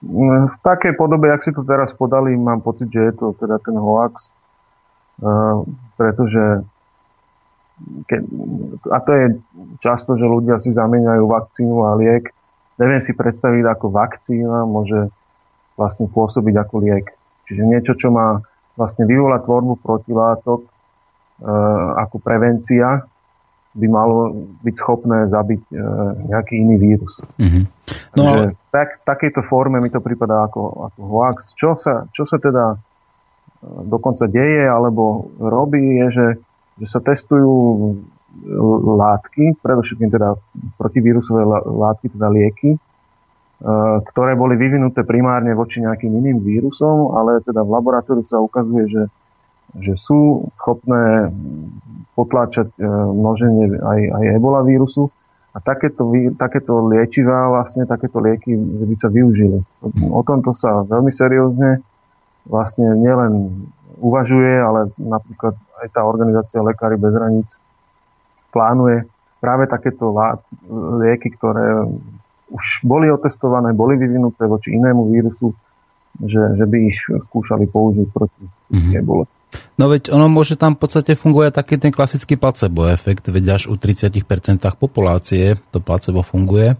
[0.00, 3.76] V takej podobe, jak si to teraz podali, mám pocit, že je to teda ten
[3.76, 4.32] hoax,
[6.00, 6.64] pretože
[8.92, 9.24] a to je
[9.80, 12.28] často, že ľudia si zamieňajú vakcínu a liek.
[12.76, 15.08] Neviem si predstaviť, ako vakcína môže
[15.76, 17.12] vlastne pôsobiť ako liek.
[17.50, 18.38] Čiže niečo, čo má
[18.78, 20.68] vlastne vyvolať tvorbu protilátok e,
[21.98, 23.02] ako prevencia,
[23.74, 25.74] by malo byť schopné zabiť e,
[26.30, 27.18] nejaký iný vírus.
[27.42, 27.64] Mm-hmm.
[28.14, 31.58] No, Takže tak, v takejto forme mi to prípada ako, ako hoax.
[31.58, 32.78] Čo sa, čo sa teda e,
[33.90, 36.28] dokonca deje alebo robí, je, že,
[36.78, 37.50] že sa testujú
[38.94, 40.38] látky, predovšetkým teda
[40.78, 42.89] protivírusové látky, teda lieky, Eh,
[44.12, 49.02] ktoré boli vyvinuté primárne voči nejakým iným vírusom, ale teda v laboratóriu sa ukazuje, že,
[49.76, 51.28] že sú schopné
[52.16, 55.12] potláčať eh, množenie aj, aj ebola vírusu
[55.50, 56.08] a takéto,
[56.38, 58.54] takéto liečivá, vlastne takéto lieky
[58.86, 59.58] by sa využili.
[60.08, 61.82] O tomto sa veľmi seriózne
[62.46, 63.66] vlastne nielen
[63.98, 67.50] uvažuje, ale napríklad aj tá organizácia Lekári bez hraníc
[68.54, 69.10] plánuje
[69.42, 70.14] práve takéto
[71.02, 71.90] lieky, ktoré
[72.50, 75.54] už boli otestované, boli vyvinuté voči inému vírusu,
[76.18, 76.98] že, že by ich
[77.30, 78.98] skúšali použiť proti mm-hmm.
[78.98, 79.24] ebole.
[79.78, 83.62] No veď ono môže tam v podstate fungovať taký ten klasický placebo efekt, veď až
[83.66, 84.22] u 30%
[84.78, 86.78] populácie to placebo funguje.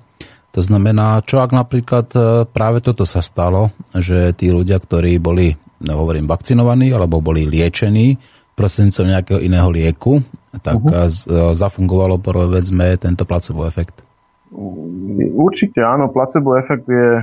[0.51, 2.19] To znamená, čo ak napríklad e,
[2.51, 8.19] práve toto sa stalo, že tí ľudia, ktorí boli, nehovorím, vakcinovaní alebo boli liečení
[8.59, 10.21] prostredníctvom nejakého iného lieku,
[10.61, 11.55] tak uh-huh.
[11.55, 14.10] zafungovalo povedzme tento placebo efekt.
[14.51, 17.23] Určite áno, placebo efekt je,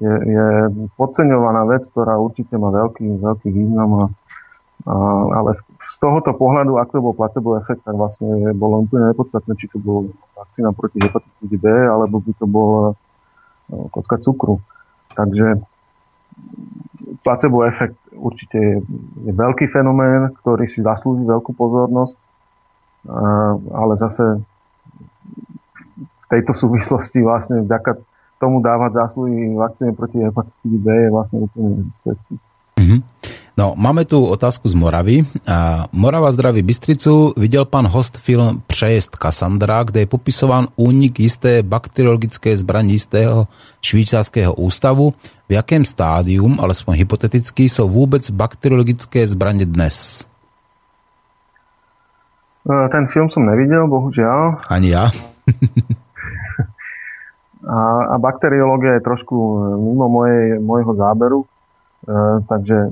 [0.00, 0.46] je, je
[0.96, 3.90] podceňovaná vec, ktorá určite má veľký, veľký význam.
[3.92, 4.04] A,
[4.88, 4.94] a,
[5.44, 5.50] ale
[5.84, 9.76] z tohoto pohľadu, ak to bol placebo efekt, tak vlastne bolo úplne nepodstatné, či to
[9.76, 12.92] bol vakcína proti hepatitíde B, alebo by to bol e,
[13.92, 14.64] kocka cukru.
[15.12, 15.60] Takže
[17.20, 18.76] placebo efekt určite je,
[19.28, 22.16] je veľký fenomén, ktorý si zaslúži veľkú pozornosť,
[23.72, 24.44] ale zase
[26.30, 27.98] tejto súvislosti vlastne vďaka
[28.40, 32.34] tomu dávať zásluhy vakcíny proti hepatitíde B je vlastne úplne z cesty.
[32.80, 33.00] Mm-hmm.
[33.60, 35.20] No, máme tu otázku z Moravy.
[35.92, 37.36] Morava zdraví Bystricu.
[37.36, 43.52] Videl pán host film Přejezd Kassandra, kde je popisován únik isté bakteriologické zbraní istého
[43.84, 45.12] švýcarského ústavu.
[45.44, 50.24] V jakém stádium, alespoň hypoteticky, sú vôbec bakteriologické zbranie dnes?
[52.64, 54.64] E, ten film som nevidel, bohužiaľ.
[54.72, 55.12] Ani ja.
[57.60, 57.80] A,
[58.12, 61.46] a bakteriológia je trošku e, mimo mojej, môjho záberu, e,
[62.48, 62.88] takže,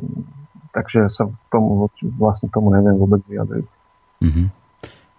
[0.77, 1.89] takže sa tomu,
[2.21, 3.65] vlastne tomu neviem vôbec vyjadriť.
[4.21, 4.47] Mm-hmm.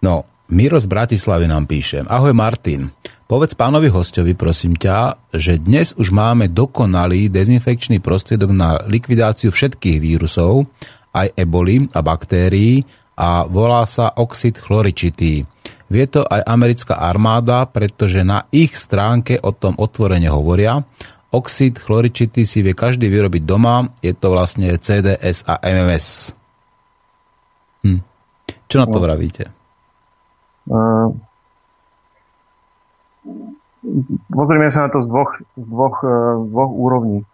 [0.06, 2.02] No, Miro z Bratislavy nám píše.
[2.06, 2.90] Ahoj Martin,
[3.30, 9.98] povedz pánovi hostovi, prosím ťa, že dnes už máme dokonalý dezinfekčný prostriedok na likvidáciu všetkých
[10.02, 10.66] vírusov,
[11.14, 12.82] aj eboli a baktérií
[13.18, 15.46] a volá sa oxid chloričitý.
[15.90, 20.86] Vie to aj americká armáda, pretože na ich stránke o tom otvorene hovoria.
[21.34, 26.30] Oxid chloričitý si vie každý vyrobiť doma, je to vlastne CDS a MMS.
[27.82, 28.00] Hm.
[28.70, 29.02] Čo na to no.
[29.02, 29.44] vravíte?
[30.70, 31.10] Uh,
[34.30, 37.26] pozrieme sa na to z dvoch, z dvoch, uh, dvoch úrovní.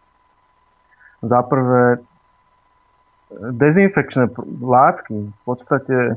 [1.20, 2.00] Za prvé,
[3.32, 4.32] dezinfekčné
[4.64, 6.16] látky v podstate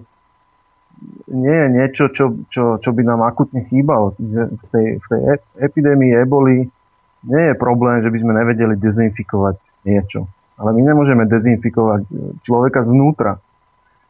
[1.30, 4.18] nie je niečo, čo, čo, čo by nám akutne chýbalo.
[4.20, 5.22] V tej, v tej
[5.62, 6.68] epidémii eboli
[7.28, 9.58] nie je problém, že by sme nevedeli dezinfikovať
[9.88, 10.28] niečo.
[10.60, 12.04] Ale my nemôžeme dezinfikovať
[12.44, 13.40] človeka zvnútra.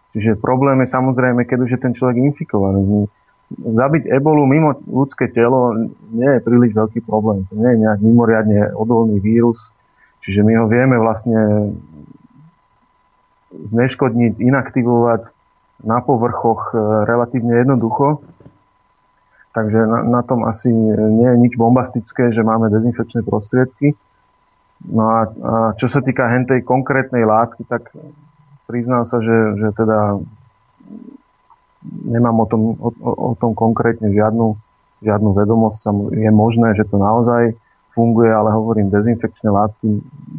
[0.09, 3.05] Čiže problém je samozrejme, keď už je ten človek infikovaný.
[3.49, 5.73] Zabiť ebolu mimo ľudské telo
[6.13, 7.45] nie je príliš veľký problém.
[7.49, 9.73] To nie je nejak mimoriadne odolný vírus.
[10.25, 11.73] Čiže my ho vieme vlastne
[13.53, 15.21] zneškodniť, inaktivovať
[15.83, 16.77] na povrchoch e,
[17.07, 18.23] relatívne jednoducho.
[19.55, 23.97] Takže na, na tom asi nie je nič bombastické, že máme dezinfekčné prostriedky.
[24.87, 27.91] No a, a čo sa týka hentej konkrétnej látky, tak
[28.69, 30.21] priznám sa, že, že teda
[32.05, 34.55] nemám o tom, o, o tom konkrétne žiadnu,
[35.03, 36.13] žiadnu vedomosť.
[36.15, 37.57] Je možné, že to naozaj
[37.97, 39.87] funguje, ale hovorím, dezinfekčné látky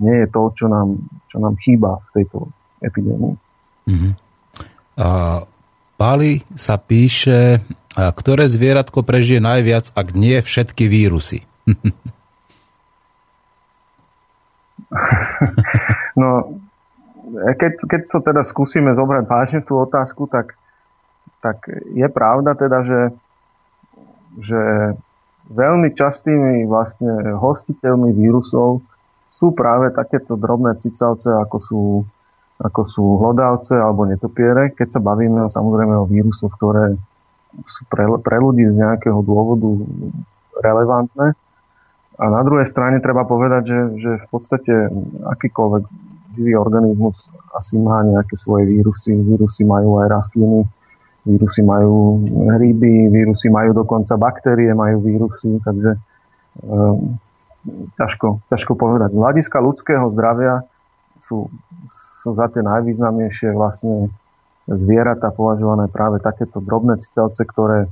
[0.01, 0.97] nie je to, čo nám,
[1.29, 2.49] čo nám chýba v tejto
[2.81, 3.35] epidémii.
[3.91, 4.30] Mm-hmm.
[6.01, 7.65] Pali sa píše,
[7.97, 11.45] ktoré zvieratko prežije najviac, ak nie všetky vírusy.
[16.21, 16.61] no,
[17.37, 20.57] keď, keď sa teda skúsime zobrať vážne tú otázku, tak,
[21.45, 23.01] tak je pravda teda, že,
[24.41, 24.63] že
[25.51, 28.83] veľmi častými vlastne hostiteľmi vírusov
[29.31, 31.83] sú práve takéto drobné cicavce, ako sú
[32.61, 36.93] ako sú hlodavce alebo netopiere, keď sa bavíme samozrejme o vírusoch, ktoré
[37.65, 39.69] sú pre, pre ľudí z nejakého dôvodu
[40.61, 41.33] relevantné.
[42.21, 44.75] A na druhej strane treba povedať, že, že v podstate
[45.25, 45.85] akýkoľvek
[46.37, 49.17] živý organizmus asi má nejaké svoje vírusy.
[49.17, 50.69] Vírusy majú aj rastliny,
[51.25, 55.97] vírusy majú hryby, vírusy majú dokonca baktérie, majú vírusy, takže
[56.61, 57.17] um,
[57.97, 59.17] ťažko, ťažko povedať.
[59.17, 60.69] Z hľadiska ľudského zdravia
[61.21, 61.53] sú,
[61.89, 64.11] sú za tie najvýznamnejšie vlastne
[64.67, 67.89] zvieratá považované práve takéto drobné cicavce, ktoré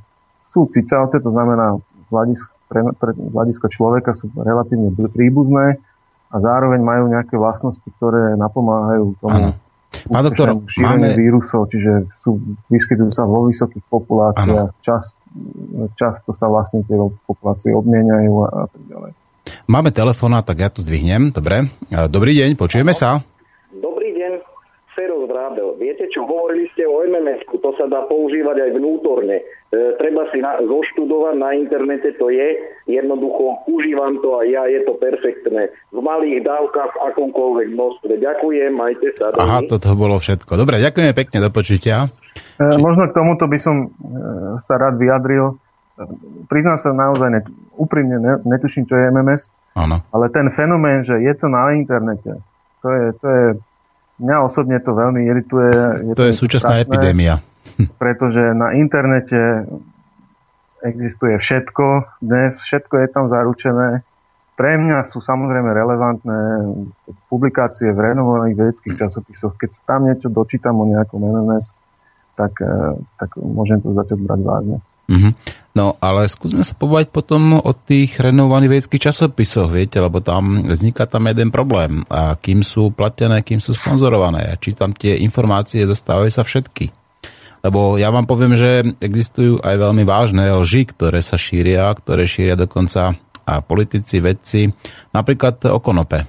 [0.48, 5.80] sú cicavce, to znamená z hľadiska, pre, pre, z hľadiska človeka sú relatívne príbuzné
[6.28, 9.56] a zároveň majú nejaké vlastnosti, ktoré napomáhajú tomu
[9.88, 10.52] Pán doktor,
[10.84, 11.16] máme...
[11.16, 12.36] vírusov, čiže sú,
[12.68, 15.16] vyskytujú sa vo vysokých populáciách, čas,
[15.96, 19.10] často sa vlastne tie populácie obmieniajú a, a tak ďalej.
[19.66, 21.30] Máme telefóna, tak ja to zdvihnem.
[21.32, 21.68] Dobre.
[21.88, 23.20] Dobrý deň, počujeme sa.
[23.72, 24.42] Dobrý deň,
[24.96, 25.78] Fero Vrábel.
[25.78, 29.36] Viete čo, hovorili ste o mms to sa dá používať aj vnútorne.
[29.38, 29.42] E,
[30.00, 32.56] treba si na, zoštudovať na internete, to je
[32.88, 35.68] jednoducho, užívam to a ja, je to perfektné.
[35.92, 38.12] V malých dávkach, v akomkoľvek množstve.
[38.16, 39.36] Ďakujem, majte sa.
[39.36, 40.56] Aha, toto bolo všetko.
[40.56, 42.08] Dobre, ďakujeme pekne, do počutia.
[42.56, 42.80] E, Či...
[42.80, 43.86] Možno k tomuto by som e,
[44.64, 45.60] sa rád vyjadril
[46.46, 50.02] priznám sa naozaj, net, úprimne netuším, čo je MMS, ano.
[50.14, 52.38] ale ten fenomén, že je to na internete,
[52.82, 53.44] to je, to je
[54.18, 55.70] mňa osobne to veľmi irituje.
[56.10, 57.34] Je to, to je súčasná strašné, epidémia.
[58.02, 59.66] Pretože na internete
[60.82, 64.06] existuje všetko, dnes všetko je tam zaručené.
[64.58, 66.40] Pre mňa sú samozrejme relevantné
[67.30, 69.54] publikácie v renovovaných vedeckých časopisoch.
[69.54, 71.78] Keď sa tam niečo dočítam o nejakom MMS,
[72.34, 74.78] tak, eh, tak môžem to začať brať vážne.
[75.08, 75.32] Mm-hmm.
[75.78, 81.06] No, ale skúsme sa povedať potom o tých renovovaných vedeckých časopisoch, viete, lebo tam vzniká
[81.06, 82.02] tam jeden problém.
[82.10, 84.50] A kým sú platené, kým sú sponzorované.
[84.50, 86.90] A či tam tie informácie dostávajú sa všetky.
[87.62, 92.58] Lebo ja vám poviem, že existujú aj veľmi vážne lži, ktoré sa šíria, ktoré šíria
[92.58, 93.14] dokonca
[93.46, 94.74] a politici, vedci,
[95.14, 96.26] napríklad o konope.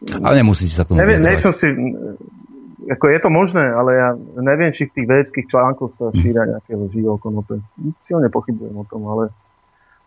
[0.00, 1.68] Ale nemusíte sa tomu Neviem, som si,
[2.88, 4.08] ako je to možné, ale ja
[4.40, 7.60] neviem, či v tých vedeckých článkoch sa šíria nejaké lži o konope.
[8.00, 9.28] Silne pochybujem o tom, ale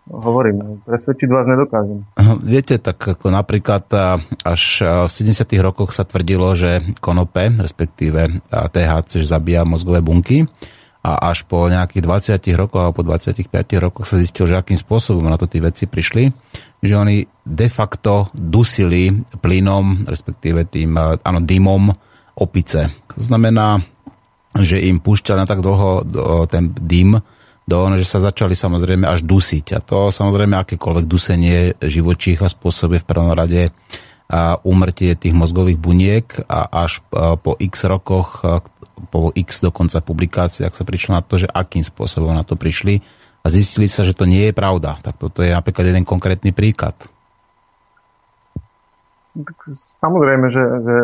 [0.09, 2.03] hovorím, presvedčiť vás nedokážem.
[2.43, 3.87] Viete, tak ako napríklad
[4.43, 4.63] až
[5.07, 5.47] v 70.
[5.63, 10.43] rokoch sa tvrdilo, že konope, respektíve THC, zabíja mozgové bunky
[11.03, 12.03] a až po nejakých
[12.35, 15.83] 20 rokoch alebo po 25 rokoch sa zistilo, že akým spôsobom na to tí veci
[15.83, 16.31] prišli,
[16.79, 21.91] že oni de facto dusili plynom, respektíve tým, áno, dymom,
[22.37, 22.89] opice.
[23.13, 23.81] To znamená,
[24.53, 26.05] že im púšťali na tak dlho
[26.49, 27.17] ten dym,
[27.63, 29.65] do, že sa začali samozrejme až dusiť.
[29.75, 33.71] A to samozrejme akékoľvek dusenie živočícha spôsobuje v prvom rade
[34.67, 36.99] úmrtie tých mozgových buniek a až
[37.39, 38.43] po x rokoch,
[39.13, 42.99] po x dokonca publikáciách sa prišlo na to, že akým spôsobom na to prišli
[43.43, 44.99] a zistili sa, že to nie je pravda.
[44.99, 46.95] Tak toto je napríklad jeden konkrétny príklad.
[50.03, 50.95] Samozrejme, že, že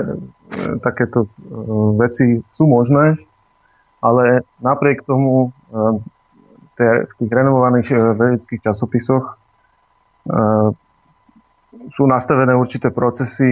[0.81, 1.29] takéto e,
[2.01, 3.17] veci sú možné,
[4.01, 5.77] ale napriek tomu e,
[6.79, 9.37] v tých renovovaných e, vedeckých časopisoch
[11.89, 13.49] sú nastavené určité procesy,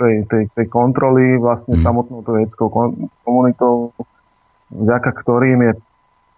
[0.00, 1.82] tej, tej, tej kontroly vlastne mm.
[1.84, 2.72] samotnou to vedeckou
[3.20, 3.92] komunitou,
[4.72, 5.72] vďaka ktorým je,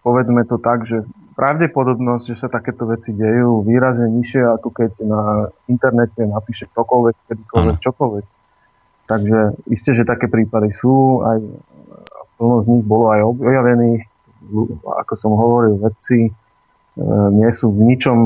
[0.03, 1.07] povedzme to tak, že
[1.39, 5.23] pravdepodobnosť, že sa takéto veci dejú, výrazne nižšie, ako keď na
[5.71, 8.25] internete napíše ktokoľvek, kedykoľvek, čokoľvek.
[9.13, 11.37] Takže isté, že také prípady sú, aj
[12.41, 14.09] plno z nich bolo aj objavených,
[14.89, 16.31] ako som hovoril, vedci e,
[17.37, 18.19] nie sú v ničom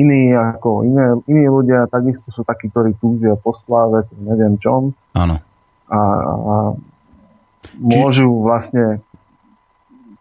[0.00, 4.96] iní ako iné, iní ľudia, takisto sú takí, ktorí túžia po sláve, neviem čom.
[5.12, 5.44] Áno.
[5.92, 6.54] A, a
[7.76, 9.04] môžu vlastne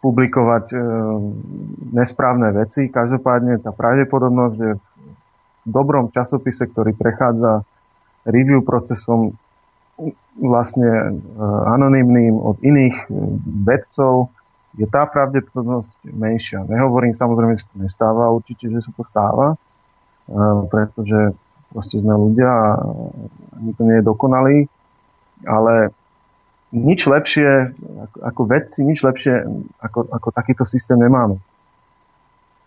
[0.03, 0.77] publikovať e,
[1.95, 2.91] nesprávne veci.
[2.91, 4.69] Každopádne tá pravdepodobnosť, že
[5.63, 7.63] v dobrom časopise, ktorý prechádza
[8.27, 9.39] review procesom
[10.39, 11.09] vlastne e,
[11.69, 13.05] anonymným od iných e,
[13.63, 14.33] vedcov,
[14.73, 16.65] je tá pravdepodobnosť menšia.
[16.65, 19.57] Nehovorím samozrejme, že to nestáva, určite, že sa to stáva, e,
[20.67, 21.37] pretože
[21.69, 22.67] proste sme ľudia a
[23.61, 24.57] nikto nie je dokonalý,
[25.45, 25.93] ale
[26.73, 27.73] nič lepšie,
[28.09, 29.45] ako, ako vedci, nič lepšie
[29.77, 31.37] ako, ako takýto systém nemáme.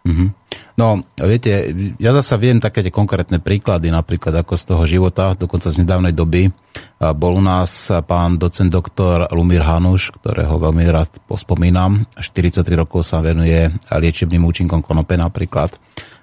[0.06, 0.28] Mm-hmm.
[0.76, 5.72] No, viete, ja zasa viem také tie konkrétne príklady, napríklad ako z toho života, dokonca
[5.72, 6.52] z nedávnej doby.
[7.00, 12.04] Bol u nás pán docent doktor Lumír Hanuš, ktorého veľmi rád pospomínam.
[12.20, 15.72] 43 rokov sa venuje liečebným účinkom konope napríklad.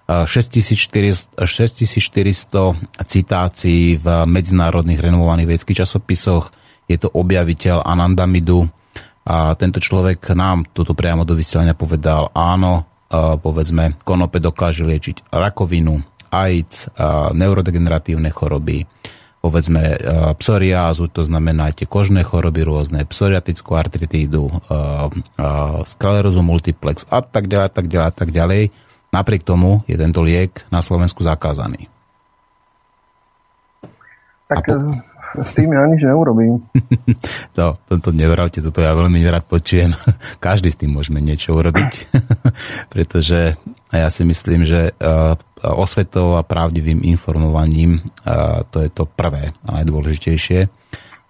[0.06, 6.54] 6400, 6400 citácií v medzinárodných renovovaných vedeckých časopisoch,
[6.86, 8.70] je to objaviteľ Anandamidu
[9.26, 16.02] a tento človek nám toto priamo do vysielania povedal, áno, povedzme, konope dokáže liečiť rakovinu,
[16.34, 16.90] AIDS,
[17.38, 18.90] neurodegeneratívne choroby,
[19.38, 20.02] povedzme
[20.41, 24.49] psoriázu, to znamená tie kožné choroby rôzne, psoriatickú artritídu,
[25.85, 28.61] sklerózu multiplex a tak ďalej, tak ďalej, tak ďalej.
[29.14, 31.85] Napriek tomu je tento liek na Slovensku zakázaný.
[34.49, 34.73] Tak po...
[35.34, 36.62] S tým ja nič neurobím.
[37.58, 39.98] to, toto nevravte, toto ja veľmi rád počujem.
[40.46, 41.92] Každý s tým môžeme niečo urobiť.
[42.94, 43.58] Pretože
[43.94, 49.82] ja si myslím, že uh, osvetou a pravdivým informovaním uh, to je to prvé a
[49.82, 50.70] najdôležitejšie.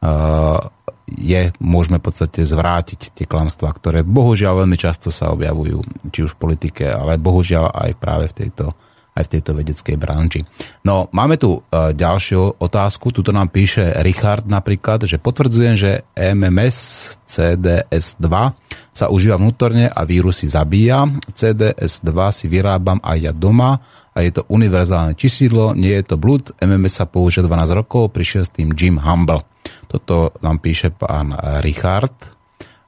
[0.04, 0.60] Uh,
[1.08, 6.36] je, môžeme v podstate zvrátiť tie klamstvá, ktoré bohužiaľ veľmi často sa objavujú, či už
[6.36, 8.72] v politike, ale bohužiaľ aj práve v tejto
[9.14, 10.42] aj v tejto vedeckej branži.
[10.82, 13.14] No, máme tu uh, ďalšiu otázku.
[13.14, 16.78] Tuto nám píše Richard napríklad, že potvrdzujem, že MMS
[17.30, 18.28] CDS2
[18.94, 21.06] sa užíva vnútorne a vírusy zabíja.
[21.30, 23.78] CDS2 si vyrábam aj ja doma
[24.14, 26.54] a je to univerzálne číslo, nie je to blud.
[26.62, 29.42] MMS sa používa 12 rokov, prišiel s tým Jim Humble.
[29.90, 32.14] Toto nám píše pán Richard.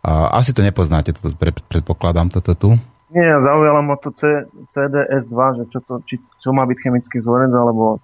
[0.06, 1.34] Asi to nepoznáte, toto
[1.70, 2.70] predpokladám toto tu.
[3.16, 4.44] Nie, zaujala ma to C,
[4.76, 8.04] CDS2, že čo, to, či, čo má byť chemický vzorec, alebo...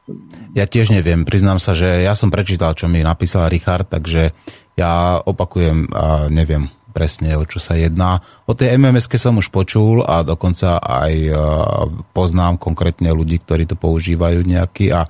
[0.56, 4.32] Ja tiež neviem, priznám sa, že ja som prečítal, čo mi napísal Richard, takže
[4.80, 8.24] ja opakujem a neviem presne, o čo sa jedná.
[8.48, 11.14] O tej mms som už počul a dokonca aj
[12.16, 15.04] poznám konkrétne ľudí, ktorí to používajú nejaký a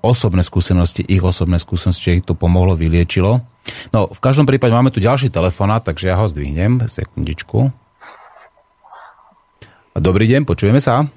[0.00, 3.44] osobné skúsenosti, ich osobné skúsenosti, ich to pomohlo, vyliečilo.
[3.92, 7.68] No, v každom prípade máme tu ďalší telefonát, takže ja ho zdvihnem, sekundičku.
[9.96, 11.08] Dobrý deň, počujeme sa?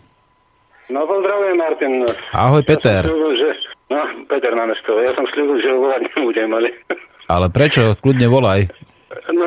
[0.88, 1.94] No pozdravujem, Martin.
[2.32, 3.04] Ahoj, Peter.
[3.04, 3.50] Ja slúbil, že...
[3.92, 4.00] No,
[4.32, 4.96] Peter na mesto.
[5.04, 6.70] Ja som slúbil, že ho volať nebudem, ale...
[7.28, 8.00] Ale prečo?
[8.00, 8.72] Kľudne volaj.
[9.36, 9.46] No,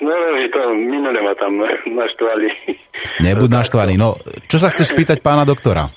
[0.00, 0.14] no,
[0.50, 2.48] to minule ma tam naštvali.
[3.20, 4.00] Nebud naštvaný.
[4.00, 4.16] No,
[4.48, 5.92] čo sa chceš spýtať pána doktora?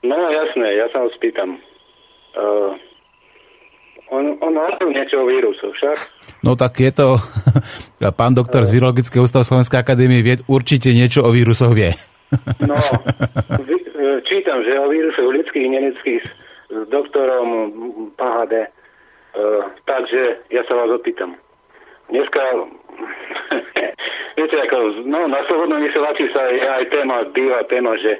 [0.00, 1.60] No, jasné, ja sa ho spýtam.
[2.32, 2.72] Uh,
[4.12, 5.96] on, on hovoril niečo o vírusu, však?
[6.44, 7.16] No tak je to,
[8.18, 11.90] pán doktor z Virologického ústavu Slovenskej akadémie vied určite niečo o vírusoch vie.
[12.64, 12.72] No,
[14.24, 16.22] čítam, že o vírusoch ľudských, neludských
[16.72, 17.48] s doktorom
[18.16, 18.72] PHD.
[19.36, 21.36] Uh, takže ja sa vás opýtam.
[22.08, 22.40] Dneska,
[24.40, 28.16] viete, ako, no, na slobodnom vysielači sa je aj téma, býva téma, že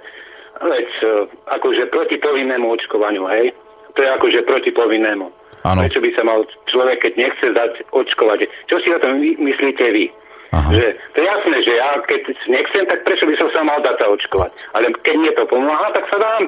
[0.60, 1.24] veď, uh,
[1.56, 3.56] akože proti povinnému očkovaniu, hej?
[3.96, 5.41] To je akože proti povinnému.
[5.62, 5.86] Ano.
[5.86, 8.50] Prečo by sa mal človek, keď nechce dať očkovať?
[8.66, 10.10] Čo si o tom myslíte vy?
[10.52, 10.68] Aha.
[10.68, 12.20] Že, to je jasné, že ja keď
[12.50, 14.52] nechcem, tak prečo by som sa mal dať očkovať?
[14.76, 16.44] Ale keď mne to pomáha, tak sa dám.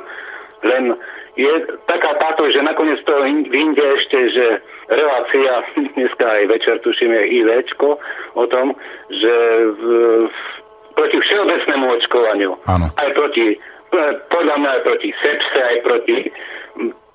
[0.64, 0.84] Len
[1.34, 1.54] je
[1.86, 3.14] taká táto, že nakoniec to
[3.50, 4.46] vyjde ešte, že
[4.90, 5.52] relácia,
[5.96, 7.98] dneska aj večer tuším je IVčko
[8.34, 8.74] o tom,
[9.10, 9.34] že
[9.78, 9.82] v,
[10.26, 10.36] v,
[10.94, 12.86] proti všeobecnému očkovaniu, ano.
[12.98, 13.58] aj proti,
[14.30, 16.16] podľa mňa aj proti sepse, aj proti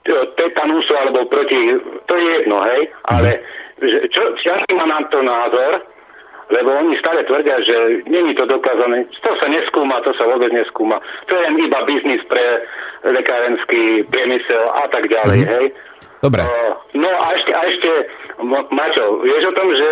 [0.07, 1.59] tetanusu alebo proti,
[2.07, 2.81] to je jedno, hej,
[3.11, 3.43] ale
[3.79, 5.83] že, čo, aký má nám to názor,
[6.49, 7.77] lebo oni stále tvrdia, že
[8.09, 9.05] není to dokázané.
[9.21, 10.97] To sa neskúma, to sa vôbec neskúma.
[11.29, 12.65] To je iba biznis pre
[13.05, 15.49] lekárenský priemysel a tak ďalej, mm.
[15.49, 15.65] hej.
[16.19, 16.43] Dobre.
[16.99, 17.89] No a ešte, a ešte
[18.75, 19.89] Maťo, vieš o tom, že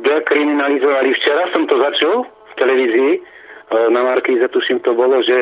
[0.00, 3.12] dekriminalizovali, včera som to začul v televízii,
[3.90, 5.34] na Markíze tuším to bolo, že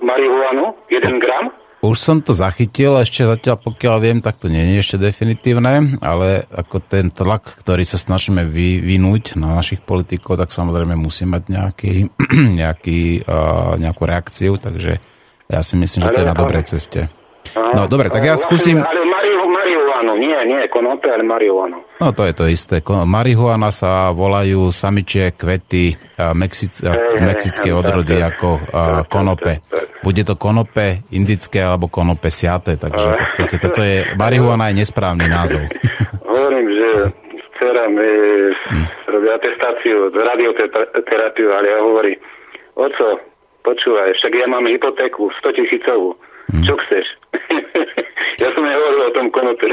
[0.00, 4.84] marihuanu, 1 gram, už som to zachytil, ešte zatiaľ pokiaľ viem, tak to nie je
[4.84, 10.92] ešte definitívne, ale ako ten tlak, ktorý sa snažíme vyvinúť na našich politikov, tak samozrejme
[11.00, 11.94] musí mať nejaký,
[12.60, 15.00] nejaký, uh, nejakú reakciu, takže
[15.48, 17.08] ja si myslím, že to je na dobrej ceste.
[17.56, 18.78] No dobre, tak ja skúsim...
[18.84, 19.09] Ale
[20.20, 21.80] nie, nie konope, ale marihuanu.
[22.00, 22.84] No to je to isté.
[22.84, 25.96] Marihuana sa volajú samičie kvety
[26.36, 26.84] mexic,
[27.24, 28.60] mexické odrody ako
[29.08, 29.64] konope.
[30.04, 35.26] Bude to konope indické alebo konope siate, takže v podstate toto je, marihuana je nesprávny
[35.28, 35.64] názov.
[36.30, 36.88] Hovorím, že
[37.56, 38.12] dcera mi
[38.52, 38.86] hm.
[39.08, 42.12] robí atestáciu, radioterapiu, ale ja hovorí,
[42.76, 43.20] oco,
[43.64, 46.16] počúvaj, však ja mám hypotéku 100 tisícovú
[46.50, 46.66] Hmm.
[46.66, 47.06] Čo chceš?
[48.42, 49.64] Ja som nehovoril o tom konope.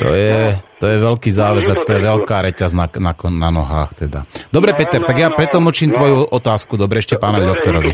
[0.00, 4.26] To je, to je veľký záväzok, to je veľká reťaz na, na, na nohách teda.
[4.50, 5.96] Dobre, no, Peter, no, tak ja no, pretlmočím no.
[5.98, 6.74] tvoju otázku.
[6.80, 7.90] Dobre, ešte pánovi doktorovi.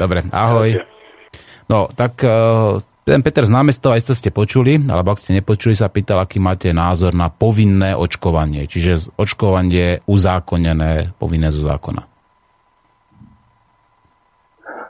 [0.00, 0.82] Dobre, ahoj.
[1.70, 5.92] No, tak uh, ten Peter z námestov, aj ste počuli, alebo ak ste nepočuli, sa
[5.92, 8.64] pýtal, aký máte názor na povinné očkovanie.
[8.64, 12.02] Čiže očkovanie uzákonené, povinné zo zákona.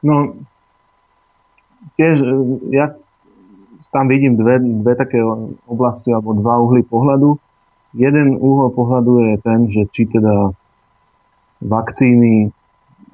[0.06, 0.38] No,
[1.98, 2.30] tiež e,
[2.70, 2.94] ja
[3.94, 5.22] tam vidím dve, dve také
[5.70, 7.38] oblasti alebo dva uhly pohľadu.
[7.94, 10.50] Jeden uhol pohľadu je ten, že či teda
[11.62, 12.50] vakcíny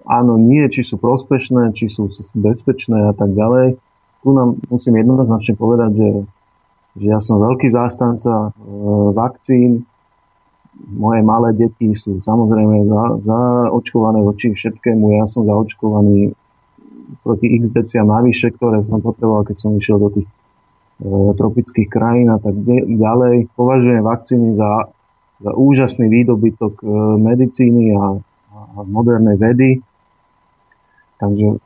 [0.09, 3.77] áno, nie, či sú prospešné, či sú bezpečné a tak ďalej.
[4.25, 6.11] Tu nám musím jednoznačne povedať, že,
[6.97, 8.67] že ja som veľký zástanca e,
[9.13, 9.85] vakcín.
[10.81, 15.21] Moje malé deti sú samozrejme za, zaočkované voči všetkému.
[15.21, 16.33] Ja som zaočkovaný
[17.21, 20.29] proti x deciam navyše, ktoré som potreboval, keď som išiel do tých
[21.09, 22.55] tropických krajín a tak
[22.87, 23.49] ďalej.
[23.57, 24.93] Považujem vakcíny za,
[25.41, 26.87] za úžasný výdobytok e,
[27.17, 28.21] medicíny a,
[28.53, 29.71] a modernej vedy.
[31.21, 31.57] Takže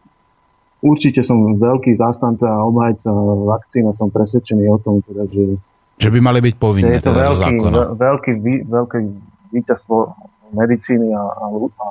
[0.83, 3.11] určite som veľký zástanca a obhajca
[3.47, 5.59] vakcín a som presvedčený o tom, teda, že,
[5.99, 6.99] že by mali byť povinné.
[6.99, 7.55] je to teda veľký,
[7.99, 8.33] veľký,
[8.71, 9.01] veľký
[9.51, 9.97] víťazstvo
[10.55, 11.89] medicíny a, a, a,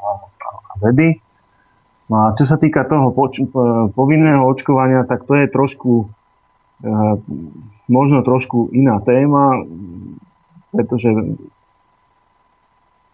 [0.47, 1.19] a vedy.
[2.07, 3.43] No a čo sa týka toho poč-
[3.95, 6.11] povinného očkovania, tak to je trošku
[7.87, 9.63] možno trošku iná téma,
[10.75, 11.09] pretože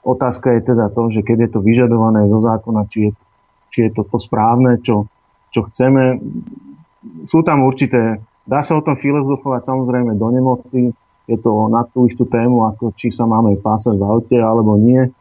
[0.02, 3.12] otázka je teda to, že keď je to vyžadované zo zákona, či je,
[3.70, 5.06] či je to to správne, čo,
[5.54, 6.18] čo chceme.
[7.30, 8.20] Sú tam určité,
[8.50, 10.82] dá sa o tom filozofovať samozrejme do nemoty,
[11.30, 15.14] je to na tú istú tému, ako či sa máme pásať v aute alebo nie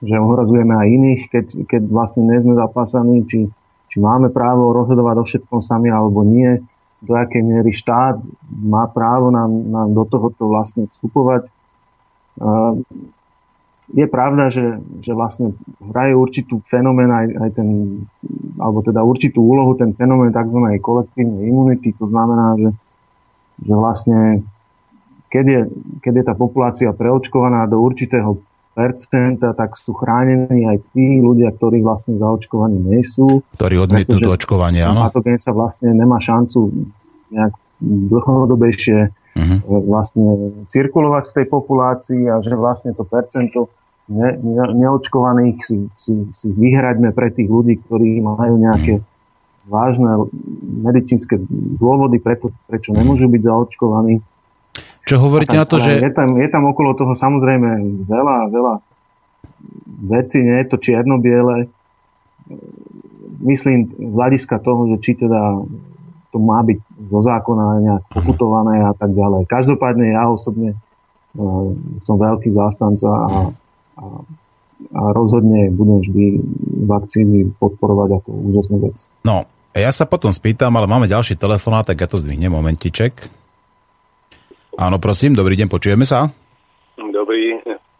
[0.00, 3.52] že ohrozujeme aj iných, keď, keď vlastne nie sme zapásaní, či,
[3.92, 6.64] či máme právo rozhodovať o všetkom sami alebo nie,
[7.00, 8.20] do akej miery štát
[8.60, 11.48] má právo nám, nám do tohoto vlastne vstupovať.
[13.90, 17.68] Je pravda, že, že vlastne hraje určitú fenomén aj, aj ten,
[18.60, 20.78] alebo teda určitú úlohu ten fenomén tzv.
[20.78, 22.70] kolektívnej imunity, to znamená, že,
[23.66, 24.46] že vlastne
[25.30, 25.60] keď je,
[26.02, 28.42] keď je tá populácia preočkovaná do určitého
[29.56, 33.44] tak sú chránení aj tí ľudia, ktorí vlastne zaočkovaní nie sú.
[33.56, 35.08] Ktorí odmietnú to očkovanie, áno.
[35.08, 36.72] Patogen sa vlastne nemá šancu
[37.30, 39.58] nejak dlhodobejšie uh-huh.
[39.88, 43.72] vlastne cirkulovať v tej populácii a že vlastne to percento
[44.10, 49.70] ne, ne, neočkovaných si, si, si vyhraďme pre tých ľudí, ktorí majú nejaké uh-huh.
[49.70, 50.28] vážne
[50.84, 51.40] medicínske
[51.80, 54.20] dôvody, preto, prečo nemôžu byť zaočkovaní.
[55.10, 55.98] Čo hovoríte na to, že...
[55.98, 58.74] Je tam, je tam okolo toho samozrejme veľa, veľa
[60.06, 61.66] vecí, nie je to čierno-biele.
[63.42, 65.66] Myslím z hľadiska toho, že či teda
[66.30, 66.78] to má byť
[67.10, 68.12] zo zákona nejak mhm.
[68.14, 69.50] pokutované a tak ďalej.
[69.50, 70.78] Každopádne ja osobne
[71.34, 71.74] uh,
[72.06, 73.38] som veľký zástanca a,
[73.98, 74.04] a,
[74.94, 76.24] a rozhodne budem vždy
[76.86, 79.10] vakcíny podporovať ako úžasnú vec.
[79.26, 79.42] No,
[79.74, 83.39] ja sa potom spýtam, ale máme ďalší telefonát, tak ja to zdvihnem momentiček.
[84.80, 86.32] Áno, prosím, dobrý deň, počujeme sa.
[86.96, 87.52] Dobrý,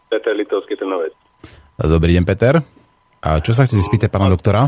[0.09, 1.13] Peter Litovský Trnovec.
[1.77, 2.57] Dobrý deň, Peter.
[3.21, 4.65] A čo sa chcete spýtať pána doktora?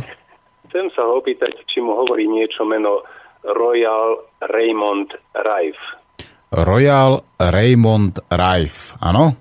[0.69, 3.01] Chcem sa ho opýtať, či mu hovorí niečo meno
[3.41, 5.85] Royal Raymond Rife.
[6.53, 9.33] Royal Raymond Rife, áno?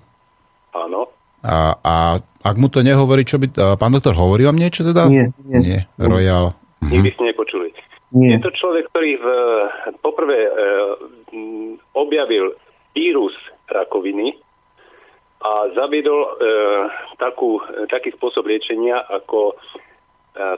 [0.73, 1.13] Áno.
[1.45, 1.93] A, a
[2.41, 3.77] ak mu to nehovorí, čo by...
[3.77, 5.13] Pán doktor, hovorí vám niečo teda?
[5.13, 5.29] Nie.
[5.45, 5.59] Nie.
[5.61, 5.79] nie.
[6.01, 6.57] Royal...
[6.81, 7.69] Nikdy ste nepočuli.
[8.17, 8.37] Nie.
[8.37, 9.25] Je to človek, ktorý v,
[10.01, 10.51] poprvé e,
[11.93, 12.53] objavil
[12.93, 13.33] vírus
[13.67, 14.37] rakoviny
[15.43, 16.29] a zaviedol e,
[17.19, 17.59] takú,
[17.91, 19.55] taký spôsob liečenia ako e,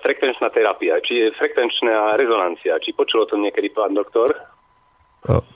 [0.05, 2.77] frekvenčná terapia, či frekvenčná rezonancia.
[2.77, 4.29] Či počul o tom niekedy pán doktor?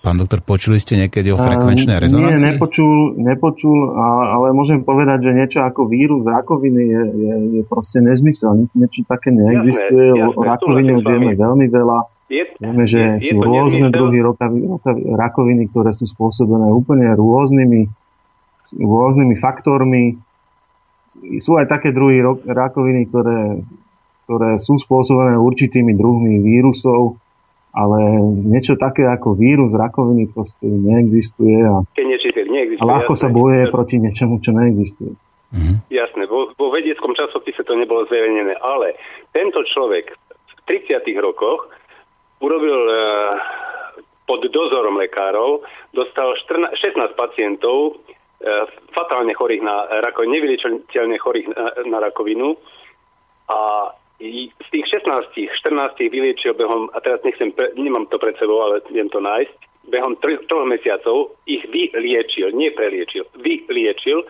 [0.01, 2.41] Pán doktor, počuli ste niekedy o frekvenčnej rezonancii?
[2.41, 8.01] Nie, nepočul, nepočul ale môžem povedať, že niečo ako vírus rakoviny je, je, je proste
[8.01, 8.65] nezmysel.
[8.73, 10.17] Niečo také neexistuje.
[10.17, 11.99] Jasné, jasné, o rakovine už vieme veľmi veľa.
[12.29, 14.21] Je, vieme, že je, sú je rôzne druhy
[15.17, 17.89] rakoviny, ktoré sú spôsobené úplne rôznymi,
[18.77, 20.21] rôznymi faktormi.
[21.41, 23.65] Sú aj také druhy rakoviny, ktoré,
[24.29, 27.17] ktoré sú spôsobené určitými druhmi vírusov
[27.69, 28.01] ale
[28.49, 33.95] niečo také ako vírus rakoviny proste neexistuje a, neexistuje, a ľahko jasné, sa bojuje proti
[34.01, 35.13] niečomu, čo neexistuje.
[35.49, 35.75] Mm-hmm.
[35.89, 38.97] Jasné, vo, vo vedeckom časopise to nebolo zverejnené, ale
[39.33, 41.69] tento človek v 30 rokoch
[42.39, 43.35] urobil uh,
[44.27, 45.63] pod dozorom lekárov,
[45.95, 51.47] dostal 14, 16 pacientov uh, fatálne chorých na rakovinu, nevyliečiteľne chorých
[51.87, 52.55] na rakovinu.
[53.49, 55.31] A z tých 16,
[55.63, 59.57] 14 vyliečil behom, a teraz nechcem, nemám to pred sebou, ale viem to nájsť,
[59.89, 64.27] behom troch mesiacov ich vyliečil, nie preliečil, vyliečil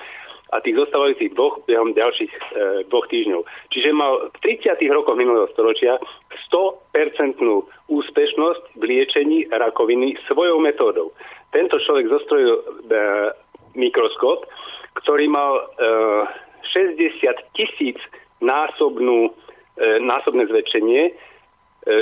[0.49, 2.41] a tých zostávajúcich dvoch behom ďalších e,
[2.89, 3.41] dvoch týždňov.
[3.69, 4.81] Čiže mal v 30.
[4.89, 6.01] rokoch minulého storočia
[6.49, 7.37] 100%
[7.89, 11.13] úspešnosť v liečení rakoviny svojou metódou.
[11.53, 12.61] Tento človek zostrojil e,
[13.77, 14.49] mikroskop,
[14.97, 15.63] ktorý mal e,
[16.65, 17.97] 60 tisíc
[18.41, 19.33] násobnú
[19.79, 21.11] E, násobné zväčšenie, e,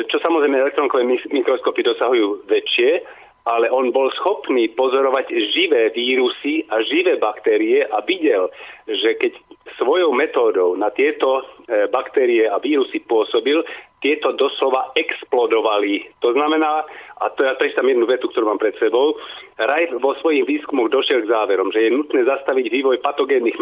[0.09, 3.05] čo samozrejme elektronkové mikroskopy dosahujú väčšie,
[3.47, 8.51] ale on bol schopný pozorovať živé vírusy a živé baktérie a videl,
[8.87, 9.33] že keď
[9.79, 13.63] svojou metódou na tieto e, baktérie a vírusy pôsobil,
[13.97, 16.05] tieto doslova explodovali.
[16.21, 16.85] To znamená,
[17.17, 19.17] a to ja prečítam jednu vetu, ktorú mám pred sebou,
[19.57, 23.57] Raj vo svojich výskumoch došiel k záverom, že je nutné zastaviť vývoj patogénnych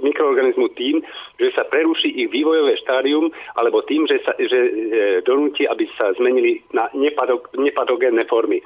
[0.00, 1.04] mikroorganizmov tým,
[1.36, 3.28] že sa preruší ich vývojové štádium,
[3.60, 4.70] alebo tým, že sa že, e,
[5.20, 6.88] donúti, aby sa zmenili na
[7.52, 8.64] nepatogénne formy.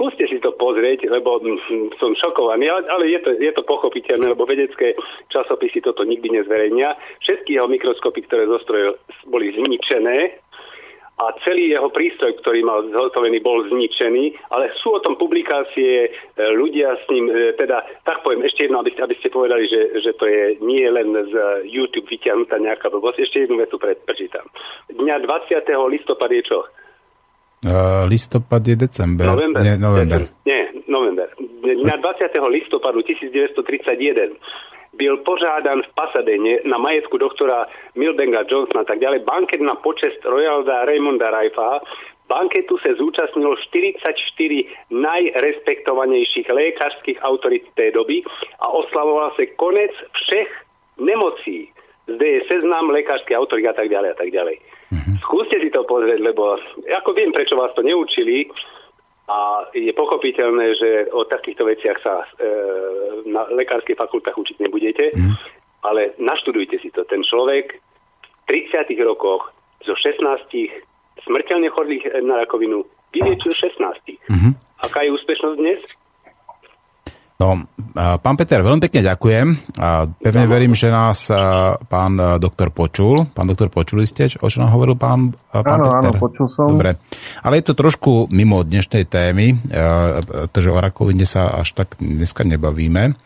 [0.00, 4.48] Skúste si to pozrieť, lebo hm, som šokovaný, ale, je, to, je to pochopiteľné, lebo
[4.48, 4.96] vedecké
[5.28, 6.96] časopisy toto nikdy nezverejnia.
[7.20, 8.96] Všetky jeho mikroskopy, ktoré zostrojil,
[9.28, 10.40] boli zničené
[11.20, 16.10] a celý jeho prístroj, ktorý mal zhotovený, bol zničený, ale sú o tom publikácie, e,
[16.48, 20.00] ľudia s ním, e, teda, tak poviem ešte jedno, aby ste, aby ste povedali, že,
[20.00, 24.48] že to je nie len z YouTube vyťahnutá nejaká blbosť, ešte jednu vetu prečítam.
[24.96, 25.60] Dňa 20.
[25.92, 26.64] listopad je čo?
[27.60, 29.26] Uh, listopad je december.
[29.26, 29.60] November.
[29.60, 30.20] Nie, november.
[30.48, 31.28] Nie, november.
[31.60, 32.32] Dňa 20.
[32.48, 34.32] listopadu 1931
[34.96, 37.68] byl požádan v Pasadene na majetku doktora
[38.00, 41.84] Milbenga Johnsona tak ďalej banket na počest Royalda Raymonda Raifa.
[42.28, 48.24] Banketu se zúčastnilo 44 najrespektovanejších lékařských autorit tej doby
[48.64, 50.50] a oslavoval sa konec všech
[50.96, 51.68] nemocí.
[52.08, 54.79] Zde je seznam lekárskych autorit a tak ďalej a tak ďalej.
[54.90, 55.16] Mm-hmm.
[55.22, 58.50] Skúste si to pozrieť, lebo ako viem, prečo vás to neučili,
[59.30, 62.50] a je pochopiteľné, že o takýchto veciach sa e,
[63.30, 65.34] na lekárskych fakultách učiť nebudete, mm.
[65.86, 67.06] ale naštudujte si to.
[67.06, 67.78] Ten človek
[68.50, 69.54] v 30 rokoch
[69.86, 70.26] zo 16
[71.22, 72.82] smrteľne chorých na rakovinu
[73.14, 73.78] vyliečil 16.
[74.26, 74.52] Mm-hmm.
[74.82, 75.80] Aká je úspešnosť dnes?
[77.38, 77.62] No,
[77.94, 79.46] pán Peter, veľmi pekne ďakujem.
[80.20, 81.30] Pevne verím, že nás
[81.90, 83.26] pán doktor počul.
[83.30, 86.10] Pán doktor, počuli ste, o čo nám hovoril pán, pán áno, Peter?
[86.10, 86.70] Áno, počul som.
[86.70, 86.96] Dobre.
[87.42, 89.58] Ale je to trošku mimo dnešnej témy,
[90.26, 93.18] pretože o rakovine sa až tak dneska nebavíme.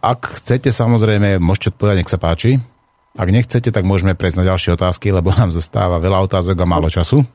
[0.00, 2.56] Ak chcete, samozrejme, môžete odpovedať, nech sa páči.
[3.18, 6.86] Ak nechcete, tak môžeme prejsť na ďalšie otázky, lebo nám zostáva veľa otázok a málo
[6.86, 7.26] času.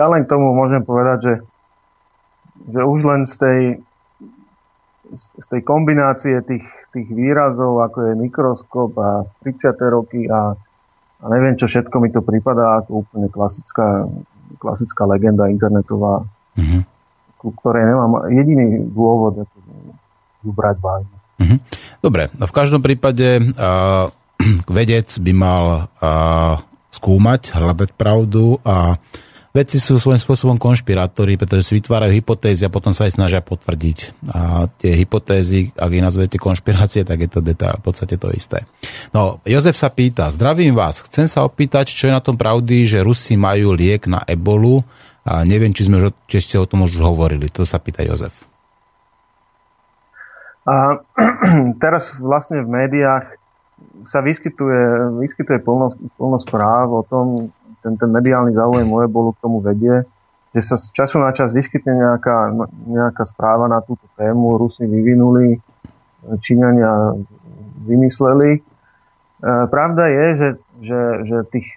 [0.00, 1.34] Ja len k tomu môžem povedať, že,
[2.72, 3.58] že už len z tej
[5.14, 9.74] z tej kombinácie tých, tých výrazov, ako je mikroskop a 30.
[9.90, 10.54] roky a,
[11.20, 14.06] a neviem, čo všetko mi to prípada ako úplne klasická,
[14.62, 16.22] klasická legenda internetová,
[16.54, 16.82] mm-hmm.
[17.42, 19.56] ku ktorej nemám jediný dôvod ako
[20.46, 21.16] ju brať vážne.
[21.42, 21.58] Mm-hmm.
[22.00, 24.08] Dobre, no v každom prípade uh,
[24.78, 25.64] vedec by mal
[26.00, 26.62] uh,
[26.94, 32.70] skúmať, hľadať pravdu a uh, Vedci sú svojím spôsobom konšpirátori, pretože si vytvárajú hypotézy a
[32.70, 34.30] potom sa aj snažia potvrdiť.
[34.30, 38.62] A tie hypotézy, ak ich nazvete konšpirácie, tak je to deta, v podstate to isté.
[39.10, 43.02] No, Jozef sa pýta, zdravím vás, chcem sa opýtať, čo je na tom pravdy, že
[43.02, 44.86] Rusi majú liek na ebolu
[45.26, 45.98] a neviem, či, sme,
[46.30, 47.50] či ste o tom už hovorili.
[47.50, 48.32] To sa pýta Jozef.
[50.62, 51.02] A
[51.82, 53.34] teraz vlastne v médiách
[54.06, 57.50] sa vyskytuje, vyskytuje plno, plno správ o tom,
[57.80, 60.04] ten, ten mediálny záujem o ebolu k tomu vedie,
[60.50, 62.52] že sa z času na čas vyskytne nejaká,
[62.90, 65.62] nejaká správa na túto tému, Rusi vyvinuli,
[66.42, 67.16] Číňania
[67.86, 68.58] vymysleli.
[68.58, 68.60] E,
[69.70, 70.48] pravda je, že,
[70.82, 71.68] že, že tých,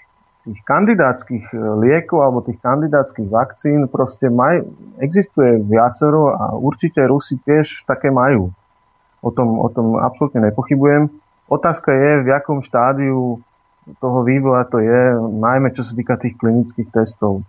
[0.44, 4.66] tých kandidátskych liekov alebo tých kandidátskych vakcín proste maj,
[5.00, 8.52] existuje viacero a určite Rusi tiež také majú.
[9.24, 11.08] O tom, o tom absolútne nepochybujem.
[11.48, 13.40] Otázka je, v akom štádiu
[13.99, 17.43] toho vývoja to je, najmä čo sa týka tých klinických testov.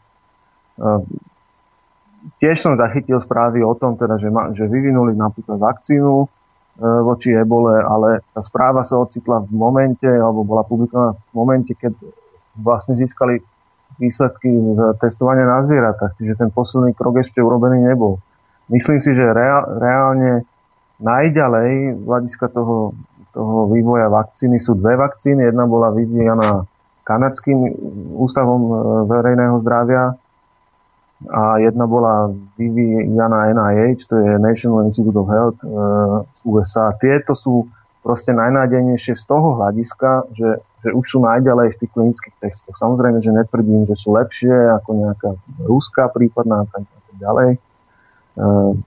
[2.42, 6.26] Tiež som zachytil správy o tom, teda, že, ma, že vyvinuli napríklad vakcínu,
[6.74, 11.70] E, voči ebole, ale tá správa sa ocitla v momente, alebo bola publikovaná v momente,
[11.70, 11.94] keď
[12.58, 13.38] vlastne získali
[14.02, 18.18] výsledky z testovania na zvieratách, čiže ten posledný krok ešte urobený nebol.
[18.74, 19.22] Myslím si, že
[19.78, 20.42] reálne
[20.98, 22.98] najďalej z hľadiska toho,
[23.34, 25.50] toho vývoja vakcíny sú dve vakcíny.
[25.50, 26.64] Jedna bola vyvíjaná
[27.04, 27.68] kanadským
[28.16, 28.74] ústavom e,
[29.10, 30.16] verejného zdravia
[31.28, 35.68] a jedna bola vyvíjana NIH, to je National Institute of Health e,
[36.32, 36.96] z USA.
[36.96, 37.68] Tieto sú
[38.04, 42.76] proste najnádejnejšie z toho hľadiska, že, že už sú najďalej v tých klinických testoch.
[42.76, 45.30] Samozrejme, že netvrdím, že sú lepšie ako nejaká
[45.64, 46.84] ruská prípadná a tak,
[47.20, 47.50] ďalej.
[47.56, 47.58] E,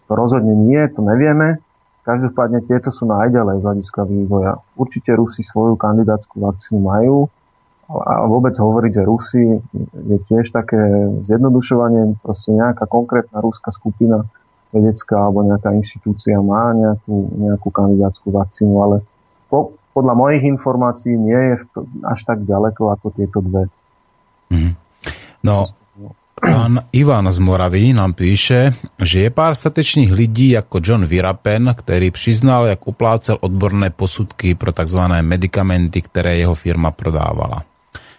[0.10, 1.62] rozhodne nie, to nevieme.
[2.08, 4.64] Každopádne tieto sú najďalej z hľadiska vývoja.
[4.80, 7.28] Určite Rusi svoju kandidátskú vakcínu majú,
[7.88, 9.44] a vôbec hovoriť, že Rusi
[9.96, 10.80] je tiež také
[11.24, 14.28] zjednodušovanie, proste nejaká konkrétna ruská skupina
[14.76, 18.96] vedecká alebo nejaká inštitúcia má nejakú, nejakú kandidátskú vakcínu, ale
[19.48, 23.72] po, podľa mojich informácií nie je to, až tak ďaleko ako tieto dve.
[24.52, 24.76] Mm.
[25.48, 25.64] No,
[26.38, 32.14] pán Ivan z Moravy nám píše, že je pár statečných lidí ako John Virapen, ktorý
[32.14, 35.02] přiznal, jak uplácel odborné posudky pro tzv.
[35.26, 37.66] medicamenty, ktoré jeho firma prodávala.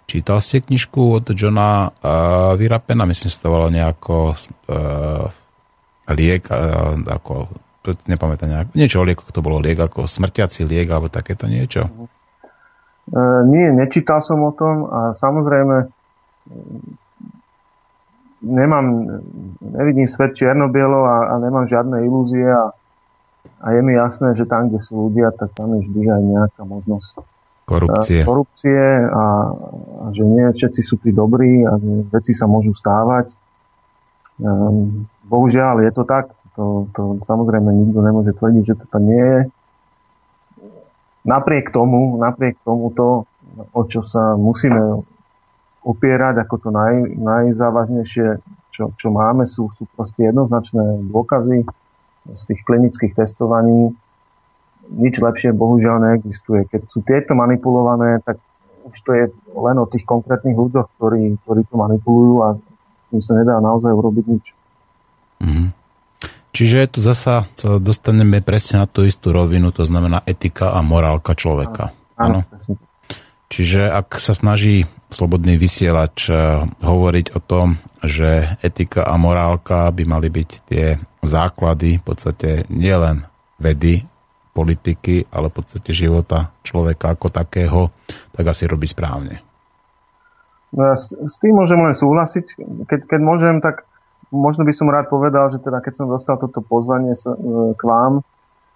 [0.09, 5.29] Čítal ste knižku od Johna uh, Virapena, myslím, že to bolo nejako uh,
[6.17, 7.53] liek, uh, ako,
[8.09, 11.93] nepamätám, nejak, niečo o lieku, to bolo liek, ako smrťací liek, alebo takéto niečo?
[13.13, 15.93] Uh, nie, nečítal som o tom a samozrejme
[18.43, 19.19] nemám,
[19.61, 22.71] nevidím svet čierno-bielo a, a nemám žiadne ilúzie a,
[23.63, 26.63] a je mi jasné, že tam, kde sú ľudia, tak tam je vždy aj nejaká
[26.63, 27.23] možnosť
[27.69, 29.25] korupcie, korupcie a,
[30.01, 33.35] a že nie všetci sú tí dobrí a že veci sa môžu stávať.
[34.39, 36.31] Um, bohužiaľ je to tak.
[36.59, 39.41] To, to samozrejme nikto nemôže tvrdiť, že to tam nie je.
[41.23, 43.31] Napriek tomu, napriek tomuto,
[43.75, 45.03] o čo sa musíme
[45.89, 51.65] opierať, ako to naj, najzávažnejšie, čo, čo máme, sú, sú proste jednoznačné dôkazy
[52.29, 53.97] z tých klinických testovaní,
[54.93, 56.69] nič lepšie bohužiaľ neexistuje.
[56.69, 58.37] Keď sú tieto manipulované, tak
[58.85, 59.25] už to je
[59.57, 62.49] len o tých konkrétnych ľuďoch, ktorí, ktorí to manipulujú a
[63.09, 64.47] tým sa nedá naozaj urobiť nič.
[65.41, 65.73] Mm.
[66.53, 71.37] Čiže tu zasa sa dostaneme presne na tú istú rovinu, to znamená etika a morálka
[71.37, 71.93] človeka.
[72.19, 72.43] Áno,
[73.49, 76.37] Čiže ak sa snaží slobodný vysielač eh,
[76.85, 83.25] hovoriť o tom, že etika a morálka by mali byť tie základy v podstate nielen
[83.59, 84.07] vedy,
[84.59, 87.95] politiky, ale v podstate života človeka ako takého,
[88.35, 89.39] tak asi robí správne.
[90.75, 92.59] No ja s, s tým môžem len súhlasiť.
[92.91, 93.87] Keď, keď môžem, tak
[94.35, 97.83] možno by som rád povedal, že teda keď som dostal toto pozvanie sa, e, k
[97.87, 98.27] vám,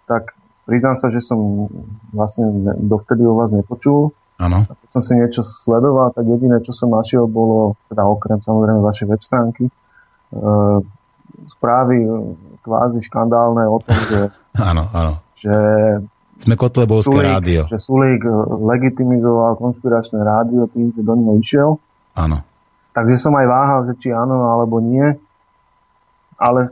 [0.06, 0.32] tak
[0.64, 1.68] priznám sa, že som
[2.14, 4.14] vlastne dovtedy o vás nepočul.
[4.42, 4.66] Áno.
[4.66, 9.06] Keď som si niečo sledoval, tak jediné, čo som našiel, bolo, teda okrem samozrejme vašej
[9.06, 9.72] web stránky, e,
[11.54, 12.02] správy
[12.66, 14.20] kvázi škandálne o tom, že
[14.70, 15.16] Áno, áno.
[15.32, 15.54] Že
[16.44, 17.62] sme Kotlebovské Sulík, rádio.
[17.70, 18.22] Že Sulík
[18.66, 21.70] legitimizoval konšpiračné rádio tým, že do neho išiel.
[22.18, 22.44] Áno.
[22.92, 25.16] Takže som aj váhal, že či áno alebo nie.
[26.36, 26.68] Ale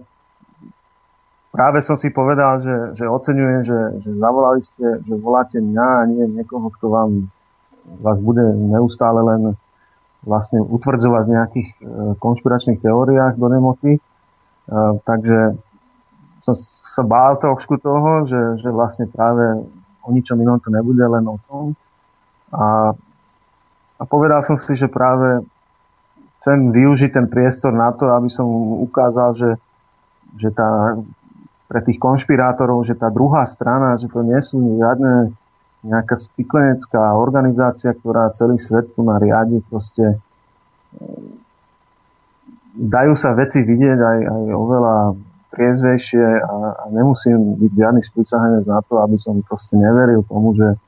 [1.54, 6.02] práve som si povedal, že, že oceňujem, že, že zavolali ste, že voláte mňa a
[6.04, 7.10] nie niekoho, kto vám
[8.00, 9.42] vás bude neustále len
[10.24, 11.78] vlastne utvrdzovať v nejakých eh,
[12.20, 13.92] konšpiračných teóriách do nemoty.
[14.70, 15.58] Uh, takže
[16.38, 19.66] som sa bál trošku toho, že, že vlastne práve
[20.06, 21.76] o ničom inom to nebude, len o tom.
[22.54, 22.94] A,
[24.00, 25.44] a povedal som si, že práve
[26.40, 28.48] chcem využiť ten priestor na to, aby som
[28.80, 29.50] ukázal, že,
[30.40, 30.96] že tá,
[31.68, 35.36] pre tých konšpirátorov, že tá druhá strana, že to nie sú žiadne
[35.80, 40.20] nejaká spiklenecká organizácia, ktorá celý svet tu na riadi, proste
[42.76, 44.96] dajú sa veci vidieť aj, aj oveľa
[45.50, 50.78] triezvejšie a, a nemusím byť žiadny sprísahanec na to, aby som proste neveril tomu, že,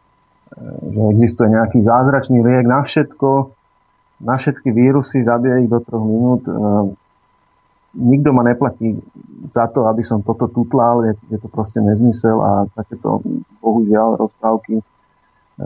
[0.54, 0.60] e,
[0.94, 3.50] že existuje nejaký zázračný liek na všetko,
[4.22, 6.46] na všetky vírusy, zabije ich do troch minút.
[7.92, 8.96] Nikto ma neplatí
[9.52, 13.20] za to, aby som toto tutlal, je, je to proste nezmysel a takéto
[13.60, 14.84] bohužiaľ rozprávky e,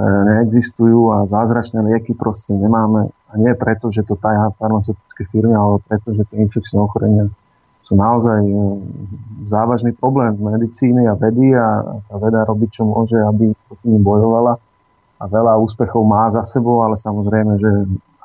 [0.01, 3.15] neexistujú a zázračné lieky proste nemáme.
[3.31, 7.31] A nie preto, že to tajá farmaceutické firmy, ale preto, že tie infekčné ochorenia
[7.87, 8.55] sú naozaj e,
[9.47, 14.03] závažný problém v medicíny a vedy a tá veda robí, čo môže, aby proti ním
[14.03, 14.59] bojovala.
[15.17, 17.71] A veľa úspechov má za sebou, ale samozrejme, že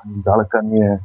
[0.02, 1.00] ani zďaleka nie, e,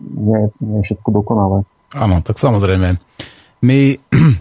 [0.00, 1.66] nie, nie je všetko dokonalé.
[1.94, 3.00] Áno, tak samozrejme.
[3.64, 3.78] My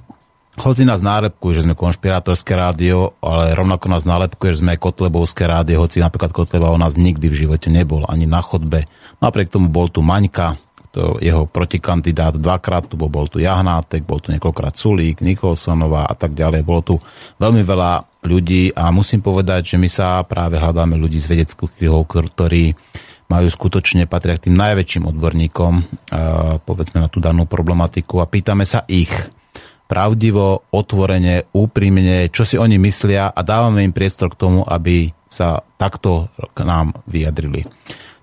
[0.65, 5.85] hoci nás nálepkuje, že sme konšpirátorské rádio, ale rovnako nás nálepkuje, že sme Kotlebovské rádio,
[5.85, 8.89] hoci napríklad Kotleba o nás nikdy v živote nebol, ani na chodbe.
[9.21, 10.57] Napriek tomu bol tu Maňka,
[10.97, 16.15] to jeho protikandidát dvakrát, tu bol, bol tu Jahnátek, bol tu niekoľkrát Sulík, Nikolsonová a
[16.17, 16.65] tak ďalej.
[16.65, 16.95] Bolo tu
[17.37, 22.09] veľmi veľa ľudí a musím povedať, že my sa práve hľadáme ľudí z vedeckých kruhov,
[22.09, 22.73] ktorí
[23.27, 25.73] majú skutočne, patria k tým najväčším odborníkom,
[26.63, 29.11] povedzme na tú danú problematiku a pýtame sa ich,
[29.87, 35.63] pravdivo, otvorene, úprimne, čo si oni myslia a dávame im priestor k tomu, aby sa
[35.79, 37.67] takto k nám vyjadrili.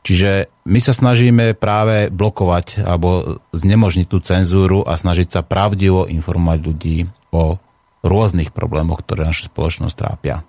[0.05, 6.59] Čiže my sa snažíme práve blokovať alebo znemožniť tú cenzúru a snažiť sa pravdivo informovať
[6.61, 7.57] ľudí o
[8.05, 10.45] rôznych problémoch, ktoré našu spoločnosť trápia.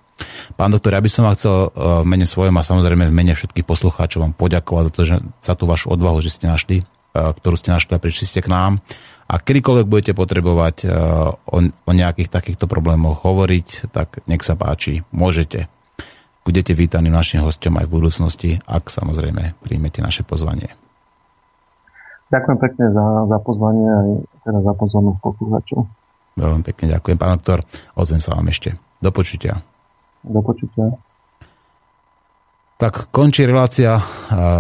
[0.56, 3.34] Pán doktor, ja by som vám chcel e, v mene svojom a samozrejme v mene
[3.36, 6.84] všetkých poslucháčov vám poďakovať za to, že za tú vašu odvahu, že ste našli, e,
[7.16, 8.80] ktorú ste našli a prišli ste k nám
[9.26, 10.90] a kedykoľvek budete potrebovať eh,
[11.34, 15.70] o, o nejakých takýchto problémoch hovoriť, tak nech sa páči, môžete.
[16.46, 20.78] Budete vítaní našim hostom aj v budúcnosti, ak samozrejme príjmete naše pozvanie.
[22.30, 24.10] Ďakujem pekne za, za pozvanie aj
[24.46, 25.80] teda za pozornosť poslucháčov.
[26.38, 27.66] Veľmi pekne ďakujem, pán doktor.
[27.98, 28.78] Ozvem sa vám ešte.
[29.02, 29.75] Do počutia.
[30.26, 30.90] Do počutia.
[32.76, 33.96] Tak končí relácia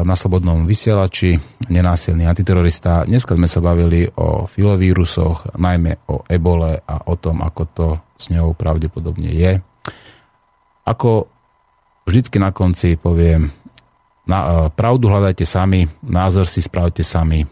[0.08, 1.36] na Slobodnom vysielači,
[1.68, 3.04] nenásilný antiterorista.
[3.04, 8.32] Dneska sme sa bavili o filovírusoch, najmä o ebole a o tom, ako to s
[8.32, 9.60] ňou pravdepodobne je.
[10.88, 11.28] Ako
[12.08, 13.52] vždycky na konci poviem,
[14.30, 17.44] na, pravdu hľadajte sami, názor si spravte sami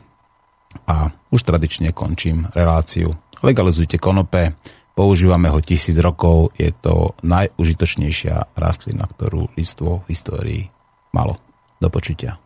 [0.88, 3.12] a už tradične končím reláciu.
[3.44, 4.56] Legalizujte konope,
[4.94, 10.62] Používame ho tisíc rokov, je to najužitočnejšia rastlina, ktorú lidstvo v histórii
[11.10, 11.42] malo.
[11.82, 12.43] Do počutia.